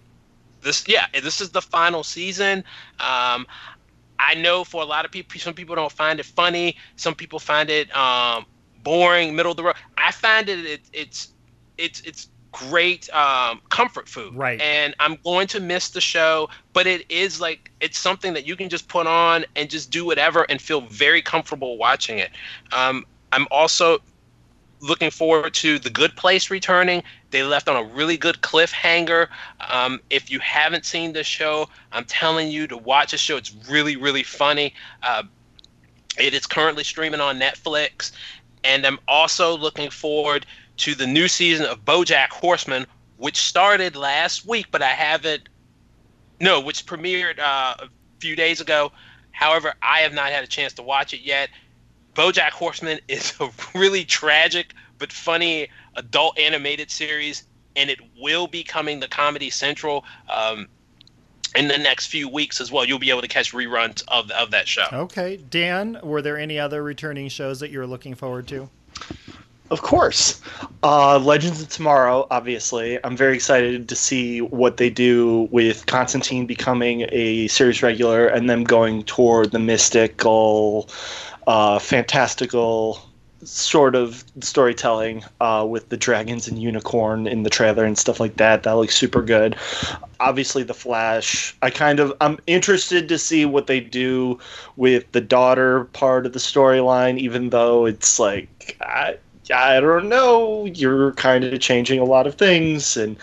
this 0.61 0.85
yeah 0.87 1.05
this 1.23 1.39
is 1.39 1.51
the 1.51 1.61
final 1.61 2.03
season 2.03 2.57
um 2.99 3.47
i 4.19 4.33
know 4.35 4.65
for 4.65 4.81
a 4.81 4.85
lot 4.85 5.05
of 5.05 5.11
people 5.11 5.39
some 5.39 5.53
people 5.53 5.73
don't 5.73 5.91
find 5.91 6.19
it 6.19 6.25
funny 6.25 6.75
some 6.97 7.15
people 7.15 7.39
find 7.39 7.69
it 7.69 7.87
um 7.95 8.45
boring 8.83 9.35
middle 9.35 9.51
of 9.51 9.57
the 9.57 9.63
road 9.63 9.75
i 9.97 10.11
find 10.11 10.49
it, 10.49 10.59
it 10.65 10.81
it's 10.91 11.29
it's 11.77 12.01
it's 12.01 12.27
great 12.51 13.09
um 13.13 13.61
comfort 13.69 14.09
food. 14.09 14.33
Right. 14.35 14.59
and 14.59 14.95
i'm 14.99 15.17
going 15.23 15.47
to 15.47 15.59
miss 15.59 15.89
the 15.89 16.01
show 16.01 16.49
but 16.73 16.87
it 16.87 17.09
is 17.09 17.39
like 17.39 17.71
it's 17.79 17.99
something 17.99 18.33
that 18.33 18.45
you 18.47 18.55
can 18.55 18.69
just 18.69 18.87
put 18.87 19.05
on 19.07 19.45
and 19.55 19.69
just 19.69 19.91
do 19.91 20.03
whatever 20.05 20.45
and 20.49 20.61
feel 20.61 20.81
very 20.81 21.21
comfortable 21.21 21.77
watching 21.77 22.17
it. 22.17 22.31
Um 22.71 23.05
i'm 23.31 23.47
also 23.51 23.99
looking 24.81 25.11
forward 25.11 25.53
to 25.53 25.77
the 25.77 25.89
good 25.89 26.15
place 26.15 26.49
returning. 26.49 27.03
They 27.31 27.43
left 27.43 27.67
on 27.67 27.75
a 27.75 27.83
really 27.83 28.15
good 28.15 28.37
cliffhanger. 28.41 29.27
Um, 29.69 29.99
if 30.09 30.31
you 30.31 30.39
haven't 30.39 30.85
seen 30.85 31.13
the 31.13 31.23
show 31.23 31.67
i'm 31.91 32.05
telling 32.05 32.49
you 32.49 32.65
to 32.67 32.77
watch 32.77 33.11
the 33.11 33.17
show. 33.17 33.37
It's 33.37 33.53
really 33.69 33.95
really 33.95 34.23
funny. 34.23 34.73
Uh, 35.03 35.23
it 36.17 36.33
is 36.33 36.45
currently 36.47 36.83
streaming 36.83 37.21
on 37.21 37.39
netflix. 37.39 38.11
And 38.63 38.85
i'm 38.87 38.99
also 39.07 39.55
looking 39.55 39.89
forward 39.89 40.45
to 40.79 40.95
the 40.95 41.07
new 41.07 41.27
season 41.27 41.65
of 41.65 41.85
bojack 41.85 42.29
horseman 42.29 42.85
which 43.17 43.37
started 43.37 43.95
last 43.95 44.45
week 44.45 44.67
but 44.71 44.81
i 44.81 44.89
haven't 44.89 45.49
no 46.39 46.59
which 46.59 46.85
premiered 46.85 47.39
uh, 47.39 47.75
a 47.79 47.89
few 48.19 48.35
days 48.35 48.61
ago 48.61 48.91
however 49.31 49.73
i 49.81 49.99
have 49.99 50.13
not 50.13 50.31
had 50.31 50.43
a 50.43 50.47
chance 50.47 50.73
to 50.73 50.81
watch 50.81 51.13
it 51.13 51.21
yet 51.21 51.49
BoJack 52.15 52.49
Horseman 52.49 52.99
is 53.07 53.33
a 53.39 53.49
really 53.73 54.03
tragic 54.03 54.73
but 54.97 55.11
funny 55.11 55.69
adult 55.95 56.37
animated 56.37 56.91
series, 56.91 57.43
and 57.75 57.89
it 57.89 57.99
will 58.19 58.47
be 58.47 58.63
coming 58.63 58.99
to 59.01 59.07
Comedy 59.07 59.49
Central 59.49 60.03
um, 60.29 60.67
in 61.55 61.67
the 61.69 61.77
next 61.77 62.07
few 62.07 62.27
weeks 62.27 62.59
as 62.59 62.71
well. 62.71 62.83
You'll 62.83 62.99
be 62.99 63.09
able 63.09 63.21
to 63.21 63.27
catch 63.27 63.53
reruns 63.53 64.03
of 64.09 64.29
of 64.31 64.51
that 64.51 64.67
show. 64.67 64.87
Okay, 64.91 65.37
Dan, 65.37 65.97
were 66.03 66.21
there 66.21 66.37
any 66.37 66.59
other 66.59 66.83
returning 66.83 67.29
shows 67.29 67.61
that 67.61 67.71
you 67.71 67.79
were 67.79 67.87
looking 67.87 68.15
forward 68.15 68.47
to? 68.49 68.69
Of 69.71 69.83
course. 69.83 70.41
Uh, 70.81 71.19
Legends 71.19 71.61
of 71.61 71.69
Tomorrow, 71.69 72.25
obviously. 72.31 72.97
I'm 73.03 73.15
very 73.15 73.35
excited 73.35 73.87
to 73.87 73.95
see 73.95 74.41
what 74.41 74.77
they 74.77 74.89
do 74.89 75.47
with 75.51 75.85
Constantine 75.85 76.47
becoming 76.47 77.05
a 77.09 77.47
series 77.47 77.83
regular 77.83 78.27
and 78.27 78.49
them 78.49 78.63
going 78.63 79.03
toward 79.03 79.51
the 79.51 79.59
mystical, 79.59 80.89
uh, 81.45 81.77
fantastical 81.77 82.99
sort 83.43 83.95
of 83.95 84.23
storytelling 84.41 85.23
uh, 85.39 85.65
with 85.67 85.89
the 85.89 85.97
dragons 85.97 86.47
and 86.47 86.61
unicorn 86.61 87.27
in 87.27 87.43
the 87.43 87.49
trailer 87.49 87.85
and 87.85 87.97
stuff 87.97 88.19
like 88.19 88.35
that. 88.37 88.63
That 88.63 88.73
looks 88.73 88.97
super 88.97 89.21
good. 89.21 89.55
Obviously, 90.19 90.63
The 90.63 90.73
Flash. 90.73 91.55
I 91.61 91.69
kind 91.69 91.99
of 91.99 92.13
I'm 92.19 92.37
interested 92.47 93.07
to 93.07 93.17
see 93.17 93.45
what 93.45 93.67
they 93.67 93.79
do 93.79 94.39
with 94.75 95.09
the 95.11 95.21
daughter 95.21 95.85
part 95.85 96.25
of 96.25 96.33
the 96.33 96.39
storyline, 96.39 97.17
even 97.17 97.49
though 97.51 97.85
it's 97.85 98.19
like 98.19 98.75
I, 98.81 99.17
I 99.53 99.79
don't 99.79 100.09
know. 100.09 100.65
You're 100.65 101.13
kind 101.13 101.43
of 101.43 101.59
changing 101.59 101.99
a 101.99 102.03
lot 102.03 102.27
of 102.27 102.35
things, 102.35 102.95
and 102.97 103.17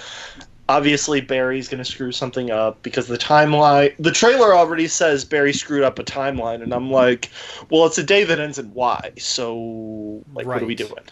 obviously 0.69 1.21
Barry's 1.21 1.69
going 1.69 1.79
to 1.79 1.85
screw 1.85 2.13
something 2.13 2.51
up 2.51 2.83
because 2.83 3.07
the 3.07 3.19
timeline. 3.19 3.95
The 3.99 4.11
trailer 4.11 4.55
already 4.55 4.89
says 4.89 5.25
Barry 5.25 5.53
screwed 5.53 5.85
up 5.85 5.99
a 5.99 6.05
timeline, 6.05 6.63
and 6.63 6.73
I'm 6.73 6.91
like, 6.91 7.31
well, 7.71 7.87
it's 7.87 7.99
a 7.99 8.03
day 8.03 8.25
that 8.25 8.41
ends 8.41 8.59
in 8.59 8.73
Y, 8.75 9.13
so 9.19 10.23
like, 10.35 10.47
what 10.47 10.63
are 10.63 10.67
we 10.67 10.73
Right. 10.73 10.79
doing? 10.79 11.05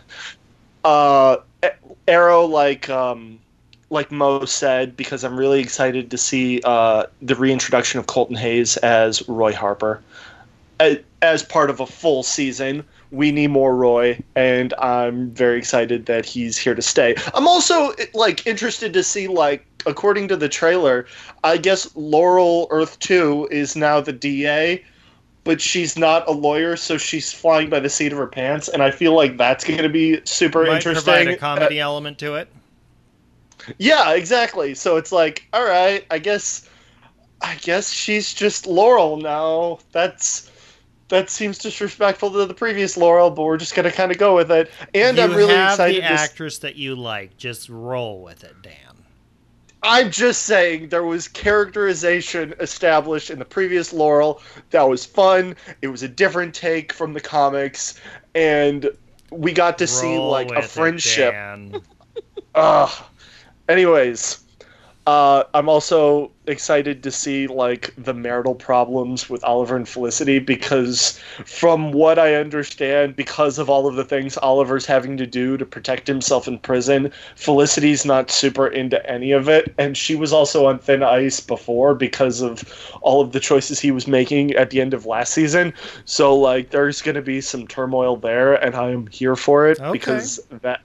Uh, 0.85 1.37
Arrow, 2.09 2.45
like 2.45 2.91
um, 2.91 3.39
like 3.91 4.11
Mo 4.11 4.45
said, 4.45 4.97
because 4.97 5.25
I'm 5.25 5.37
really 5.37 5.61
excited 5.61 6.11
to 6.11 6.19
see 6.19 6.61
uh, 6.65 7.05
the 7.23 7.35
reintroduction 7.35 8.01
of 8.01 8.07
Colton 8.07 8.37
Haynes 8.37 8.77
as 8.79 9.27
Roy 9.29 9.53
Harper 9.55 10.01
a- 10.81 11.03
as 11.25 11.43
part 11.43 11.71
of 11.71 11.81
a 11.81 11.87
full 11.87 12.23
season. 12.23 12.85
We 13.11 13.31
need 13.33 13.49
more 13.49 13.77
Roy, 13.77 14.21
and 14.35 14.75
I'm 14.75 15.31
very 15.31 15.57
excited 15.59 16.07
that 16.07 16.25
he's 16.27 16.57
here 16.59 16.75
to 16.75 16.83
stay. 16.83 17.15
I'm 17.35 17.47
also 17.47 17.93
like 18.13 18.47
interested 18.47 18.93
to 18.93 19.03
see 19.05 19.29
like 19.29 19.65
according 19.87 20.29
to 20.29 20.37
the 20.37 20.49
trailer, 20.49 21.07
I 21.45 21.59
guess 21.59 21.95
Laurel 21.95 22.67
Earth 22.71 22.99
2 23.01 23.49
is 23.51 23.77
now 23.77 24.01
the 24.01 24.13
DA, 24.13 24.83
but 25.45 25.61
she's 25.61 25.97
not 25.99 26.27
a 26.27 26.33
lawyer, 26.33 26.75
so 26.77 26.97
she's 26.99 27.33
flying 27.33 27.69
by 27.71 27.79
the 27.81 27.91
seat 27.91 28.11
of 28.13 28.19
her 28.19 28.27
pants, 28.27 28.67
and 28.69 28.83
I 28.83 28.91
feel 28.91 29.15
like 29.15 29.37
that's 29.37 29.63
going 29.65 29.83
to 29.83 29.89
be 29.91 30.21
super 30.25 30.65
Might 30.65 30.77
interesting. 30.77 31.05
provide 31.05 31.29
a 31.29 31.35
Uh, 31.37 31.39
comedy 31.39 31.79
element 31.81 32.19
to 32.19 32.35
it. 32.37 32.49
yeah, 33.79 34.13
exactly. 34.15 34.75
So 34.75 34.97
it's 34.97 35.13
like, 35.13 35.47
all 35.53 35.65
right, 35.65 36.05
I 36.11 36.19
guess, 36.19 36.69
I 37.43 37.55
guess 37.57 37.91
she's 37.91 38.33
just 38.35 38.67
Laurel 38.67 39.19
now. 39.19 39.79
That's 39.93 40.51
that 41.09 41.31
seems 41.31 41.59
disrespectful 41.59 42.31
to 42.31 42.47
the 42.47 42.55
previous 42.55 42.97
Laurel, 42.97 43.31
but 43.31 43.43
we're 43.43 43.57
just 43.57 43.75
gonna 43.75 43.93
kind 43.93 44.11
of 44.11 44.19
go 44.19 44.35
with 44.35 44.51
it. 44.51 44.71
And 44.95 45.17
you 45.17 45.23
I'm 45.23 45.35
really 45.35 45.55
have 45.55 45.75
excited. 45.75 46.03
the 46.03 46.07
actress 46.07 46.59
that 46.59 46.77
you 46.77 46.95
like. 46.95 47.37
Just 47.37 47.69
roll 47.69 48.23
with 48.23 48.45
it, 48.45 48.55
Dan. 48.63 48.73
I'm 49.83 50.11
just 50.11 50.45
saying 50.45 50.89
there 50.89 51.05
was 51.05 51.29
characterization 51.29 52.55
established 52.59 53.29
in 53.29 53.39
the 53.39 53.45
previous 53.45 53.93
Laurel 53.93 54.41
that 54.71 54.83
was 54.83 55.05
fun. 55.05 55.55
It 55.83 55.89
was 55.89 56.03
a 56.03 56.09
different 56.09 56.55
take 56.55 56.91
from 56.91 57.13
the 57.13 57.21
comics, 57.21 58.01
and 58.35 58.89
we 59.31 59.53
got 59.53 59.77
to 59.79 59.87
see 59.87 60.17
like 60.17 60.51
a 60.53 60.63
friendship. 60.63 61.35
Ugh. 62.55 63.05
Anyways, 63.69 64.44
uh, 65.07 65.45
I'm 65.53 65.69
also 65.69 66.31
excited 66.47 67.03
to 67.03 67.11
see 67.11 67.47
like 67.47 67.93
the 67.99 68.15
marital 68.15 68.55
problems 68.55 69.29
with 69.29 69.45
Oliver 69.45 69.77
and 69.77 69.87
Felicity 69.87 70.39
because, 70.39 71.19
from 71.45 71.93
what 71.93 72.19
I 72.19 72.35
understand, 72.35 73.15
because 73.15 73.59
of 73.59 73.69
all 73.69 73.87
of 73.87 73.97
the 73.97 74.05
things 74.05 74.39
Oliver's 74.39 74.87
having 74.87 75.19
to 75.19 75.27
do 75.27 75.59
to 75.59 75.67
protect 75.67 76.07
himself 76.07 76.49
in 76.49 76.59
prison, 76.59 77.13
Felicity's 77.37 78.07
not 78.07 78.31
super 78.31 78.67
into 78.67 79.05
any 79.09 79.33
of 79.33 79.47
it, 79.47 79.75
and 79.77 79.95
she 79.95 80.15
was 80.15 80.33
also 80.33 80.67
on 80.67 80.79
thin 80.79 81.03
ice 81.03 81.39
before 81.39 81.95
because 81.95 82.41
of 82.41 82.65
all 83.03 83.21
of 83.21 83.33
the 83.33 83.41
choices 83.41 83.79
he 83.81 83.91
was 83.91 84.07
making 84.07 84.53
at 84.53 84.71
the 84.71 84.81
end 84.81 84.95
of 84.95 85.05
last 85.05 85.35
season. 85.35 85.75
So 86.07 86.35
like, 86.35 86.71
there's 86.71 87.03
gonna 87.03 87.23
be 87.23 87.43
some 87.43 87.67
turmoil 87.67 88.17
there, 88.17 88.55
and 88.55 88.75
I 88.75 88.91
am 88.91 89.07
here 89.09 89.37
for 89.37 89.69
it 89.69 89.79
Okay. 89.81 89.93
because 89.93 90.41
that 90.63 90.81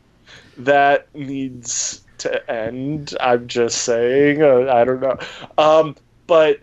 that 0.57 1.07
needs 1.15 2.01
to 2.19 2.51
end. 2.51 3.15
I'm 3.19 3.47
just 3.47 3.83
saying. 3.83 4.41
Uh, 4.41 4.71
I 4.71 4.83
don't 4.85 4.99
know. 5.01 5.17
Um, 5.57 5.95
but 6.27 6.59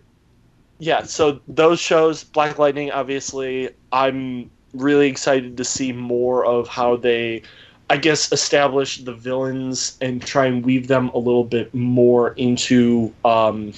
yeah, 0.78 1.02
so 1.04 1.40
those 1.48 1.80
shows, 1.80 2.24
Black 2.24 2.58
Lightning, 2.58 2.90
obviously, 2.90 3.70
I'm 3.92 4.50
really 4.74 5.08
excited 5.08 5.56
to 5.56 5.64
see 5.64 5.92
more 5.92 6.44
of 6.44 6.68
how 6.68 6.96
they, 6.96 7.42
I 7.88 7.96
guess, 7.96 8.32
establish 8.32 8.98
the 8.98 9.14
villains 9.14 9.96
and 10.00 10.22
try 10.24 10.46
and 10.46 10.64
weave 10.64 10.88
them 10.88 11.08
a 11.10 11.18
little 11.18 11.44
bit 11.44 11.74
more 11.74 12.30
into, 12.32 13.12
um, 13.24 13.72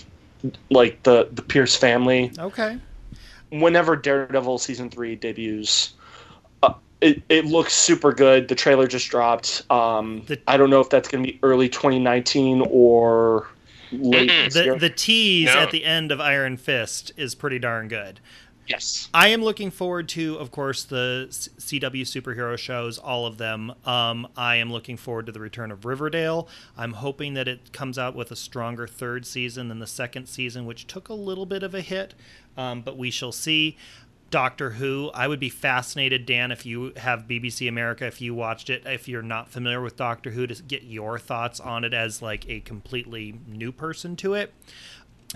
like 0.70 1.02
the 1.04 1.28
the 1.32 1.42
Pierce 1.42 1.76
family 1.76 2.32
Okay. 2.38 2.78
whenever 3.50 3.96
Daredevil 3.96 4.58
season 4.58 4.90
three 4.90 5.16
debuts, 5.16 5.94
it 7.00 7.22
it 7.28 7.44
looks 7.46 7.72
super 7.74 8.12
good. 8.12 8.48
The 8.48 8.54
trailer 8.54 8.86
just 8.86 9.08
dropped. 9.10 9.62
Um, 9.70 10.22
The- 10.26 10.40
I 10.48 10.56
don't 10.56 10.70
know 10.70 10.80
if 10.80 10.90
that's 10.90 11.08
going 11.08 11.24
to 11.24 11.32
be 11.32 11.38
early 11.42 11.68
2019 11.68 12.66
or 12.70 13.48
late. 13.92 14.50
The 14.52 14.64
year. 14.64 14.78
the 14.78 14.90
tease 14.90 15.46
No. 15.46 15.60
at 15.60 15.70
the 15.70 15.84
end 15.84 16.10
of 16.12 16.20
Iron 16.20 16.56
Fist 16.56 17.12
is 17.16 17.34
pretty 17.34 17.58
darn 17.58 17.88
good. 17.88 18.20
Yes. 18.66 19.08
I 19.14 19.28
am 19.28 19.42
looking 19.42 19.70
forward 19.70 20.10
to, 20.10 20.34
of 20.36 20.50
course, 20.50 20.84
the 20.84 21.28
CW 21.30 22.02
superhero 22.02 22.58
shows, 22.58 22.98
all 22.98 23.24
of 23.24 23.38
them. 23.38 23.72
Um, 23.86 24.28
I 24.36 24.56
am 24.56 24.70
looking 24.70 24.98
forward 24.98 25.24
to 25.24 25.32
the 25.32 25.40
return 25.40 25.70
of 25.70 25.86
Riverdale. 25.86 26.48
I'm 26.76 26.92
hoping 26.92 27.32
that 27.32 27.48
it 27.48 27.72
comes 27.72 27.96
out 27.98 28.14
with 28.14 28.30
a 28.30 28.36
stronger 28.36 28.86
third 28.86 29.24
season 29.24 29.68
than 29.68 29.78
the 29.78 29.86
second 29.86 30.26
season, 30.26 30.66
which 30.66 30.86
took 30.86 31.08
a 31.08 31.14
little 31.14 31.46
bit 31.46 31.62
of 31.62 31.74
a 31.74 31.80
hit, 31.80 32.12
um, 32.58 32.82
but 32.82 32.98
we 32.98 33.10
shall 33.10 33.32
see. 33.32 33.78
Doctor 34.30 34.70
Who, 34.70 35.10
I 35.14 35.26
would 35.26 35.40
be 35.40 35.48
fascinated, 35.48 36.26
Dan, 36.26 36.52
if 36.52 36.66
you 36.66 36.92
have 36.98 37.26
BBC 37.26 37.68
America, 37.68 38.06
if 38.06 38.20
you 38.20 38.34
watched 38.34 38.68
it, 38.68 38.82
if 38.84 39.08
you're 39.08 39.22
not 39.22 39.48
familiar 39.48 39.80
with 39.80 39.96
Doctor 39.96 40.30
Who, 40.30 40.46
to 40.46 40.62
get 40.62 40.82
your 40.82 41.18
thoughts 41.18 41.60
on 41.60 41.84
it 41.84 41.94
as 41.94 42.20
like 42.20 42.48
a 42.48 42.60
completely 42.60 43.40
new 43.46 43.72
person 43.72 44.16
to 44.16 44.34
it. 44.34 44.52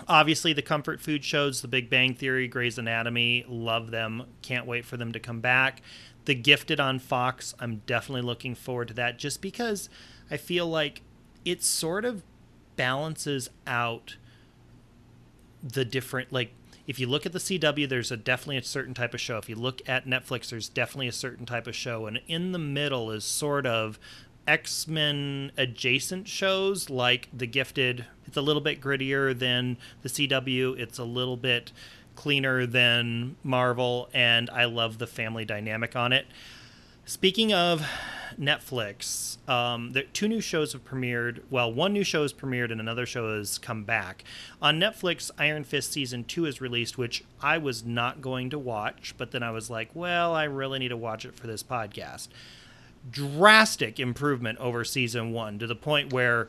Obviously 0.09 0.53
the 0.53 0.63
comfort 0.63 1.01
food 1.01 1.25
shows 1.25 1.61
the 1.61 1.69
big 1.69 1.91
bang 1.91 2.15
theory 2.15 2.49
grey's 2.49 2.79
anatomy 2.79 3.45
love 3.49 3.91
them. 3.91 4.25
Can't 4.41 4.67
wait 4.67 4.85
for 4.85 4.97
them 4.97 5.13
to 5.13 5.21
come 5.21 5.41
back. 5.41 5.83
The 6.25 6.35
gifted 6.35 6.79
on 6.79 7.01
fox 7.01 7.53
i'm 7.59 7.83
definitely 7.85 8.23
looking 8.23 8.55
forward 8.55 8.87
to 8.89 8.95
that 8.95 9.19
just 9.19 9.43
because 9.43 9.91
i 10.31 10.37
feel 10.37 10.69
like 10.69 11.03
it 11.45 11.65
sort 11.65 12.05
of 12.05 12.23
balances 12.77 13.51
out 13.67 14.17
the 15.63 15.85
different 15.85 16.33
like 16.33 16.53
if 16.87 16.99
you 16.99 17.07
look 17.07 17.27
at 17.27 17.33
the 17.33 17.39
CW, 17.39 17.89
there's 17.89 18.11
a 18.11 18.17
definitely 18.17 18.57
a 18.57 18.63
certain 18.63 18.95
type 18.95 19.15
of 19.15 19.21
show. 19.21 19.39
If 19.39 19.49
you 19.49 19.55
look 19.55 19.81
at 19.89 20.07
Netflix, 20.07 20.51
there's 20.51 20.69
definitely 20.69 21.09
a 21.09 21.13
certain 21.13 21.47
type 21.47 21.67
of 21.67 21.75
show, 21.75 22.07
and 22.07 22.21
in 22.27 22.53
the 22.53 22.59
middle 22.59 23.11
is 23.11 23.25
sort 23.25 23.67
of 23.67 23.99
X 24.47 24.89
Men 24.89 25.53
adjacent 25.57 26.27
shows 26.27 26.91
like 26.91 27.29
The 27.33 27.47
Gifted. 27.47 28.07
It's 28.27 28.37
a 28.37 28.43
little 28.43 28.63
bit 28.63 28.81
grittier 28.81 29.39
than 29.39 29.77
the 30.03 30.09
CW. 30.09 30.79
It's 30.79 30.99
a 30.99 31.05
little 31.05 31.37
bit 31.37 31.73
cleaner 32.17 32.67
than 32.67 33.37
Marvel, 33.43 34.09
and 34.13 34.51
I 34.51 34.65
love 34.65 34.99
the 34.99 35.07
family 35.07 35.45
dynamic 35.45 35.95
on 35.97 36.13
it. 36.13 36.27
Speaking 37.05 37.53
of 37.53 37.87
Netflix, 38.39 39.37
um, 39.49 39.91
the, 39.91 40.05
two 40.05 40.29
new 40.29 40.41
shows 40.41 40.73
have 40.73 40.85
premiered. 40.85 41.41
Well, 41.51 41.73
one 41.73 41.93
new 41.93 42.05
show 42.05 42.23
has 42.23 42.33
premiered 42.33 42.71
and 42.71 42.81
another 42.81 43.07
show 43.07 43.37
has 43.37 43.59
come 43.59 43.85
back. 43.85 44.25
On 44.61 44.79
Netflix, 44.79 45.31
Iron 45.37 45.65
Fist 45.65 45.93
season 45.93 46.25
two 46.25 46.47
is 46.47 46.61
released, 46.61 46.97
which 46.97 47.25
I 47.41 47.59
was 47.59 47.85
not 47.85 48.23
going 48.23 48.51
to 48.51 48.59
watch, 48.59 49.15
but 49.19 49.33
then 49.33 49.43
I 49.43 49.51
was 49.51 49.69
like, 49.69 49.91
well, 49.95 50.35
I 50.35 50.45
really 50.45 50.79
need 50.79 50.89
to 50.89 50.97
watch 50.97 51.25
it 51.25 51.35
for 51.35 51.47
this 51.47 51.63
podcast 51.63 52.29
drastic 53.11 53.99
improvement 53.99 54.59
over 54.59 54.85
season 54.85 55.33
one 55.33 55.59
to 55.59 55.67
the 55.67 55.75
point 55.75 56.13
where 56.13 56.49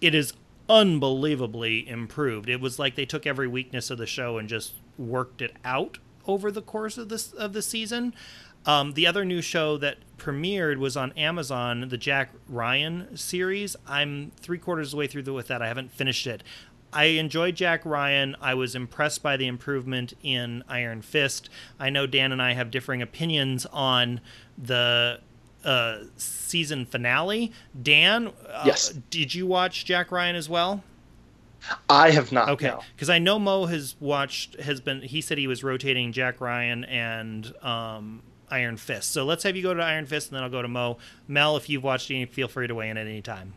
it 0.00 0.14
is 0.14 0.34
unbelievably 0.68 1.88
improved. 1.88 2.48
It 2.48 2.60
was 2.60 2.78
like 2.78 2.94
they 2.94 3.04
took 3.04 3.26
every 3.26 3.48
weakness 3.48 3.90
of 3.90 3.98
the 3.98 4.06
show 4.06 4.38
and 4.38 4.48
just 4.48 4.74
worked 4.98 5.40
it 5.42 5.54
out 5.64 5.98
over 6.26 6.50
the 6.50 6.62
course 6.62 6.98
of 6.98 7.08
this 7.08 7.32
of 7.32 7.52
the 7.52 7.62
season. 7.62 8.14
Um, 8.64 8.92
the 8.92 9.06
other 9.06 9.24
new 9.24 9.42
show 9.42 9.76
that 9.78 9.98
premiered 10.18 10.76
was 10.78 10.96
on 10.96 11.12
Amazon, 11.12 11.88
the 11.88 11.96
Jack 11.96 12.30
Ryan 12.48 13.16
series. 13.16 13.74
I'm 13.86 14.30
three 14.40 14.58
quarters 14.58 14.88
of 14.88 14.90
the 14.92 14.96
way 14.98 15.06
through 15.06 15.22
the, 15.22 15.32
with 15.32 15.48
that. 15.48 15.62
I 15.62 15.68
haven't 15.68 15.90
finished 15.92 16.26
it. 16.26 16.42
I 16.92 17.04
enjoyed 17.04 17.56
Jack 17.56 17.84
Ryan. 17.84 18.36
I 18.40 18.54
was 18.54 18.74
impressed 18.74 19.22
by 19.22 19.36
the 19.36 19.46
improvement 19.46 20.12
in 20.22 20.62
Iron 20.68 21.02
Fist. 21.02 21.48
I 21.80 21.90
know 21.90 22.06
Dan 22.06 22.32
and 22.32 22.42
I 22.42 22.52
have 22.52 22.70
differing 22.70 23.00
opinions 23.00 23.66
on 23.72 24.20
the 24.58 25.20
uh, 25.64 25.98
season 26.16 26.84
finale. 26.84 27.52
Dan, 27.80 28.32
uh, 28.48 28.64
yes. 28.66 28.90
did 29.10 29.34
you 29.34 29.46
watch 29.46 29.84
Jack 29.84 30.12
Ryan 30.12 30.36
as 30.36 30.48
well? 30.48 30.84
I 31.88 32.10
have 32.10 32.32
not. 32.32 32.48
Okay, 32.50 32.72
because 32.94 33.08
no. 33.08 33.14
I 33.14 33.18
know 33.18 33.38
Mo 33.38 33.66
has 33.66 33.94
watched. 34.00 34.60
Has 34.60 34.80
been. 34.80 35.00
He 35.02 35.20
said 35.20 35.38
he 35.38 35.46
was 35.46 35.62
rotating 35.62 36.12
Jack 36.12 36.40
Ryan 36.40 36.84
and 36.84 37.54
um, 37.62 38.20
Iron 38.52 38.76
Fist. 38.76 39.10
So 39.10 39.24
let's 39.24 39.42
have 39.44 39.56
you 39.56 39.62
go 39.62 39.74
to 39.74 39.82
Iron 39.82 40.06
Fist, 40.06 40.28
and 40.28 40.36
then 40.36 40.44
I'll 40.44 40.50
go 40.50 40.62
to 40.62 40.68
Mo. 40.68 40.98
Mel, 41.26 41.56
if 41.56 41.68
you've 41.68 41.82
watched 41.82 42.10
any, 42.10 42.26
feel 42.26 42.48
free 42.48 42.66
to 42.66 42.74
weigh 42.74 42.90
in 42.90 42.96
at 42.96 43.06
any 43.06 43.22
time. 43.22 43.54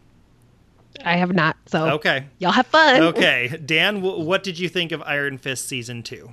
I 1.03 1.17
have 1.17 1.33
not. 1.33 1.57
So 1.65 1.89
okay, 1.95 2.25
y'all 2.39 2.51
have 2.51 2.67
fun. 2.67 3.01
Okay, 3.01 3.59
Dan, 3.65 3.95
w- 3.95 4.23
what 4.23 4.43
did 4.43 4.57
you 4.57 4.69
think 4.69 4.91
of 4.91 5.01
Iron 5.03 5.37
Fist 5.37 5.67
season 5.67 6.03
two? 6.03 6.31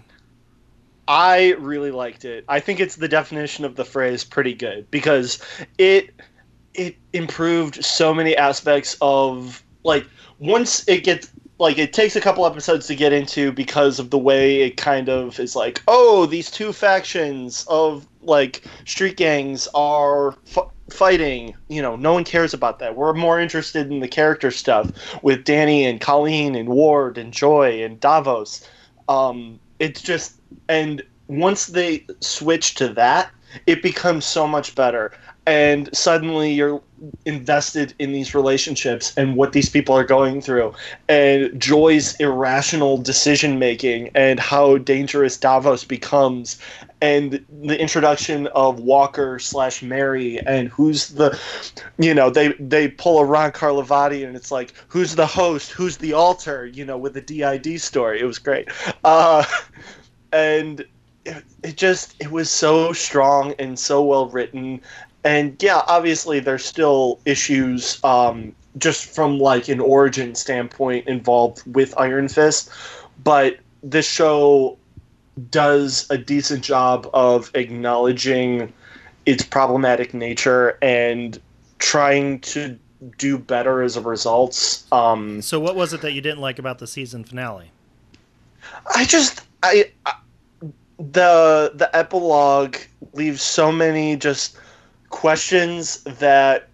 I 1.08 1.54
really 1.58 1.90
liked 1.90 2.24
it. 2.24 2.44
I 2.48 2.60
think 2.60 2.78
it's 2.78 2.96
the 2.96 3.08
definition 3.08 3.64
of 3.64 3.74
the 3.74 3.84
phrase 3.84 4.22
pretty 4.22 4.54
good 4.54 4.88
because 4.90 5.42
it 5.78 6.14
it 6.74 6.96
improved 7.12 7.84
so 7.84 8.14
many 8.14 8.36
aspects 8.36 8.96
of 9.00 9.62
like 9.82 10.06
once 10.38 10.86
it 10.88 11.04
gets 11.04 11.30
like 11.58 11.78
it 11.78 11.92
takes 11.92 12.16
a 12.16 12.20
couple 12.20 12.46
episodes 12.46 12.86
to 12.86 12.94
get 12.94 13.12
into 13.12 13.52
because 13.52 13.98
of 13.98 14.10
the 14.10 14.18
way 14.18 14.62
it 14.62 14.76
kind 14.76 15.08
of 15.08 15.38
is 15.38 15.54
like 15.54 15.82
oh 15.86 16.26
these 16.26 16.50
two 16.50 16.72
factions 16.72 17.64
of 17.68 18.06
like 18.22 18.62
street 18.84 19.16
gangs 19.16 19.68
are 19.74 20.36
f- 20.56 20.68
fighting. 20.90 21.54
You 21.68 21.82
know 21.82 21.96
no 21.96 22.12
one 22.12 22.24
cares 22.24 22.54
about 22.54 22.78
that. 22.78 22.96
We're 22.96 23.14
more 23.14 23.40
interested 23.40 23.90
in 23.90 24.00
the 24.00 24.08
character 24.08 24.50
stuff 24.50 24.90
with 25.22 25.44
danny 25.44 25.84
and 25.84 26.00
colleen 26.00 26.54
and 26.54 26.68
ward 26.68 27.18
and 27.18 27.32
joy 27.32 27.82
and 27.82 27.98
davos. 28.00 28.68
Um, 29.08 29.58
it's 29.78 30.00
just 30.00 30.40
and 30.68 31.02
once 31.28 31.66
they 31.66 32.06
switch 32.20 32.74
to 32.74 32.88
that, 32.88 33.30
it 33.66 33.82
becomes 33.82 34.24
so 34.24 34.46
much 34.46 34.74
better. 34.74 35.12
And 35.46 35.94
suddenly 35.94 36.52
you're 36.52 36.80
invested 37.24 37.94
in 37.98 38.12
these 38.12 38.34
relationships 38.34 39.12
and 39.16 39.36
what 39.36 39.52
these 39.52 39.68
people 39.68 39.96
are 39.96 40.04
going 40.04 40.40
through, 40.40 40.72
and 41.08 41.58
Joy's 41.60 42.14
irrational 42.16 42.98
decision 42.98 43.58
making, 43.58 44.10
and 44.14 44.38
how 44.38 44.78
dangerous 44.78 45.36
Davos 45.36 45.84
becomes, 45.84 46.58
and 47.00 47.44
the 47.62 47.80
introduction 47.80 48.46
of 48.48 48.80
Walker 48.80 49.38
slash 49.38 49.82
Mary, 49.82 50.38
and 50.46 50.68
who's 50.68 51.08
the, 51.08 51.38
you 51.98 52.14
know, 52.14 52.30
they 52.30 52.52
they 52.60 52.88
pull 52.88 53.18
a 53.18 53.24
Ron 53.24 53.52
Carlivati, 53.52 54.24
and 54.26 54.36
it's 54.36 54.50
like 54.50 54.72
who's 54.88 55.14
the 55.14 55.26
host, 55.26 55.70
who's 55.70 55.96
the 55.96 56.12
altar, 56.12 56.66
you 56.66 56.84
know, 56.84 56.98
with 56.98 57.14
the 57.14 57.20
DID 57.20 57.80
story. 57.80 58.20
It 58.20 58.24
was 58.24 58.38
great. 58.38 58.68
Uh, 59.04 59.44
and 60.32 60.84
it, 61.24 61.44
it 61.62 61.76
just 61.76 62.16
it 62.20 62.30
was 62.30 62.50
so 62.50 62.92
strong 62.92 63.54
and 63.58 63.78
so 63.78 64.02
well 64.02 64.28
written 64.28 64.80
and 65.24 65.60
yeah 65.62 65.82
obviously 65.86 66.40
there's 66.40 66.64
still 66.64 67.20
issues 67.24 68.02
um, 68.04 68.54
just 68.78 69.06
from 69.06 69.38
like 69.38 69.68
an 69.68 69.80
origin 69.80 70.34
standpoint 70.34 71.06
involved 71.06 71.62
with 71.74 71.96
iron 71.98 72.28
fist. 72.28 72.70
But 73.22 73.58
this 73.82 74.06
show 74.06 74.78
does 75.50 76.06
a 76.10 76.18
decent 76.18 76.64
job 76.64 77.08
of 77.12 77.50
acknowledging 77.54 78.72
its 79.26 79.44
problematic 79.44 80.14
nature 80.14 80.78
and 80.82 81.40
trying 81.78 82.40
to 82.40 82.78
do 83.18 83.36
better 83.36 83.82
as 83.82 83.96
a 83.96 84.00
result 84.00 84.84
um, 84.92 85.42
so 85.42 85.58
what 85.58 85.74
was 85.74 85.92
it 85.92 86.00
that 86.02 86.12
you 86.12 86.20
didn't 86.20 86.38
like 86.38 86.58
about 86.60 86.78
the 86.78 86.86
season 86.86 87.24
finale? 87.24 87.70
I 88.94 89.04
just 89.04 89.42
I, 89.62 89.90
I 90.06 90.14
the 90.98 91.72
the 91.74 91.90
epilogue 91.94 92.76
leaves 93.12 93.42
so 93.42 93.72
many 93.72 94.16
just 94.16 94.56
questions 95.12 96.02
that 96.04 96.68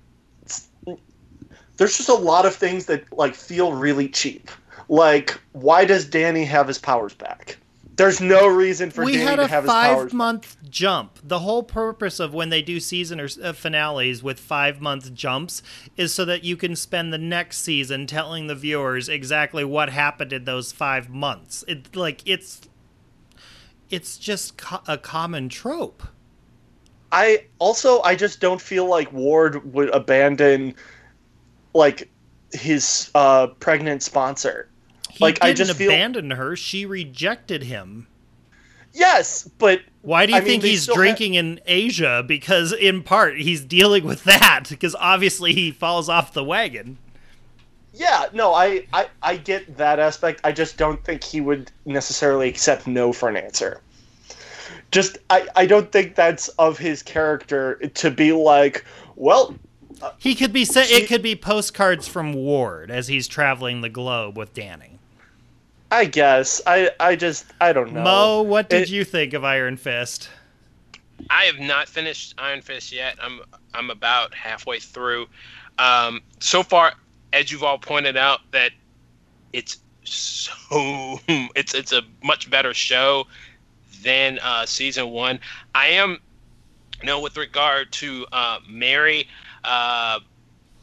there's 1.77 1.97
just 1.97 2.09
a 2.09 2.15
lot 2.15 2.47
of 2.47 2.55
things 2.55 2.87
that 2.87 3.13
like 3.13 3.35
feel 3.35 3.73
really 3.75 4.09
cheap. 4.09 4.51
Like, 4.89 5.39
why 5.53 5.85
does 5.85 6.07
Danny 6.07 6.45
have 6.45 6.67
his 6.67 6.79
powers 6.79 7.13
back? 7.13 7.59
There's 7.97 8.21
no 8.21 8.47
reason 8.47 8.91
for 8.91 9.05
we 9.05 9.13
Danny 9.13 9.25
had 9.25 9.39
a 9.41 9.43
to 9.43 9.49
have 9.49 9.65
his 9.65 9.71
powers. 9.71 10.03
five 10.05 10.13
month 10.15 10.57
jump. 10.71 11.19
The 11.23 11.41
whole 11.41 11.65
purpose 11.65 12.21
of 12.21 12.33
when 12.33 12.49
they 12.49 12.63
do 12.63 12.81
season 12.81 13.21
or 13.21 13.29
uh, 13.43 13.53
finales 13.53 14.23
with 14.23 14.39
five 14.41 14.81
month 14.81 15.13
jumps 15.13 15.63
is 15.97 16.15
so 16.15 16.25
that 16.25 16.45
you 16.45 16.57
can 16.57 16.77
spend 16.77 17.13
the 17.13 17.19
next 17.19 17.59
season 17.59 18.07
telling 18.07 18.47
the 18.47 18.55
viewers 18.55 19.09
exactly 19.09 19.65
what 19.65 19.91
happened 19.91 20.33
in 20.33 20.45
those 20.45 20.73
five 20.73 21.11
months. 21.11 21.65
It 21.67 21.95
like 21.95 22.23
it's 22.25 22.63
it's 23.91 24.17
just 24.17 24.57
co- 24.57 24.83
a 24.87 24.97
common 24.97 25.49
trope. 25.49 26.05
I 27.13 27.47
also 27.59 28.03
I 28.03 28.15
just 28.15 28.41
don't 28.41 28.61
feel 28.61 28.87
like 28.87 29.13
Ward 29.13 29.73
would 29.73 29.91
abandon 29.95 30.75
like 31.75 32.11
his 32.53 33.11
uh, 33.15 33.49
pregnant 33.61 34.03
sponsor. 34.03 34.69
He 35.11 35.25
like 35.25 35.37
didn't 35.37 35.51
I 35.51 35.53
just 35.55 35.75
feel 35.75 35.91
abandon 35.91 36.31
her; 36.33 36.57
she 36.57 36.87
rejected 36.87 37.63
him. 37.63 38.07
Yes, 38.93 39.49
but 39.59 39.83
why 40.03 40.27
do 40.27 40.33
you 40.33 40.39
I 40.39 40.41
think 40.41 40.63
they 40.63 40.71
he's 40.71 40.87
drinking 40.87 41.35
in 41.35 41.61
Asia? 41.67 42.25
Because 42.27 42.73
in 42.73 43.03
part 43.03 43.39
he's 43.39 43.63
dealing 43.63 44.05
with 44.05 44.25
that. 44.25 44.65
Because 44.69 44.97
obviously 44.99 45.53
he 45.53 45.71
falls 45.71 46.09
off 46.09 46.33
the 46.33 46.45
wagon. 46.45 46.99
Yeah, 47.95 48.27
no, 48.33 48.55
I, 48.55 48.87
I 48.93 49.09
I 49.23 49.37
get 49.37 49.77
that 49.77 49.99
aspect. 49.99 50.41
I 50.45 50.53
just 50.53 50.77
don't 50.77 51.03
think 51.05 51.25
he 51.25 51.41
would 51.41 51.71
necessarily 51.85 52.49
accept 52.49 52.87
no 52.87 53.13
for 53.13 53.29
an 53.29 53.37
answer. 53.37 53.81
Just 54.91 55.19
I, 55.31 55.47
I 55.55 55.67
don't 55.67 55.93
think 55.93 56.15
that's 56.15 56.49
of 56.51 56.79
his 56.79 57.03
character 57.03 57.75
to 57.95 58.11
be 58.11 58.33
like, 58.33 58.85
well, 59.17 59.55
He 60.19 60.35
could 60.35 60.53
be 60.53 60.65
sa- 60.65 60.83
She- 60.83 60.95
it 61.03 61.09
could 61.09 61.23
be 61.23 61.37
postcards 61.37 62.09
from 62.09 62.33
Ward 62.33 62.91
as 62.91 63.09
he's 63.09 63.29
traveling 63.29 63.81
the 63.83 63.89
globe 63.91 64.37
with 64.39 64.55
Danny. 64.55 64.99
I 65.91 66.05
guess. 66.07 66.61
I 66.67 66.91
I 67.01 67.17
just 67.17 67.47
I 67.61 67.73
don't 67.73 67.93
know. 67.93 68.03
Mo, 68.03 68.43
what 68.43 68.69
did 68.71 68.83
It- 68.83 68.89
you 68.91 69.05
think 69.05 69.33
of 69.35 69.45
Iron 69.45 69.77
Fist? 69.77 70.29
I 71.31 71.45
have 71.45 71.59
not 71.59 71.89
finished 71.89 72.35
Iron 72.39 72.63
Fist 72.63 72.93
yet. 72.93 73.17
I'm 73.21 73.41
I'm 73.75 73.91
about 73.91 74.35
halfway 74.35 74.79
through. 74.81 75.27
Um, 75.79 76.21
so 76.41 76.63
far, 76.63 76.93
as 77.33 77.51
you've 77.53 77.63
all 77.65 77.79
pointed 77.79 78.17
out, 78.17 78.41
that 78.53 78.71
it's 79.53 79.79
so 80.05 81.19
it's 81.29 81.75
it's 81.75 81.93
a 81.93 82.03
much 82.23 82.49
better 82.51 82.73
show 82.73 83.27
than 84.03 84.39
uh, 84.41 84.67
season 84.67 85.11
one. 85.11 85.41
I 85.75 85.89
am, 85.89 86.19
you 87.01 87.07
know, 87.07 87.21
with 87.21 87.37
regard 87.37 87.93
to 87.93 88.27
uh, 88.33 88.59
Mary, 88.69 89.29
uh, 89.65 90.21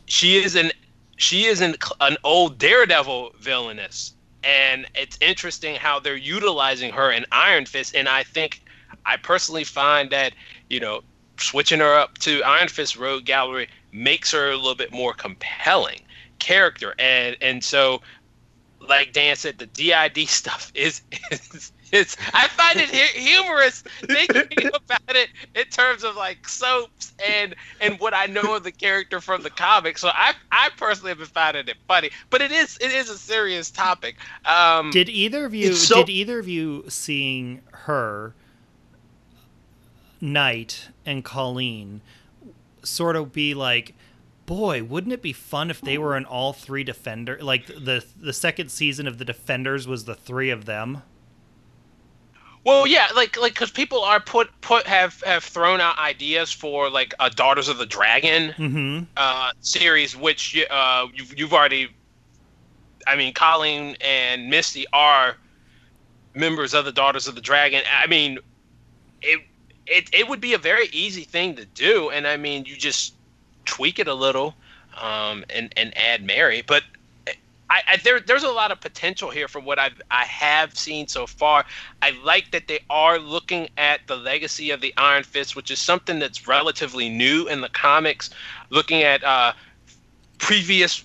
she 0.06 0.38
is 0.38 0.56
an 0.56 0.72
she 1.18 1.46
is 1.46 1.62
an 1.62 1.76
an 2.02 2.18
old 2.24 2.58
Daredevil 2.58 3.34
villainess, 3.40 4.14
and 4.44 4.86
it's 4.96 5.18
interesting 5.22 5.76
how 5.76 6.00
they're 6.00 6.16
utilizing 6.16 6.92
her 6.92 7.12
in 7.12 7.26
Iron 7.32 7.66
Fist, 7.66 7.96
and 7.96 8.08
I 8.08 8.24
think 8.24 8.62
I 9.06 9.18
personally 9.18 9.64
find 9.64 10.10
that 10.12 10.34
you 10.70 10.80
know 10.80 11.02
switching 11.38 11.80
her 11.80 11.94
up 11.96 12.18
to 12.20 12.44
Iron 12.44 12.68
Fist 12.68 12.96
Rogues 12.96 13.26
Gallery 13.26 13.68
makes 13.92 14.32
her 14.32 14.52
a 14.52 14.56
little 14.56 14.76
bit 14.76 14.92
more 14.92 15.14
compelling 15.14 16.02
character, 16.40 16.94
and 17.00 17.36
and 17.42 17.64
so 17.64 18.02
like 18.88 19.14
Dan 19.14 19.36
said, 19.36 19.58
the 19.58 19.66
DID 19.68 20.28
stuff 20.30 20.72
is 20.76 21.02
is. 21.32 21.72
It's, 21.96 22.18
I 22.34 22.48
find 22.50 22.78
it 22.80 22.90
humorous 22.90 23.82
thinking 23.82 24.68
about 24.74 25.16
it 25.16 25.30
in 25.56 25.64
terms 25.66 26.04
of 26.04 26.16
like 26.18 26.48
soaps 26.48 27.14
and 27.26 27.56
and 27.80 27.98
what 28.00 28.14
I 28.14 28.26
know 28.26 28.56
of 28.56 28.64
the 28.64 28.72
character 28.72 29.22
from 29.22 29.44
the 29.44 29.50
comics. 29.50 30.02
So 30.02 30.10
I 30.10 30.34
I 30.52 30.70
personally 30.76 31.12
have 31.12 31.20
been 31.20 31.28
finding 31.28 31.68
it 31.70 31.78
funny, 31.88 32.10
but 32.30 32.42
it 32.42 32.52
is 32.52 32.78
it 32.82 32.92
is 32.92 33.10
a 33.10 33.18
serious 33.18 33.72
topic. 33.72 34.18
Um, 34.46 34.92
Did 34.92 35.08
either 35.08 35.46
of 35.46 35.54
you 35.54 35.74
so- 35.74 35.96
did 35.98 36.10
either 36.10 36.38
of 36.38 36.48
you 36.50 36.84
seeing 36.90 37.62
her 37.72 38.34
Knight 40.20 40.90
and 41.06 41.24
Colleen 41.24 42.02
sort 42.84 43.16
of 43.16 43.32
be 43.32 43.54
like 43.54 43.94
boy 44.46 44.84
wouldn't 44.84 45.14
it 45.14 45.22
be 45.22 45.34
fun 45.34 45.70
if 45.72 45.82
they 45.82 45.98
were 45.98 46.16
in 46.16 46.24
all 46.24 46.54
three 46.54 46.84
defender 46.84 47.40
like 47.42 47.66
the 47.66 48.06
the 48.20 48.32
second 48.34 48.70
season 48.70 49.08
of 49.08 49.18
the 49.18 49.26
defenders 49.26 49.88
was 49.88 50.06
the 50.06 50.14
three 50.14 50.52
of 50.52 50.66
them 50.66 51.02
Well, 52.66 52.88
yeah, 52.88 53.10
like 53.16 53.40
like 53.40 53.54
because 53.54 53.70
people 53.70 54.04
are 54.04 54.20
put 54.20 54.50
put 54.62 54.88
have 54.88 55.22
have 55.24 55.44
thrown 55.44 55.80
out 55.80 56.00
ideas 56.00 56.52
for 56.52 56.90
like 56.90 57.14
a 57.20 57.30
Daughters 57.30 57.70
of 57.70 57.78
the 57.78 57.86
Dragon 57.86 58.54
mm-hmm 58.58 59.04
uh, 59.16 59.52
series, 59.62 60.18
which 60.18 60.58
uh, 60.70 61.08
you've 61.14 61.38
you've 61.38 61.54
already. 61.54 61.90
I 63.08 63.16
mean, 63.16 63.36
Colleen 63.36 63.96
and 64.02 64.50
Misty 64.50 64.88
are 64.92 65.38
members 66.34 66.74
of 66.74 66.86
the 66.86 66.92
Daughters 66.92 67.28
of 67.28 67.36
the 67.36 67.42
Dragon. 67.42 67.84
I 68.02 68.08
mean, 68.08 68.40
it 69.22 69.42
it 69.86 70.10
it 70.12 70.28
would 70.28 70.42
be 70.42 70.56
a 70.56 70.58
very 70.58 70.88
easy 70.88 71.24
thing 71.24 71.56
to 71.58 71.66
do, 71.66 72.10
and 72.10 72.26
I 72.26 72.36
mean, 72.36 72.66
you 72.66 72.76
just 72.76 73.14
tweak 73.66 74.00
it 74.00 74.08
a 74.08 74.16
little, 74.16 74.56
um, 75.00 75.46
and 75.52 75.72
and 75.78 75.96
add 75.96 76.24
Mary, 76.24 76.64
but. 76.66 76.84
I, 77.70 77.82
I, 77.88 77.98
there, 77.98 78.20
there's 78.20 78.44
a 78.44 78.50
lot 78.50 78.72
of 78.72 78.80
potential 78.80 79.32
here 79.32 79.48
from 79.48 79.66
what 79.66 79.80
I've, 79.80 80.00
I 80.12 80.24
have 80.26 80.78
seen 80.78 81.08
so 81.08 81.26
far. 81.26 81.66
I 82.02 82.12
like 82.24 82.52
that 82.52 82.68
they 82.68 82.80
are 82.90 83.18
looking 83.18 83.70
at 83.78 84.02
the 84.08 84.16
legacy 84.16 84.70
of 84.72 84.82
the 84.82 84.94
Iron 84.98 85.24
Fist, 85.24 85.56
which 85.56 85.72
is 85.72 85.80
something 85.80 86.20
that's 86.20 86.48
relatively 86.48 87.10
new 87.10 87.48
in 87.48 87.62
the 87.62 87.70
comics. 87.70 88.30
Looking 88.70 89.02
at 89.02 89.24
uh, 89.24 89.54
previous, 90.38 91.04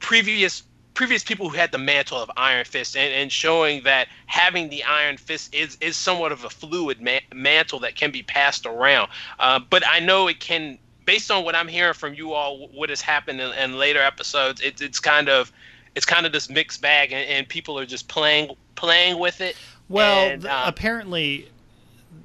previous, 0.00 0.62
previous 0.94 1.22
people 1.22 1.48
who 1.48 1.56
had 1.56 1.72
the 1.72 1.78
mantle 1.78 2.18
of 2.18 2.30
Iron 2.36 2.64
Fist, 2.64 2.96
and, 2.96 3.12
and 3.12 3.30
showing 3.30 3.82
that 3.84 4.08
having 4.26 4.70
the 4.70 4.82
Iron 4.84 5.18
Fist 5.18 5.54
is 5.54 5.76
is 5.80 5.96
somewhat 5.96 6.32
of 6.32 6.44
a 6.44 6.50
fluid 6.50 7.02
ma- 7.02 7.18
mantle 7.34 7.80
that 7.80 7.96
can 7.96 8.10
be 8.10 8.22
passed 8.22 8.64
around. 8.64 9.10
Uh, 9.38 9.58
but 9.58 9.82
I 9.86 10.00
know 10.00 10.26
it 10.28 10.40
can, 10.40 10.78
based 11.04 11.30
on 11.30 11.44
what 11.44 11.54
I'm 11.54 11.68
hearing 11.68 11.94
from 11.94 12.14
you 12.14 12.32
all, 12.32 12.68
what 12.68 12.88
has 12.88 13.02
happened 13.02 13.40
in, 13.40 13.52
in 13.54 13.78
later 13.78 14.00
episodes. 14.00 14.62
It's 14.62 14.80
it's 14.80 15.00
kind 15.00 15.28
of 15.28 15.52
it's 15.94 16.06
kind 16.06 16.26
of 16.26 16.32
this 16.32 16.48
mixed 16.48 16.80
bag, 16.80 17.12
and, 17.12 17.28
and 17.28 17.48
people 17.48 17.78
are 17.78 17.86
just 17.86 18.08
playing 18.08 18.54
playing 18.74 19.18
with 19.18 19.40
it. 19.40 19.54
well 19.88 20.28
And, 20.28 20.46
uh, 20.46 20.64
apparently 20.66 21.48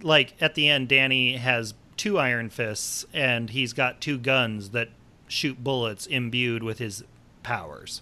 like 0.01 0.34
at 0.41 0.55
the 0.55 0.70
end 0.70 0.88
danny 0.88 1.36
has 1.38 1.74
two 1.97 2.18
iron 2.18 2.49
fists 2.49 3.05
and 3.13 3.49
he's 3.49 3.74
got 3.74 3.99
two 3.99 4.18
guns 4.18 4.70
that 4.70 4.89
shoot 5.28 5.61
bullets 5.63 6.05
imbued 6.05 6.63
with 6.63 6.80
his 6.80 7.03
powers 7.43 8.01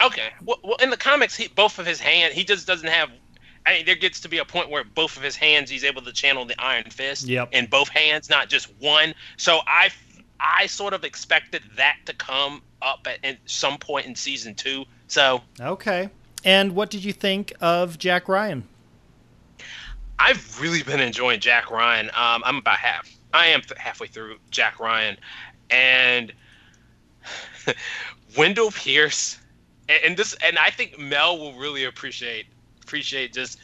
Okay. 0.00 0.28
Well, 0.44 0.58
well 0.62 0.76
in 0.76 0.90
the 0.90 0.96
comics, 0.96 1.36
he, 1.36 1.48
both 1.48 1.78
of 1.78 1.86
his 1.86 2.00
hands, 2.00 2.34
he 2.34 2.44
just 2.44 2.66
doesn't 2.66 2.88
have. 2.88 3.10
I 3.64 3.72
mean, 3.78 3.86
there 3.86 3.96
gets 3.96 4.20
to 4.20 4.28
be 4.28 4.38
a 4.38 4.44
point 4.44 4.70
where 4.70 4.84
both 4.84 5.16
of 5.16 5.22
his 5.22 5.34
hands, 5.34 5.70
he's 5.70 5.84
able 5.84 6.02
to 6.02 6.12
channel 6.12 6.44
the 6.44 6.54
Iron 6.62 6.90
Fist 6.90 7.26
Yep. 7.26 7.48
in 7.52 7.66
both 7.66 7.88
hands, 7.88 8.30
not 8.30 8.48
just 8.48 8.72
one. 8.78 9.12
So 9.38 9.60
I, 9.66 9.90
I 10.38 10.66
sort 10.66 10.92
of 10.92 11.02
expected 11.02 11.62
that 11.76 11.96
to 12.06 12.14
come 12.14 12.62
up 12.86 13.06
at, 13.06 13.18
at 13.24 13.38
some 13.46 13.76
point 13.76 14.06
in 14.06 14.14
season 14.14 14.54
two. 14.54 14.84
So 15.08 15.42
okay 15.60 16.08
and 16.44 16.74
what 16.74 16.90
did 16.90 17.04
you 17.04 17.12
think 17.12 17.52
of 17.60 17.98
jack 17.98 18.28
ryan 18.28 18.62
I've 20.18 20.60
really 20.60 20.82
been 20.82 21.00
enjoying 21.00 21.40
Jack 21.40 21.70
Ryan. 21.70 22.06
Um, 22.08 22.42
I'm 22.44 22.56
about 22.56 22.78
half. 22.78 23.10
I 23.32 23.48
am 23.48 23.60
th- 23.60 23.78
halfway 23.78 24.06
through 24.06 24.38
Jack 24.50 24.80
Ryan, 24.80 25.16
and 25.70 26.32
Wendell 28.36 28.70
Pierce, 28.70 29.38
and, 29.88 29.98
and 30.04 30.16
this, 30.16 30.34
and 30.42 30.58
I 30.58 30.70
think 30.70 30.98
Mel 30.98 31.38
will 31.38 31.54
really 31.54 31.84
appreciate 31.84 32.46
appreciate 32.82 33.34
just 33.34 33.58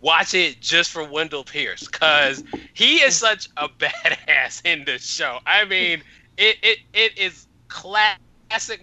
watch 0.00 0.34
it 0.34 0.60
just 0.60 0.90
for 0.90 1.04
Wendell 1.04 1.44
Pierce 1.44 1.86
because 1.86 2.44
he 2.74 2.96
is 2.96 3.16
such 3.16 3.48
a 3.56 3.68
badass 3.80 4.60
in 4.66 4.84
this 4.84 5.06
show. 5.06 5.38
I 5.46 5.64
mean, 5.64 6.02
it 6.36 6.58
it, 6.62 6.78
it 6.92 7.18
is 7.18 7.46
classic 7.68 8.20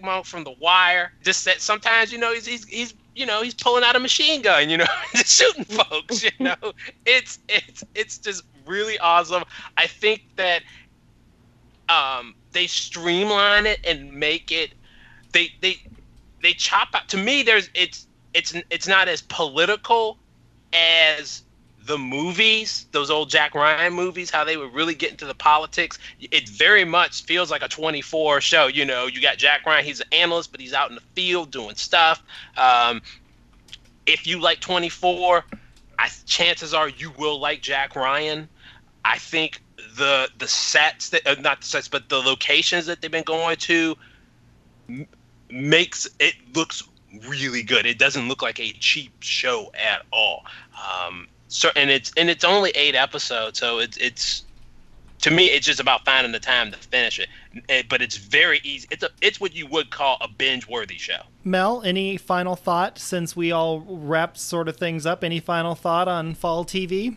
Bunk 0.02 0.26
from 0.26 0.44
The 0.44 0.54
Wire. 0.60 1.12
Just 1.22 1.44
that 1.44 1.60
sometimes 1.60 2.12
you 2.12 2.18
know 2.18 2.32
he's 2.32 2.46
he's 2.46 2.64
he's 2.66 2.94
you 3.14 3.26
know 3.26 3.42
he's 3.42 3.54
pulling 3.54 3.84
out 3.84 3.96
a 3.96 4.00
machine 4.00 4.42
gun, 4.42 4.68
you 4.68 4.76
know, 4.76 4.86
just 5.14 5.40
shooting 5.40 5.64
folks. 5.64 6.22
You 6.22 6.30
know, 6.40 6.72
it's 7.06 7.38
it's 7.48 7.84
it's 7.94 8.18
just 8.18 8.44
really 8.66 8.98
awesome. 8.98 9.44
I 9.76 9.86
think 9.86 10.22
that 10.36 10.62
um, 11.88 12.34
they 12.52 12.66
streamline 12.66 13.66
it 13.66 13.80
and 13.84 14.12
make 14.12 14.52
it 14.52 14.72
they 15.32 15.50
they 15.60 15.78
they 16.42 16.52
chop 16.52 16.88
out. 16.94 17.08
To 17.08 17.16
me, 17.16 17.42
there's 17.42 17.70
it's 17.74 18.06
it's 18.34 18.54
it's 18.70 18.88
not 18.88 19.08
as 19.08 19.22
political 19.22 20.18
as 20.72 21.42
the 21.86 21.98
movies, 21.98 22.86
those 22.92 23.10
old 23.10 23.30
Jack 23.30 23.54
Ryan 23.54 23.92
movies, 23.92 24.30
how 24.30 24.44
they 24.44 24.56
would 24.56 24.72
really 24.72 24.94
get 24.94 25.10
into 25.10 25.26
the 25.26 25.34
politics. 25.34 25.98
It 26.20 26.48
very 26.48 26.84
much 26.84 27.24
feels 27.24 27.50
like 27.50 27.62
a 27.62 27.68
24 27.68 28.40
show. 28.40 28.66
You 28.66 28.84
know, 28.84 29.06
you 29.06 29.20
got 29.20 29.38
Jack 29.38 29.66
Ryan, 29.66 29.84
he's 29.84 30.00
an 30.00 30.06
analyst, 30.12 30.52
but 30.52 30.60
he's 30.60 30.72
out 30.72 30.90
in 30.90 30.94
the 30.94 31.02
field 31.14 31.50
doing 31.50 31.74
stuff. 31.74 32.22
Um, 32.56 33.02
if 34.06 34.26
you 34.26 34.40
like 34.40 34.60
24, 34.60 35.44
I, 35.98 36.08
chances 36.26 36.72
are 36.74 36.88
you 36.88 37.12
will 37.18 37.40
like 37.40 37.62
Jack 37.62 37.96
Ryan. 37.96 38.48
I 39.04 39.18
think 39.18 39.60
the 39.96 40.28
the 40.38 40.48
sets 40.48 41.08
that 41.10 41.26
uh, 41.26 41.34
not 41.40 41.60
the 41.60 41.66
sets, 41.66 41.88
but 41.88 42.08
the 42.08 42.18
locations 42.18 42.86
that 42.86 43.00
they've 43.00 43.10
been 43.10 43.24
going 43.24 43.56
to 43.56 43.96
m- 44.88 45.06
makes 45.50 46.08
it 46.20 46.34
looks 46.54 46.84
really 47.28 47.62
good. 47.62 47.86
It 47.86 47.98
doesn't 47.98 48.28
look 48.28 48.42
like 48.42 48.60
a 48.60 48.72
cheap 48.72 49.12
show 49.20 49.72
at 49.74 50.02
all. 50.12 50.44
Um, 50.76 51.26
so 51.52 51.70
and 51.76 51.90
it's 51.90 52.10
and 52.16 52.30
it's 52.30 52.44
only 52.44 52.70
eight 52.70 52.94
episodes, 52.94 53.58
so 53.58 53.78
it's 53.78 53.96
it's 53.98 54.44
to 55.20 55.30
me 55.30 55.46
it's 55.46 55.66
just 55.66 55.80
about 55.80 56.04
finding 56.04 56.32
the 56.32 56.40
time 56.40 56.72
to 56.72 56.78
finish 56.78 57.18
it. 57.18 57.28
Eh, 57.68 57.82
But 57.88 58.00
it's 58.02 58.16
very 58.16 58.60
easy. 58.64 58.88
It's 58.90 59.02
a 59.02 59.10
it's 59.20 59.40
what 59.40 59.54
you 59.54 59.66
would 59.66 59.90
call 59.90 60.16
a 60.20 60.28
binge 60.28 60.66
worthy 60.66 60.96
show. 60.98 61.20
Mel, 61.44 61.82
any 61.84 62.16
final 62.16 62.56
thought 62.56 62.98
since 62.98 63.36
we 63.36 63.52
all 63.52 63.80
wrapped 63.80 64.38
sort 64.38 64.68
of 64.68 64.76
things 64.76 65.04
up? 65.06 65.22
Any 65.22 65.40
final 65.40 65.74
thought 65.74 66.08
on 66.08 66.34
fall 66.34 66.64
TV? 66.64 67.16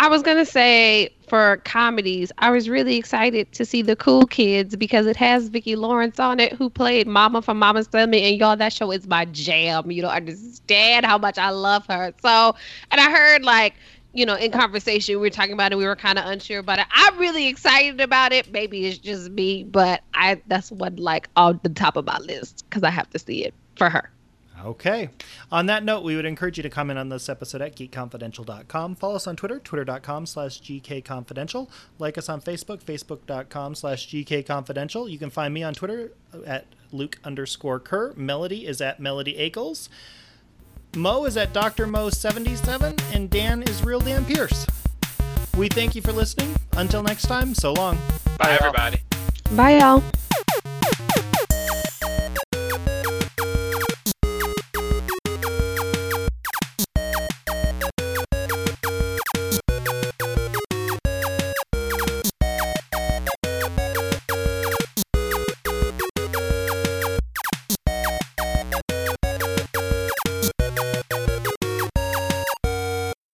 I 0.00 0.08
was 0.08 0.22
gonna 0.22 0.46
say 0.46 1.10
for 1.28 1.58
comedies, 1.58 2.32
I 2.38 2.50
was 2.50 2.70
really 2.70 2.96
excited 2.96 3.52
to 3.52 3.66
see 3.66 3.82
the 3.82 3.94
Cool 3.94 4.26
Kids 4.26 4.74
because 4.74 5.04
it 5.06 5.14
has 5.16 5.48
Vicki 5.48 5.76
Lawrence 5.76 6.18
on 6.18 6.40
it, 6.40 6.54
who 6.54 6.70
played 6.70 7.06
Mama 7.06 7.42
from 7.42 7.58
Mama's 7.58 7.86
Family, 7.86 8.22
and 8.22 8.38
y'all, 8.40 8.56
that 8.56 8.72
show 8.72 8.90
is 8.92 9.06
my 9.06 9.26
jam. 9.26 9.90
You 9.90 10.00
don't 10.00 10.10
understand 10.10 11.04
how 11.04 11.18
much 11.18 11.36
I 11.36 11.50
love 11.50 11.84
her. 11.88 12.14
So, 12.22 12.54
and 12.90 12.98
I 12.98 13.10
heard 13.10 13.44
like, 13.44 13.74
you 14.14 14.24
know, 14.24 14.36
in 14.36 14.52
conversation 14.52 15.16
we 15.16 15.20
were 15.20 15.28
talking 15.28 15.52
about 15.52 15.70
it, 15.70 15.76
we 15.76 15.84
were 15.84 15.96
kind 15.96 16.18
of 16.18 16.24
unsure 16.24 16.60
about 16.60 16.78
it. 16.78 16.86
I'm 16.92 17.18
really 17.18 17.48
excited 17.48 18.00
about 18.00 18.32
it. 18.32 18.50
Maybe 18.50 18.86
it's 18.86 18.96
just 18.96 19.30
me, 19.30 19.64
but 19.64 20.00
I 20.14 20.40
that's 20.46 20.72
one 20.72 20.96
like 20.96 21.28
on 21.36 21.60
the 21.62 21.68
top 21.68 21.98
of 21.98 22.06
my 22.06 22.16
list 22.20 22.64
because 22.70 22.84
I 22.84 22.90
have 22.90 23.10
to 23.10 23.18
see 23.18 23.44
it 23.44 23.52
for 23.76 23.90
her. 23.90 24.10
Okay. 24.64 25.10
On 25.50 25.66
that 25.66 25.84
note, 25.84 26.02
we 26.02 26.16
would 26.16 26.24
encourage 26.24 26.56
you 26.56 26.62
to 26.62 26.70
comment 26.70 26.98
on 26.98 27.08
this 27.08 27.28
episode 27.28 27.62
at 27.62 27.76
geekconfidential.com. 27.76 28.96
Follow 28.96 29.16
us 29.16 29.26
on 29.26 29.36
Twitter, 29.36 29.58
twitter.com 29.58 30.26
slash 30.26 30.60
gkconfidential. 30.60 31.68
Like 31.98 32.18
us 32.18 32.28
on 32.28 32.40
Facebook, 32.40 32.82
facebook.com 32.82 33.74
slash 33.74 34.08
gkconfidential. 34.08 35.10
You 35.10 35.18
can 35.18 35.30
find 35.30 35.52
me 35.54 35.62
on 35.62 35.74
Twitter 35.74 36.12
at 36.46 36.66
Luke 36.92 37.18
underscore 37.24 37.80
Kerr. 37.80 38.12
Melody 38.16 38.66
is 38.66 38.80
at 38.80 39.00
Melody 39.00 39.34
Akels. 39.34 39.88
Mo 40.96 41.24
is 41.24 41.36
at 41.36 41.52
Dr. 41.52 41.86
Mo77, 41.86 43.14
and 43.14 43.30
Dan 43.30 43.62
is 43.62 43.84
Real 43.84 44.00
Dan 44.00 44.24
Pierce. 44.24 44.66
We 45.56 45.68
thank 45.68 45.94
you 45.94 46.02
for 46.02 46.12
listening. 46.12 46.54
Until 46.76 47.02
next 47.02 47.22
time, 47.26 47.54
so 47.54 47.72
long. 47.72 47.96
Bye, 48.38 48.58
everybody. 48.60 49.00
Bye, 49.52 49.78
y'all. 49.78 50.02